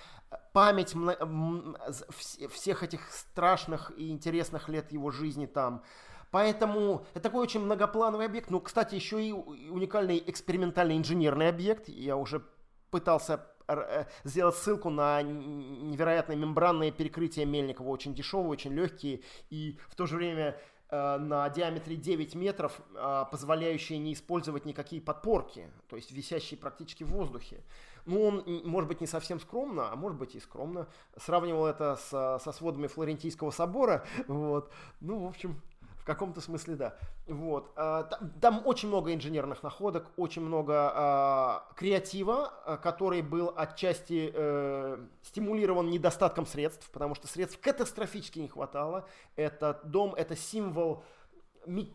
память 0.54 0.96
всех 2.50 2.84
этих 2.84 3.12
страшных 3.12 3.92
и 3.98 4.10
интересных 4.10 4.70
лет 4.70 4.92
его 4.92 5.12
жизни 5.12 5.46
там. 5.46 5.84
Поэтому 6.32 7.06
это 7.14 7.24
такой 7.24 7.42
очень 7.42 7.60
многоплановый 7.60 8.26
объект. 8.26 8.50
Ну, 8.50 8.62
кстати, 8.62 8.96
еще 8.96 9.24
и 9.24 9.34
уникальный 9.34 10.24
экспериментальный 10.26 10.98
инженерный 10.98 11.50
объект. 11.50 11.90
Я 11.90 12.16
уже 12.16 12.42
пытался 12.90 13.46
сделать 14.24 14.56
ссылку 14.56 14.90
на 14.90 15.22
невероятное 15.22 16.36
мембранное 16.36 16.92
перекрытие 16.92 17.46
Мельникова, 17.46 17.90
очень 17.90 18.14
дешевые, 18.14 18.50
очень 18.50 18.74
легкие 18.74 19.22
и 19.50 19.78
в 19.90 19.96
то 19.96 20.06
же 20.06 20.18
время 20.18 20.58
э, 20.90 21.18
на 21.18 21.50
диаметре 21.50 21.96
9 21.96 22.36
метров, 22.36 22.80
э, 22.96 23.26
позволяющие 23.32 24.00
не 24.00 24.14
использовать 24.14 24.66
никакие 24.66 25.02
подпорки, 25.02 25.70
то 25.90 25.96
есть 25.96 26.12
висящие 26.12 26.58
практически 26.58 27.04
в 27.04 27.12
воздухе. 27.12 27.64
Ну, 28.06 28.24
он, 28.24 28.62
может 28.66 28.88
быть, 28.88 29.02
не 29.02 29.08
совсем 29.08 29.40
скромно, 29.40 29.92
а 29.92 29.96
может 29.96 30.18
быть 30.18 30.36
и 30.36 30.40
скромно. 30.40 30.88
Сравнивал 31.18 31.68
это 31.68 31.96
со, 31.98 32.40
со 32.44 32.52
сводами 32.52 32.88
Флорентийского 32.88 33.52
собора. 33.52 34.06
Вот. 34.28 34.72
Ну, 35.02 35.20
в 35.20 35.28
общем, 35.28 35.62
в 36.02 36.04
каком-то 36.04 36.42
смысле, 36.42 36.76
да. 36.76 36.96
Вот. 37.28 37.72
А, 37.76 38.10
там, 38.42 38.64
очень 38.66 38.88
много 38.88 39.14
инженерных 39.14 39.62
находок, 39.62 40.08
очень 40.18 40.42
много 40.42 40.92
а, 40.94 41.68
креатива, 41.76 42.52
а, 42.66 42.78
который 42.78 43.22
был 43.22 43.54
отчасти 43.56 44.32
э, 44.34 44.98
стимулирован 45.22 45.92
недостатком 45.92 46.48
средств, 46.48 46.90
потому 46.90 47.14
что 47.14 47.28
средств 47.28 47.60
катастрофически 47.62 48.40
не 48.40 48.48
хватало. 48.48 49.08
Этот 49.36 49.92
дом– 49.92 50.16
это 50.18 50.36
символ 50.36 51.04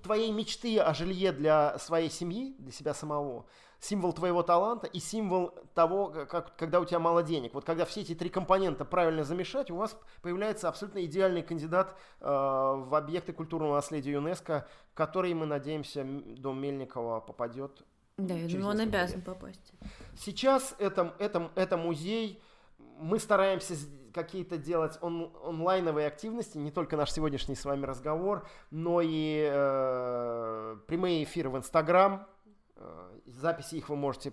твоей 0.04 0.30
мечты 0.30 0.78
о 0.78 0.94
жилье 0.94 1.32
для 1.32 1.76
своей 1.80 2.08
семьи, 2.08 2.54
для 2.60 2.70
себя 2.70 2.94
самого 2.94 3.46
символ 3.80 4.12
твоего 4.12 4.42
таланта 4.42 4.86
и 4.86 4.98
символ 4.98 5.54
того, 5.74 6.08
как, 6.28 6.56
когда 6.56 6.80
у 6.80 6.84
тебя 6.84 6.98
мало 6.98 7.22
денег. 7.22 7.54
Вот 7.54 7.64
когда 7.64 7.84
все 7.84 8.00
эти 8.00 8.14
три 8.14 8.28
компонента 8.28 8.84
правильно 8.84 9.24
замешать, 9.24 9.70
у 9.70 9.76
вас 9.76 9.98
появляется 10.22 10.68
абсолютно 10.68 11.04
идеальный 11.04 11.42
кандидат 11.42 11.94
э, 12.20 12.26
в 12.26 12.96
объекты 12.96 13.32
культурного 13.32 13.74
наследия 13.74 14.12
ЮНЕСКО, 14.12 14.66
который, 14.94 15.34
мы 15.34 15.46
надеемся, 15.46 16.04
дом 16.04 16.60
Мельникова 16.60 17.20
попадет. 17.20 17.82
Да, 18.18 18.34
я 18.34 18.48
думаю, 18.48 18.70
он 18.70 18.80
обязан 18.80 19.16
лет. 19.16 19.26
попасть. 19.26 19.72
Сейчас 20.16 20.74
это, 20.78 21.14
это, 21.18 21.50
это 21.54 21.76
музей. 21.76 22.42
Мы 22.98 23.18
стараемся 23.18 23.74
какие-то 24.14 24.56
делать 24.56 24.96
он, 25.02 25.30
онлайновые 25.44 26.06
активности, 26.06 26.56
не 26.56 26.70
только 26.70 26.96
наш 26.96 27.12
сегодняшний 27.12 27.54
с 27.54 27.66
вами 27.66 27.84
разговор, 27.84 28.48
но 28.70 29.02
и 29.02 29.46
э, 29.46 30.76
прямые 30.86 31.24
эфиры 31.24 31.50
в 31.50 31.58
Инстаграм, 31.58 32.26
Э, 32.78 33.15
записи 33.26 33.76
их 33.76 33.88
вы 33.88 33.96
можете 33.96 34.32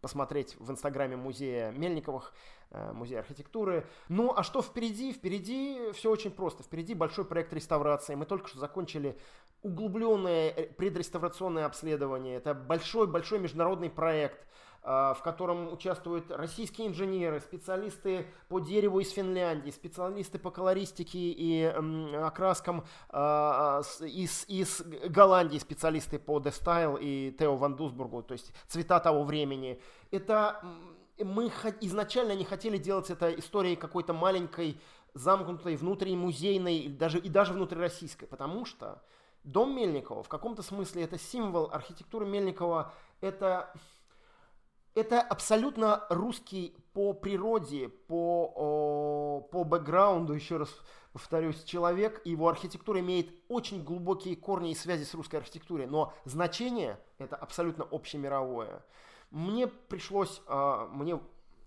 посмотреть 0.00 0.56
в 0.58 0.70
инстаграме 0.70 1.16
музея 1.16 1.72
Мельниковых, 1.72 2.32
э, 2.70 2.92
музея 2.92 3.20
архитектуры. 3.20 3.86
Ну, 4.08 4.32
а 4.34 4.42
что 4.42 4.62
впереди? 4.62 5.12
Впереди 5.12 5.92
все 5.92 6.10
очень 6.10 6.30
просто. 6.30 6.62
Впереди 6.62 6.94
большой 6.94 7.24
проект 7.24 7.52
реставрации. 7.52 8.14
Мы 8.14 8.24
только 8.24 8.48
что 8.48 8.58
закончили 8.58 9.18
углубленное 9.62 10.50
э, 10.50 10.66
предреставрационное 10.66 11.66
обследование. 11.66 12.36
Это 12.36 12.54
большой-большой 12.54 13.38
международный 13.38 13.90
проект– 13.90 14.46
а, 14.82 15.12
в 15.12 15.22
котором 15.22 15.70
участвуют 15.70 16.30
российские 16.30 16.88
инженеры, 16.88 17.40
специалисты 17.40 18.26
по 18.48 18.60
дереву 18.60 19.00
из 19.00 19.10
Финляндии, 19.10 19.70
специалисты 19.70 20.38
по 20.38 20.50
колористике 20.50 21.18
и 21.18 21.64
окраскам 21.64 22.86
а, 23.10 23.82
из, 24.00 24.46
из 24.48 24.80
Голландии, 24.80 25.58
специалисты 25.58 26.18
по 26.18 26.40
Дестайл 26.40 26.96
и 26.98 27.30
Тео 27.38 27.56
Ван 27.56 27.76
Дусбургу, 27.76 28.22
то 28.22 28.32
есть 28.32 28.54
цвета 28.68 29.00
того 29.00 29.24
времени. 29.24 29.78
Это 30.10 30.64
мы 31.18 31.52
изначально 31.82 32.34
не 32.34 32.44
хотели 32.44 32.78
делать 32.78 33.10
это 33.10 33.30
историей 33.38 33.76
какой-то 33.76 34.14
маленькой, 34.14 34.80
замкнутой, 35.12 35.76
внутренней 35.76 36.16
музейной 36.16 36.88
даже, 36.88 37.18
и 37.18 37.28
даже 37.28 37.52
внутрироссийской, 37.52 38.26
потому 38.26 38.64
что 38.64 39.02
дом 39.44 39.74
Мельникова. 39.74 40.22
В 40.22 40.28
каком-то 40.28 40.62
смысле 40.62 41.04
это 41.04 41.18
символ 41.18 41.70
архитектуры 41.72 42.26
Мельникова, 42.26 42.92
это 43.20 43.72
это 44.94 45.20
абсолютно 45.20 46.04
русский 46.10 46.76
по 46.92 47.12
природе, 47.12 47.88
по, 47.88 49.46
по 49.52 49.64
бэкграунду, 49.64 50.32
еще 50.32 50.56
раз 50.56 50.68
повторюсь, 51.12 51.62
человек, 51.64 52.20
его 52.24 52.48
архитектура 52.48 53.00
имеет 53.00 53.32
очень 53.48 53.84
глубокие 53.84 54.36
корни 54.36 54.72
и 54.72 54.74
связи 54.74 55.04
с 55.04 55.14
русской 55.14 55.36
архитектурой, 55.36 55.86
но 55.86 56.12
значение 56.24 56.98
это 57.18 57.36
абсолютно 57.36 57.84
общемировое. 57.84 58.84
Мне 59.30 59.68
пришлось, 59.68 60.42
а, 60.46 60.88
мне 60.88 61.20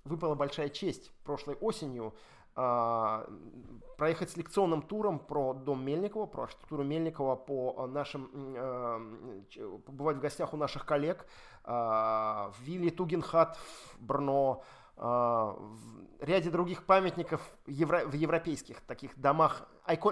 выпала 0.03 0.35
большая 0.35 0.69
честь 0.69 1.11
прошлой 1.23 1.55
осенью 1.55 2.13
проехать 2.55 4.31
с 4.31 4.37
лекционным 4.37 4.81
туром 4.81 5.19
про 5.19 5.53
дом 5.53 5.83
Мельникова, 5.85 6.25
про 6.25 6.43
архитектуру 6.43 6.83
Мельникова, 6.83 7.35
по 7.35 7.87
нашим, 7.87 8.29
э, 8.35 9.79
побывать 9.85 10.17
в 10.17 10.19
гостях 10.19 10.53
у 10.53 10.57
наших 10.57 10.85
коллег 10.85 11.25
а, 11.63 12.51
в 12.51 12.61
вилле 12.63 12.91
Тугенхат 12.91 13.55
в 13.55 14.01
Брно, 14.01 14.63
а, 14.97 15.55
в 15.57 16.23
ряде 16.23 16.49
других 16.49 16.85
памятников 16.85 17.41
в 17.65 18.13
европейских 18.13 18.81
таких 18.81 19.17
домах, 19.17 19.67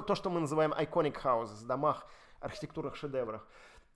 то, 0.08 0.16
что 0.16 0.30
мы 0.30 0.39
называем 0.39 0.74
iconic 0.74 1.22
houses, 1.22 1.66
домах 1.66 2.08
архитектурных 2.39 2.96
шедеврах. 2.96 3.48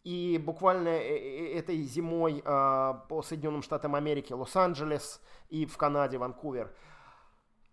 И 0.04 0.38
буквально 0.44 0.90
э, 0.90 1.18
э, 1.18 1.58
этой 1.58 1.82
зимой 1.84 2.44
по 2.44 3.24
Соединенным 3.24 3.64
Штатам 3.64 3.96
Америки, 3.96 4.34
Лос-Анджелес 4.34 5.22
и 5.50 5.66
в 5.66 5.78
Канаде, 5.78 6.18
Ванкувер– 6.18 6.74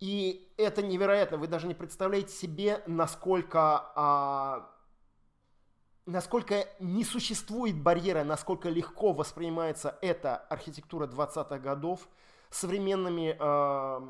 и 0.03 0.53
это 0.57 0.82
невероятно. 0.82 1.36
Вы 1.36 1.46
даже 1.46 1.68
не 1.68 1.74
представляете 1.74 2.32
себе, 2.32 2.82
насколько, 2.88 3.92
а, 3.94 4.68
насколько 6.07 6.66
не 6.80 7.05
существует 7.05 7.80
барьера, 7.80 8.24
насколько 8.24 8.68
легко 8.68 9.12
воспринимается 9.12 9.96
эта 10.03 10.38
архитектура 10.38 11.07
20-х 11.07 11.57
годов 11.61 12.09
современными, 12.50 13.36
а, 13.38 14.03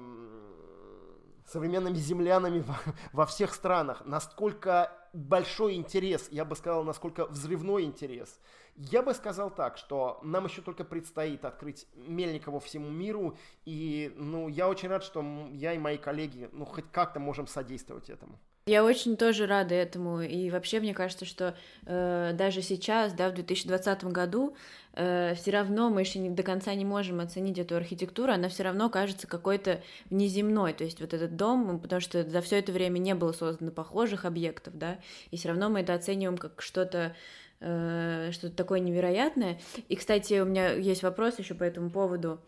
современными 1.45 1.97
землянами 1.97 2.61
во, 2.61 2.79
во 3.13 3.27
всех 3.27 3.53
странах. 3.53 4.01
Насколько 4.07 4.91
большой 5.13 5.75
интерес, 5.75 6.29
я 6.31 6.45
бы 6.45 6.57
сказал, 6.57 6.85
насколько 6.85 7.27
взрывной 7.27 7.85
интерес– 7.85 8.41
я 8.77 9.03
бы 9.03 9.13
сказал 9.13 9.51
так, 9.51 9.77
что 9.77 10.19
нам 10.23 10.47
еще 10.47 10.63
только 10.63 10.85
предстоит 10.85 11.45
открыть 11.45 11.87
Мельникову 11.95 12.59
всему 12.59 12.89
миру, 12.89 13.37
и 13.65 14.13
ну, 14.17 14.49
я 14.49 14.69
очень 14.69 14.89
рад, 14.89 15.05
что 15.05 15.23
я 15.53 15.75
и 15.75 15.79
мои 15.79 15.99
коллеги 15.99 16.49
ну, 16.53 16.65
хоть 16.65 16.91
как-то 16.91 17.21
можем 17.21 17.47
содействовать 17.47 18.09
этому. 18.09 18.39
Я 18.67 18.85
очень 18.85 19.17
тоже 19.17 19.47
рада 19.47 19.75
этому, 19.75 20.21
и 20.21 20.49
вообще 20.51 20.79
мне 20.79 20.95
кажется, 20.95 21.25
что 21.25 21.57
э, 21.85 22.31
даже 22.35 22.63
сейчас, 22.63 23.13
да, 23.13 23.29
в 23.29 23.35
2020 23.35 24.05
году, 24.05 24.55
э, 24.93 25.35
все 25.35 25.51
равно 25.51 25.91
мы 25.91 26.03
еще 26.03 26.21
не, 26.21 26.31
до 26.31 26.45
конца 26.45 26.73
не 26.75 26.85
можем 26.85 27.19
оценить 27.19 27.59
эту 27.59 27.75
архитектуру, 27.75 28.33
она 28.33 28.49
все 28.49 28.63
равно 28.63 28.89
кажется 28.89 29.27
какой-то 29.27 29.83
внеземной, 30.11 30.75
то 30.75 30.85
есть 30.85 31.01
вот 31.01 31.13
этот 31.13 31.35
дом, 31.35 31.81
потому 31.81 32.01
что 32.01 32.23
за 32.23 32.41
все 32.41 32.61
это 32.61 32.71
время 32.71 32.99
не 32.99 33.17
было 33.17 33.33
создано 33.33 33.73
похожих 33.73 34.25
объектов, 34.25 34.79
да, 34.79 35.01
и 35.33 35.37
все 35.37 35.49
равно 35.49 35.69
мы 35.69 35.81
это 35.81 35.95
оцениваем 35.95 36.39
как 36.39 36.63
что-то 36.63 37.17
э, 37.63 38.31
что-то 38.33 38.55
такое 38.55 38.81
невероятное. 38.81 39.59
И, 39.89 39.97
кстати, 39.97 40.41
у 40.41 40.45
меня 40.45 40.73
есть 40.73 41.03
вопрос 41.03 41.39
еще 41.39 41.55
по 41.55 41.65
этому 41.65 41.91
поводу. 41.91 42.41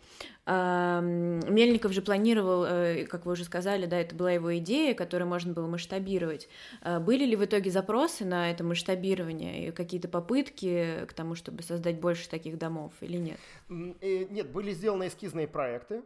Мельников 0.47 1.93
же 1.93 2.03
планировал, 2.03 2.65
э, 2.65 3.07
как 3.07 3.25
вы 3.25 3.33
уже 3.33 3.45
сказали, 3.45 3.87
да, 3.87 3.99
это 3.99 4.15
была 4.15 4.33
его 4.33 4.55
идея, 4.59 4.95
которую 4.95 5.27
можно 5.27 5.55
было 5.55 5.67
масштабировать. 5.67 6.49
Э, 6.83 6.99
были 6.99 7.25
ли 7.25 7.35
в 7.35 7.45
итоге 7.45 7.71
запросы 7.71 8.27
на 8.27 8.51
это 8.51 8.63
масштабирование 8.63 9.69
и 9.69 9.71
какие-то 9.71 10.09
попытки 10.09 11.07
к 11.09 11.15
тому, 11.15 11.35
чтобы 11.35 11.63
создать 11.63 11.99
больше 11.99 12.29
таких 12.29 12.59
домов 12.59 12.93
или 13.01 13.17
нет? 13.17 13.39
Э, 13.71 14.25
нет, 14.27 14.51
были 14.51 14.73
сделаны 14.73 15.09
эскизные 15.09 15.49
проекты, 15.49 16.03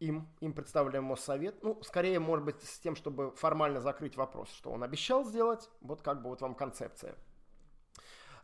им, 0.00 0.28
им 0.40 0.52
представляем 0.52 1.04
Моссовет. 1.04 1.62
Ну, 1.62 1.78
скорее, 1.82 2.18
может 2.18 2.44
быть, 2.44 2.60
с 2.62 2.80
тем, 2.80 2.96
чтобы 2.96 3.30
формально 3.36 3.80
закрыть 3.80 4.16
вопрос, 4.16 4.50
что 4.50 4.70
он 4.70 4.82
обещал 4.82 5.24
сделать. 5.24 5.70
Вот 5.80 6.02
как 6.02 6.22
бы 6.22 6.30
вот 6.30 6.40
вам 6.40 6.54
концепция. 6.54 7.14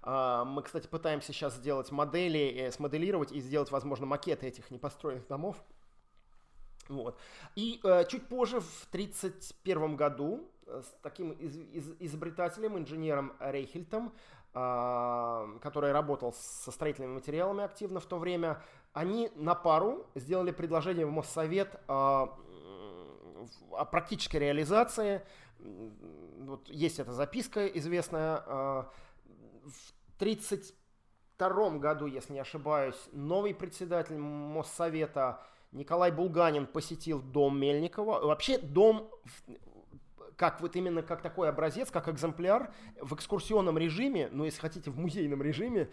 А, 0.02 0.44
мы, 0.44 0.62
кстати, 0.62 0.88
пытаемся 0.88 1.32
сейчас 1.32 1.54
сделать 1.54 1.90
модели, 1.92 2.38
э, 2.38 2.72
смоделировать 2.72 3.32
и 3.32 3.40
сделать, 3.40 3.70
возможно, 3.70 4.06
макеты 4.06 4.46
этих 4.46 4.70
непостроенных 4.70 5.26
домов. 5.28 5.56
Вот. 6.88 7.16
И 7.54 7.80
э, 7.84 8.04
чуть 8.08 8.26
позже, 8.26 8.60
в 8.60 8.86
1931 8.90 9.96
году, 9.96 10.50
э, 10.66 10.82
с 10.82 10.94
таким 11.02 11.30
из, 11.30 11.56
из, 11.56 11.94
изобретателем, 12.00 12.76
инженером 12.76 13.32
Рейхельтом, 13.38 14.12
э, 14.54 15.58
который 15.62 15.92
работал 15.92 16.32
со 16.32 16.72
строительными 16.72 17.14
материалами 17.14 17.62
активно 17.62 18.00
в 18.00 18.06
то 18.06 18.18
время, 18.18 18.60
они 18.92 19.30
на 19.36 19.54
пару 19.54 20.06
сделали 20.16 20.50
предложение 20.50 21.06
в 21.06 21.12
Моссовет 21.12 21.80
о, 21.86 22.36
практической 23.90 24.36
реализации. 24.36 25.22
Вот 25.60 26.68
есть 26.68 26.98
эта 26.98 27.12
записка 27.12 27.66
известная. 27.68 28.88
В 29.64 30.14
1932 30.16 31.78
году, 31.78 32.06
если 32.06 32.32
не 32.32 32.40
ошибаюсь, 32.40 32.96
новый 33.12 33.54
председатель 33.54 34.16
Моссовета 34.16 35.42
Николай 35.72 36.10
Булганин 36.10 36.66
посетил 36.66 37.20
дом 37.20 37.58
Мельникова. 37.58 38.26
Вообще 38.26 38.58
дом 38.58 39.10
как 40.36 40.60
вот 40.60 40.74
именно 40.76 41.02
как 41.02 41.22
такой 41.22 41.48
образец, 41.48 41.90
как 41.90 42.08
экземпляр 42.08 42.72
в 43.00 43.14
экскурсионном 43.14 43.78
режиме, 43.78 44.28
ну, 44.32 44.44
если 44.44 44.60
хотите, 44.60 44.90
в 44.90 44.98
музейном 44.98 45.42
режиме, 45.42 45.88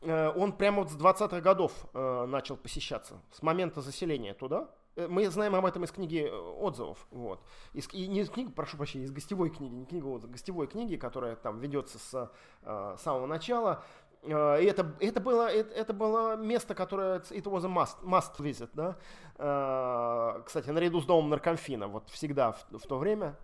э, 0.00 0.28
он 0.34 0.52
прямо 0.52 0.82
вот 0.82 0.90
с 0.90 0.96
20-х 0.96 1.40
годов 1.40 1.72
э, 1.94 2.26
начал 2.26 2.56
посещаться, 2.56 3.20
с 3.30 3.42
момента 3.42 3.80
заселения 3.80 4.34
туда. 4.34 4.68
Э, 4.96 5.06
мы 5.08 5.28
знаем 5.30 5.54
об 5.54 5.64
этом 5.64 5.84
из 5.84 5.90
книги 5.90 6.28
отзывов, 6.30 7.06
вот. 7.10 7.40
Из, 7.72 7.88
и 7.92 8.06
не 8.06 8.20
из 8.20 8.30
книги, 8.30 8.50
прошу 8.50 8.76
прощения, 8.76 9.04
из 9.04 9.12
гостевой 9.12 9.50
книги, 9.50 9.74
не 9.74 9.86
книги 9.86 10.04
отзывов, 10.04 10.32
гостевой 10.32 10.66
книги, 10.66 10.96
которая 10.96 11.36
там 11.36 11.58
ведется 11.58 11.98
с 11.98 12.30
э, 12.62 12.96
самого 12.98 13.26
начала. 13.26 13.82
Э, 14.22 14.62
и 14.62 14.66
это, 14.66 14.94
это, 15.00 15.20
было, 15.20 15.48
это, 15.50 15.74
это 15.74 15.92
было 15.92 16.36
место, 16.36 16.74
которое 16.74 17.20
it 17.20 17.44
was 17.44 17.64
a 17.64 17.68
must, 17.68 18.02
must 18.02 18.38
visit, 18.38 18.70
да. 18.74 18.96
Э, 19.38 20.42
кстати, 20.44 20.68
наряду 20.70 21.00
с 21.00 21.06
домом 21.06 21.30
Наркомфина, 21.30 21.88
вот 21.88 22.08
всегда 22.10 22.52
в, 22.52 22.78
в 22.78 22.86
то 22.86 22.98
время. 22.98 23.36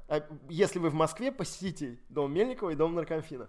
Если 0.49 0.79
вы 0.79 0.91
в 0.91 0.95
Москве, 0.95 1.33
посетите 1.33 1.99
дом 2.09 2.33
Мельникова 2.33 2.71
и 2.71 2.75
дом 2.75 2.95
Наркомфина. 2.95 3.49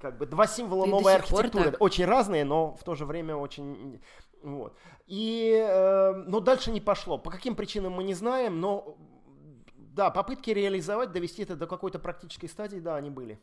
Как 0.00 0.18
бы 0.18 0.26
два 0.26 0.46
символа 0.46 0.84
и 0.84 0.90
новой 0.90 1.14
архитектуры. 1.14 1.74
Очень 1.80 2.04
разные, 2.04 2.44
но 2.44 2.74
в 2.74 2.84
то 2.84 2.94
же 2.94 3.06
время 3.06 3.34
очень... 3.36 4.02
Вот. 4.42 4.76
И, 5.06 5.52
э, 5.52 6.12
но 6.26 6.40
дальше 6.40 6.70
не 6.70 6.80
пошло. 6.80 7.18
По 7.18 7.30
каким 7.30 7.56
причинам 7.56 7.92
мы 7.92 8.04
не 8.04 8.14
знаем, 8.14 8.60
но 8.60 8.96
да, 9.76 10.10
попытки 10.10 10.50
реализовать, 10.50 11.12
довести 11.12 11.42
это 11.42 11.56
до 11.56 11.66
какой-то 11.66 11.98
практической 11.98 12.48
стадии, 12.48 12.78
да, 12.78 12.96
они 12.96 13.10
были. 13.10 13.40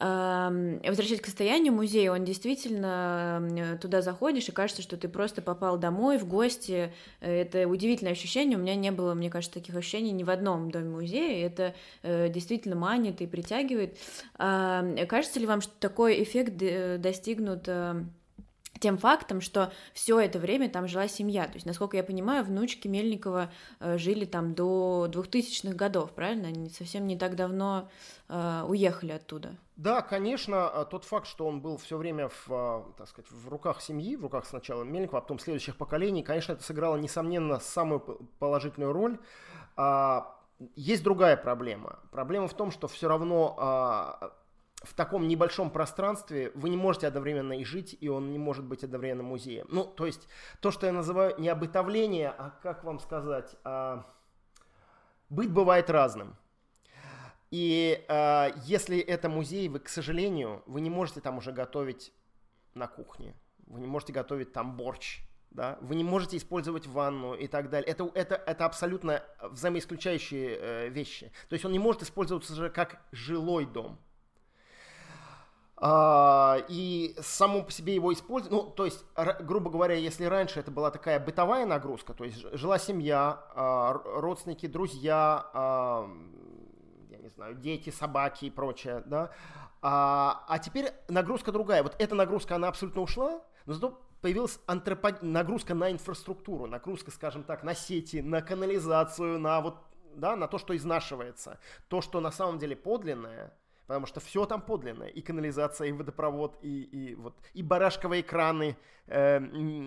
Возвращаясь 0.00 1.20
к 1.20 1.26
состоянию 1.26 1.72
музея, 1.72 2.10
он 2.10 2.24
действительно 2.24 3.78
туда 3.80 4.02
заходишь 4.02 4.48
и 4.48 4.52
кажется, 4.52 4.82
что 4.82 4.96
ты 4.96 5.08
просто 5.08 5.42
попал 5.42 5.78
домой 5.78 6.18
в 6.18 6.26
гости. 6.26 6.92
Это 7.20 7.68
удивительное 7.68 8.12
ощущение. 8.12 8.58
У 8.58 8.60
меня 8.60 8.74
не 8.74 8.90
было, 8.90 9.14
мне 9.14 9.30
кажется, 9.30 9.60
таких 9.60 9.76
ощущений 9.76 10.10
ни 10.10 10.24
в 10.24 10.30
одном 10.30 10.72
доме 10.72 10.88
музея. 10.88 11.46
Это 11.46 11.74
э, 12.02 12.30
действительно 12.30 12.74
манит 12.74 13.20
и 13.20 13.28
притягивает. 13.28 13.96
Кажется 14.36 15.38
ли 15.38 15.46
вам, 15.46 15.60
что 15.60 15.72
такой 15.78 16.20
эффект 16.22 16.60
э, 16.62 16.98
достигнут 16.98 17.68
э, 17.68 18.02
тем 18.82 18.98
фактом, 18.98 19.40
что 19.40 19.72
все 19.94 20.20
это 20.20 20.38
время 20.38 20.68
там 20.68 20.88
жила 20.88 21.08
семья. 21.08 21.46
То 21.46 21.54
есть, 21.54 21.66
насколько 21.66 21.96
я 21.96 22.02
понимаю, 22.02 22.44
внучки 22.44 22.88
Мельникова 22.88 23.50
э, 23.80 23.96
жили 23.96 24.24
там 24.24 24.54
до 24.54 25.06
2000-х 25.08 25.74
годов, 25.74 26.10
правильно? 26.12 26.48
Они 26.48 26.68
совсем 26.68 27.06
не 27.06 27.16
так 27.16 27.36
давно 27.36 27.88
э, 28.28 28.64
уехали 28.68 29.12
оттуда. 29.12 29.56
Да, 29.76 30.02
конечно, 30.02 30.68
а 30.68 30.84
тот 30.84 31.04
факт, 31.04 31.26
что 31.26 31.46
он 31.46 31.60
был 31.60 31.76
все 31.76 31.96
время 31.96 32.28
в, 32.28 32.48
а, 32.50 32.92
так 32.98 33.08
сказать, 33.08 33.30
в 33.30 33.48
руках 33.48 33.80
семьи, 33.80 34.16
в 34.16 34.22
руках 34.22 34.44
сначала 34.46 34.82
Мельникова, 34.82 35.18
а 35.18 35.22
потом 35.22 35.38
следующих 35.38 35.76
поколений, 35.76 36.22
конечно, 36.22 36.52
это 36.52 36.62
сыграло, 36.62 36.96
несомненно, 36.96 37.60
самую 37.60 38.00
положительную 38.38 38.92
роль. 38.92 39.18
А, 39.76 40.36
есть 40.76 41.02
другая 41.02 41.36
проблема. 41.36 42.00
Проблема 42.10 42.48
в 42.48 42.54
том, 42.54 42.70
что 42.72 42.88
все 42.88 43.08
равно 43.08 43.56
в 44.84 44.94
таком 44.94 45.28
небольшом 45.28 45.70
пространстве 45.70 46.52
вы 46.54 46.68
не 46.68 46.76
можете 46.76 47.06
одновременно 47.06 47.58
и 47.58 47.64
жить, 47.64 47.96
и 48.00 48.08
он 48.08 48.32
не 48.32 48.38
может 48.38 48.64
быть 48.64 48.84
одновременно 48.84 49.22
музеем. 49.22 49.66
Ну, 49.70 49.84
то 49.84 50.06
есть, 50.06 50.28
то, 50.60 50.70
что 50.70 50.86
я 50.86 50.92
называю 50.92 51.34
не 51.38 51.48
обытовление, 51.48 52.30
а 52.30 52.50
как 52.62 52.84
вам 52.84 52.98
сказать, 52.98 53.56
а, 53.64 54.04
быть 55.28 55.50
бывает 55.50 55.88
разным. 55.90 56.36
И 57.50 58.02
э, 58.08 58.48
если 58.64 58.98
это 58.98 59.28
музей, 59.28 59.68
вы, 59.68 59.78
к 59.78 59.88
сожалению, 59.88 60.62
вы 60.66 60.80
не 60.80 60.88
можете 60.88 61.20
там 61.20 61.36
уже 61.36 61.52
готовить 61.52 62.12
на 62.74 62.86
кухне. 62.86 63.34
Вы 63.66 63.80
не 63.80 63.86
можете 63.86 64.14
готовить 64.14 64.54
там 64.54 64.74
борщ. 64.76 65.20
Да? 65.50 65.78
Вы 65.82 65.96
не 65.96 66.04
можете 66.04 66.38
использовать 66.38 66.86
ванну 66.86 67.34
и 67.34 67.46
так 67.46 67.68
далее. 67.68 67.90
Это, 67.90 68.10
это, 68.14 68.36
это 68.36 68.64
абсолютно 68.64 69.22
взаимоисключающие 69.42 70.56
э, 70.58 70.88
вещи. 70.88 71.30
То 71.50 71.52
есть 71.52 71.64
он 71.66 71.72
не 71.72 71.78
может 71.78 72.02
использоваться 72.02 72.54
же 72.54 72.70
как 72.70 73.02
жилой 73.12 73.66
дом. 73.66 73.98
А, 75.84 76.58
и 76.68 77.16
само 77.20 77.64
по 77.64 77.72
себе 77.72 77.96
его 77.96 78.12
использовать, 78.12 78.52
ну, 78.52 78.70
то 78.70 78.84
есть, 78.84 79.04
грубо 79.40 79.68
говоря, 79.68 79.96
если 79.96 80.26
раньше 80.26 80.60
это 80.60 80.70
была 80.70 80.92
такая 80.92 81.18
бытовая 81.18 81.66
нагрузка, 81.66 82.14
то 82.14 82.22
есть 82.22 82.38
жила 82.56 82.78
семья, 82.78 83.44
а, 83.56 84.00
родственники, 84.04 84.66
друзья, 84.66 85.50
а, 85.52 86.08
я 87.10 87.18
не 87.18 87.28
знаю, 87.30 87.56
дети, 87.56 87.90
собаки 87.90 88.44
и 88.44 88.50
прочее, 88.50 89.02
да, 89.06 89.32
а, 89.80 90.44
а 90.46 90.60
теперь 90.60 90.92
нагрузка 91.08 91.50
другая. 91.50 91.82
Вот 91.82 91.96
эта 91.98 92.14
нагрузка, 92.14 92.54
она 92.54 92.68
абсолютно 92.68 93.02
ушла, 93.02 93.42
но 93.66 93.74
зато 93.74 94.00
появилась 94.20 94.60
антропо... 94.66 95.18
нагрузка 95.20 95.74
на 95.74 95.90
инфраструктуру, 95.90 96.68
нагрузка, 96.68 97.10
скажем 97.10 97.42
так, 97.42 97.64
на 97.64 97.74
сети, 97.74 98.22
на 98.22 98.40
канализацию, 98.40 99.40
на 99.40 99.60
вот, 99.60 99.78
да, 100.14 100.36
на 100.36 100.46
то, 100.46 100.58
что 100.58 100.76
изнашивается. 100.76 101.58
То, 101.88 102.00
что 102.00 102.20
на 102.20 102.30
самом 102.30 102.60
деле 102.60 102.76
подлинное, 102.76 103.52
потому 103.92 104.06
что 104.06 104.20
все 104.20 104.46
там 104.46 104.62
подлинное, 104.62 105.08
и 105.08 105.20
канализация, 105.20 105.88
и 105.88 105.92
водопровод, 105.92 106.56
и, 106.62 106.82
и, 106.82 107.14
вот, 107.14 107.34
и 107.52 107.62
барашковые 107.62 108.22
краны 108.22 108.78
э, 109.06 109.38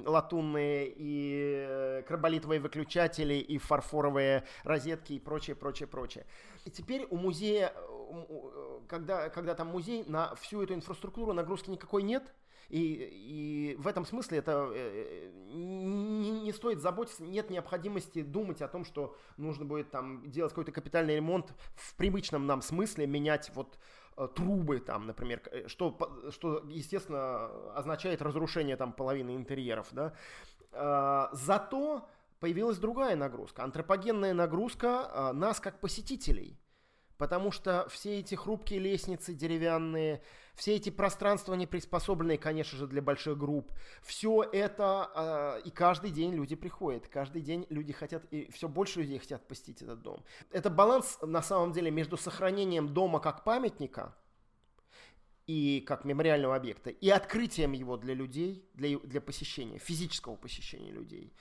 латунные, 0.06 0.94
и 0.96 1.66
э, 1.68 2.04
краболитовые 2.08 2.60
выключатели, 2.60 3.34
и 3.34 3.58
фарфоровые 3.58 4.44
розетки, 4.64 5.14
и 5.14 5.20
прочее, 5.20 5.56
прочее, 5.56 5.88
прочее. 5.88 6.28
И 6.66 6.70
теперь 6.70 7.08
у 7.10 7.18
музея, 7.18 7.74
когда, 8.88 9.30
когда 9.30 9.56
там 9.56 9.70
музей, 9.70 10.04
на 10.06 10.36
всю 10.36 10.62
эту 10.62 10.76
инфраструктуру 10.76 11.34
нагрузки 11.34 11.72
никакой 11.72 12.04
нет, 12.04 12.32
и, 12.70 13.74
и 13.74 13.76
в 13.76 13.88
этом 13.88 14.06
смысле 14.06 14.40
это 14.40 14.70
э, 14.74 15.32
не, 15.54 16.32
не 16.32 16.52
стоит 16.52 16.80
заботиться, 16.80 17.24
нет 17.24 17.50
необходимости 17.50 18.22
думать 18.22 18.62
о 18.62 18.68
том, 18.68 18.86
что 18.86 19.16
нужно 19.38 19.66
будет 19.66 19.92
там 19.92 20.30
делать 20.30 20.52
какой-то 20.52 20.72
капитальный 20.72 21.16
ремонт 21.16 21.54
в 21.76 21.96
привычном 21.96 22.48
нам 22.48 22.62
смысле, 22.62 23.08
менять 23.08 23.52
вот 23.54 23.78
э, 24.18 24.28
трубы 24.36 24.80
там, 24.80 25.08
например, 25.08 25.42
э, 25.52 25.68
что, 25.68 25.98
что, 26.32 26.64
естественно, 26.68 27.46
означает 27.74 28.22
разрушение 28.22 28.78
там 28.78 28.94
половины 28.94 29.36
интерьеров, 29.36 29.88
да. 29.92 30.14
А, 30.72 31.30
зато 31.32 32.08
появилась 32.40 32.78
другая 32.78 33.16
нагрузка, 33.16 33.64
антропогенная 33.64 34.34
нагрузка 34.34 35.10
а, 35.12 35.34
нас 35.34 35.60
как 35.60 35.80
посетителей– 35.80 36.60
Потому 37.18 37.52
что 37.52 37.88
все 37.90 38.20
эти 38.20 38.36
хрупкие 38.36 38.80
лестницы 38.80 39.34
деревянные, 39.34 40.22
все 40.54 40.76
эти 40.76 40.90
пространства 40.90 41.54
не 41.54 41.66
приспособленные, 41.66 42.38
конечно 42.38 42.78
же, 42.78 42.88
для 42.88 43.02
больших 43.02 43.38
групп, 43.38 43.72
все 44.02 44.44
это, 44.44 45.60
э, 45.64 45.68
и 45.68 45.72
каждый 45.72 46.12
день 46.12 46.34
люди 46.34 46.56
приходят, 46.56 47.08
каждый 47.08 47.42
день 47.42 47.66
люди 47.70 47.94
хотят, 47.94 48.26
и 48.32 48.52
все 48.52 48.68
больше 48.68 49.02
людей 49.02 49.20
хотят 49.20 49.48
посетить 49.48 49.82
этот 49.82 50.02
дом. 50.02 50.26
Это 50.52 50.70
баланс, 50.70 51.18
на 51.22 51.42
самом 51.42 51.72
деле, 51.72 51.90
между 51.90 52.18
сохранением 52.18 52.94
дома 52.94 53.20
как 53.20 53.46
памятника, 53.46 54.14
и 55.48 55.82
как 55.88 56.06
мемориального 56.06 56.56
объекта, 56.56 56.90
и 56.90 57.10
открытием 57.10 57.74
его 57.74 57.98
для 57.98 58.14
людей, 58.14 58.68
для, 58.74 58.98
для 59.00 59.22
посещения, 59.22 59.78
физического 59.78 60.36
посещения 60.36 60.92
людей. 60.92 61.34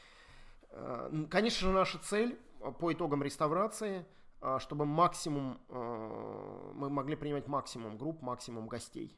Э, 0.70 1.26
конечно 1.30 1.66
же, 1.66 1.74
наша 1.74 1.98
цель 1.98 2.38
по 2.78 2.92
итогам 2.92 3.24
реставрации– 3.24 4.06
а, 4.14 4.23
чтобы 4.58 4.84
максимум, 4.84 5.58
а, 5.68 6.72
мы 6.74 6.90
могли 6.90 7.16
принимать 7.16 7.46
максимум 7.46 7.96
групп, 7.96 8.22
максимум 8.22 8.68
гостей. 8.68 9.16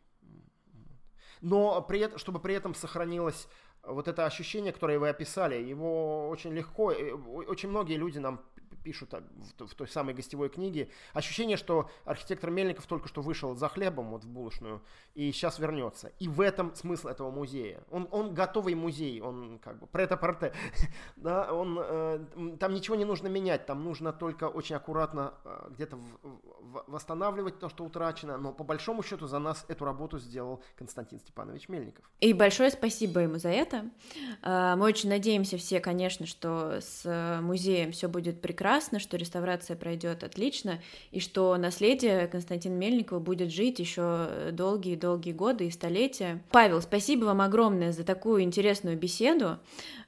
Но 1.40 1.82
при 1.82 2.00
этом, 2.00 2.18
чтобы 2.18 2.40
при 2.40 2.54
этом 2.54 2.74
сохранилось 2.74 3.48
вот 3.82 4.08
это 4.08 4.26
ощущение, 4.26 4.72
которое 4.72 4.98
вы 4.98 5.08
описали, 5.08 5.56
его 5.56 6.28
очень 6.28 6.52
легко, 6.52 6.92
э, 6.92 7.12
очень 7.12 7.68
многие 7.68 7.96
люди 7.96 8.18
нам 8.18 8.40
пишут 8.86 9.14
в, 9.58 9.66
в 9.66 9.74
той 9.74 9.88
самой 9.88 10.14
гостевой 10.14 10.48
книге, 10.48 10.88
ощущение, 11.12 11.56
что 11.56 11.90
архитектор 12.04 12.50
Мельников 12.50 12.86
только 12.86 13.08
что 13.08 13.20
вышел 13.20 13.56
за 13.56 13.68
хлебом 13.68 14.10
вот 14.10 14.22
в 14.22 14.28
булочную 14.28 14.80
и 15.16 15.32
сейчас 15.32 15.58
вернется. 15.58 16.12
И 16.20 16.28
в 16.28 16.40
этом 16.40 16.72
смысл 16.76 17.08
этого 17.08 17.32
музея. 17.32 17.82
Он, 17.90 18.06
он 18.12 18.32
готовый 18.32 18.76
музей, 18.76 19.20
он 19.20 19.58
как 19.58 19.80
бы 19.80 19.88
прета-порте. 19.88 20.52
да, 21.16 21.52
он, 21.52 21.78
э, 21.82 22.56
там 22.60 22.74
ничего 22.74 22.94
не 22.94 23.04
нужно 23.04 23.26
менять, 23.26 23.66
там 23.66 23.82
нужно 23.82 24.12
только 24.12 24.44
очень 24.44 24.76
аккуратно 24.76 25.34
э, 25.44 25.70
где-то 25.70 25.98
восстанавливать 26.86 27.58
то, 27.58 27.68
что 27.68 27.84
утрачено, 27.84 28.38
но 28.38 28.52
по 28.52 28.62
большому 28.62 29.02
счету 29.02 29.26
за 29.26 29.40
нас 29.40 29.64
эту 29.66 29.84
работу 29.84 30.20
сделал 30.20 30.62
Константин 30.76 31.18
Степанович 31.18 31.68
Мельников. 31.68 32.04
И 32.20 32.32
большое 32.32 32.70
спасибо 32.70 33.20
ему 33.20 33.38
за 33.38 33.48
это. 33.48 33.90
Э, 34.42 34.76
мы 34.76 34.84
очень 34.84 35.08
надеемся 35.08 35.56
все, 35.56 35.80
конечно, 35.80 36.26
что 36.26 36.80
с 36.80 37.02
э, 37.04 37.40
музеем 37.40 37.90
все 37.90 38.08
будет 38.08 38.40
прекрасно, 38.40 38.75
прекрасно, 38.76 38.98
что 38.98 39.16
реставрация 39.16 39.74
пройдет 39.74 40.22
отлично, 40.22 40.80
и 41.10 41.18
что 41.18 41.56
наследие 41.56 42.26
Константина 42.26 42.74
Мельникова 42.74 43.20
будет 43.20 43.50
жить 43.50 43.78
еще 43.78 44.50
долгие-долгие 44.52 45.32
годы 45.32 45.66
и 45.66 45.70
столетия. 45.70 46.42
Павел, 46.50 46.82
спасибо 46.82 47.24
вам 47.24 47.40
огромное 47.40 47.92
за 47.92 48.04
такую 48.04 48.42
интересную 48.42 48.98
беседу. 48.98 49.58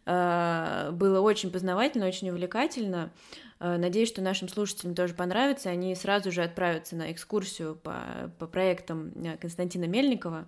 Э, 0.05 0.91
было 0.93 1.21
очень 1.21 1.51
познавательно, 1.51 2.07
очень 2.07 2.29
увлекательно. 2.29 3.11
Э, 3.59 3.79
надеюсь, 3.79 4.09
что 4.11 4.21
нашим 4.21 4.51
слушателям 4.51 4.95
тоже 4.95 5.15
понравится. 5.15 5.71
Они 5.71 5.95
сразу 5.95 6.31
же 6.31 6.43
отправятся 6.43 6.95
на 6.95 7.11
экскурсию 7.11 7.75
по, 7.75 8.31
по 8.39 8.47
проектам 8.47 9.13
э, 9.17 9.39
Константина 9.39 9.87
Мельникова 9.87 10.47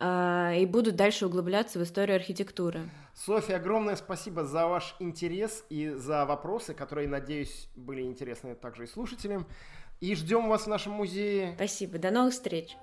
и 0.00 0.68
будут 0.68 0.96
дальше 0.96 1.26
углубляться 1.26 1.78
в 1.78 1.82
историю 1.82 2.16
архитектуры. 2.16 2.90
Софья, 3.14 3.56
огромное 3.56 3.96
спасибо 3.96 4.44
за 4.44 4.66
ваш 4.66 4.94
интерес 4.98 5.64
и 5.70 5.90
за 5.90 6.24
вопросы, 6.26 6.74
которые, 6.74 7.08
надеюсь, 7.08 7.68
были 7.74 8.02
интересны 8.02 8.54
также 8.54 8.84
и 8.84 8.86
слушателям. 8.86 9.46
И 10.00 10.14
ждем 10.14 10.48
вас 10.48 10.64
в 10.64 10.66
нашем 10.66 10.92
музее. 10.92 11.54
Спасибо. 11.56 11.98
До 11.98 12.10
новых 12.10 12.34
встреч. 12.34 12.76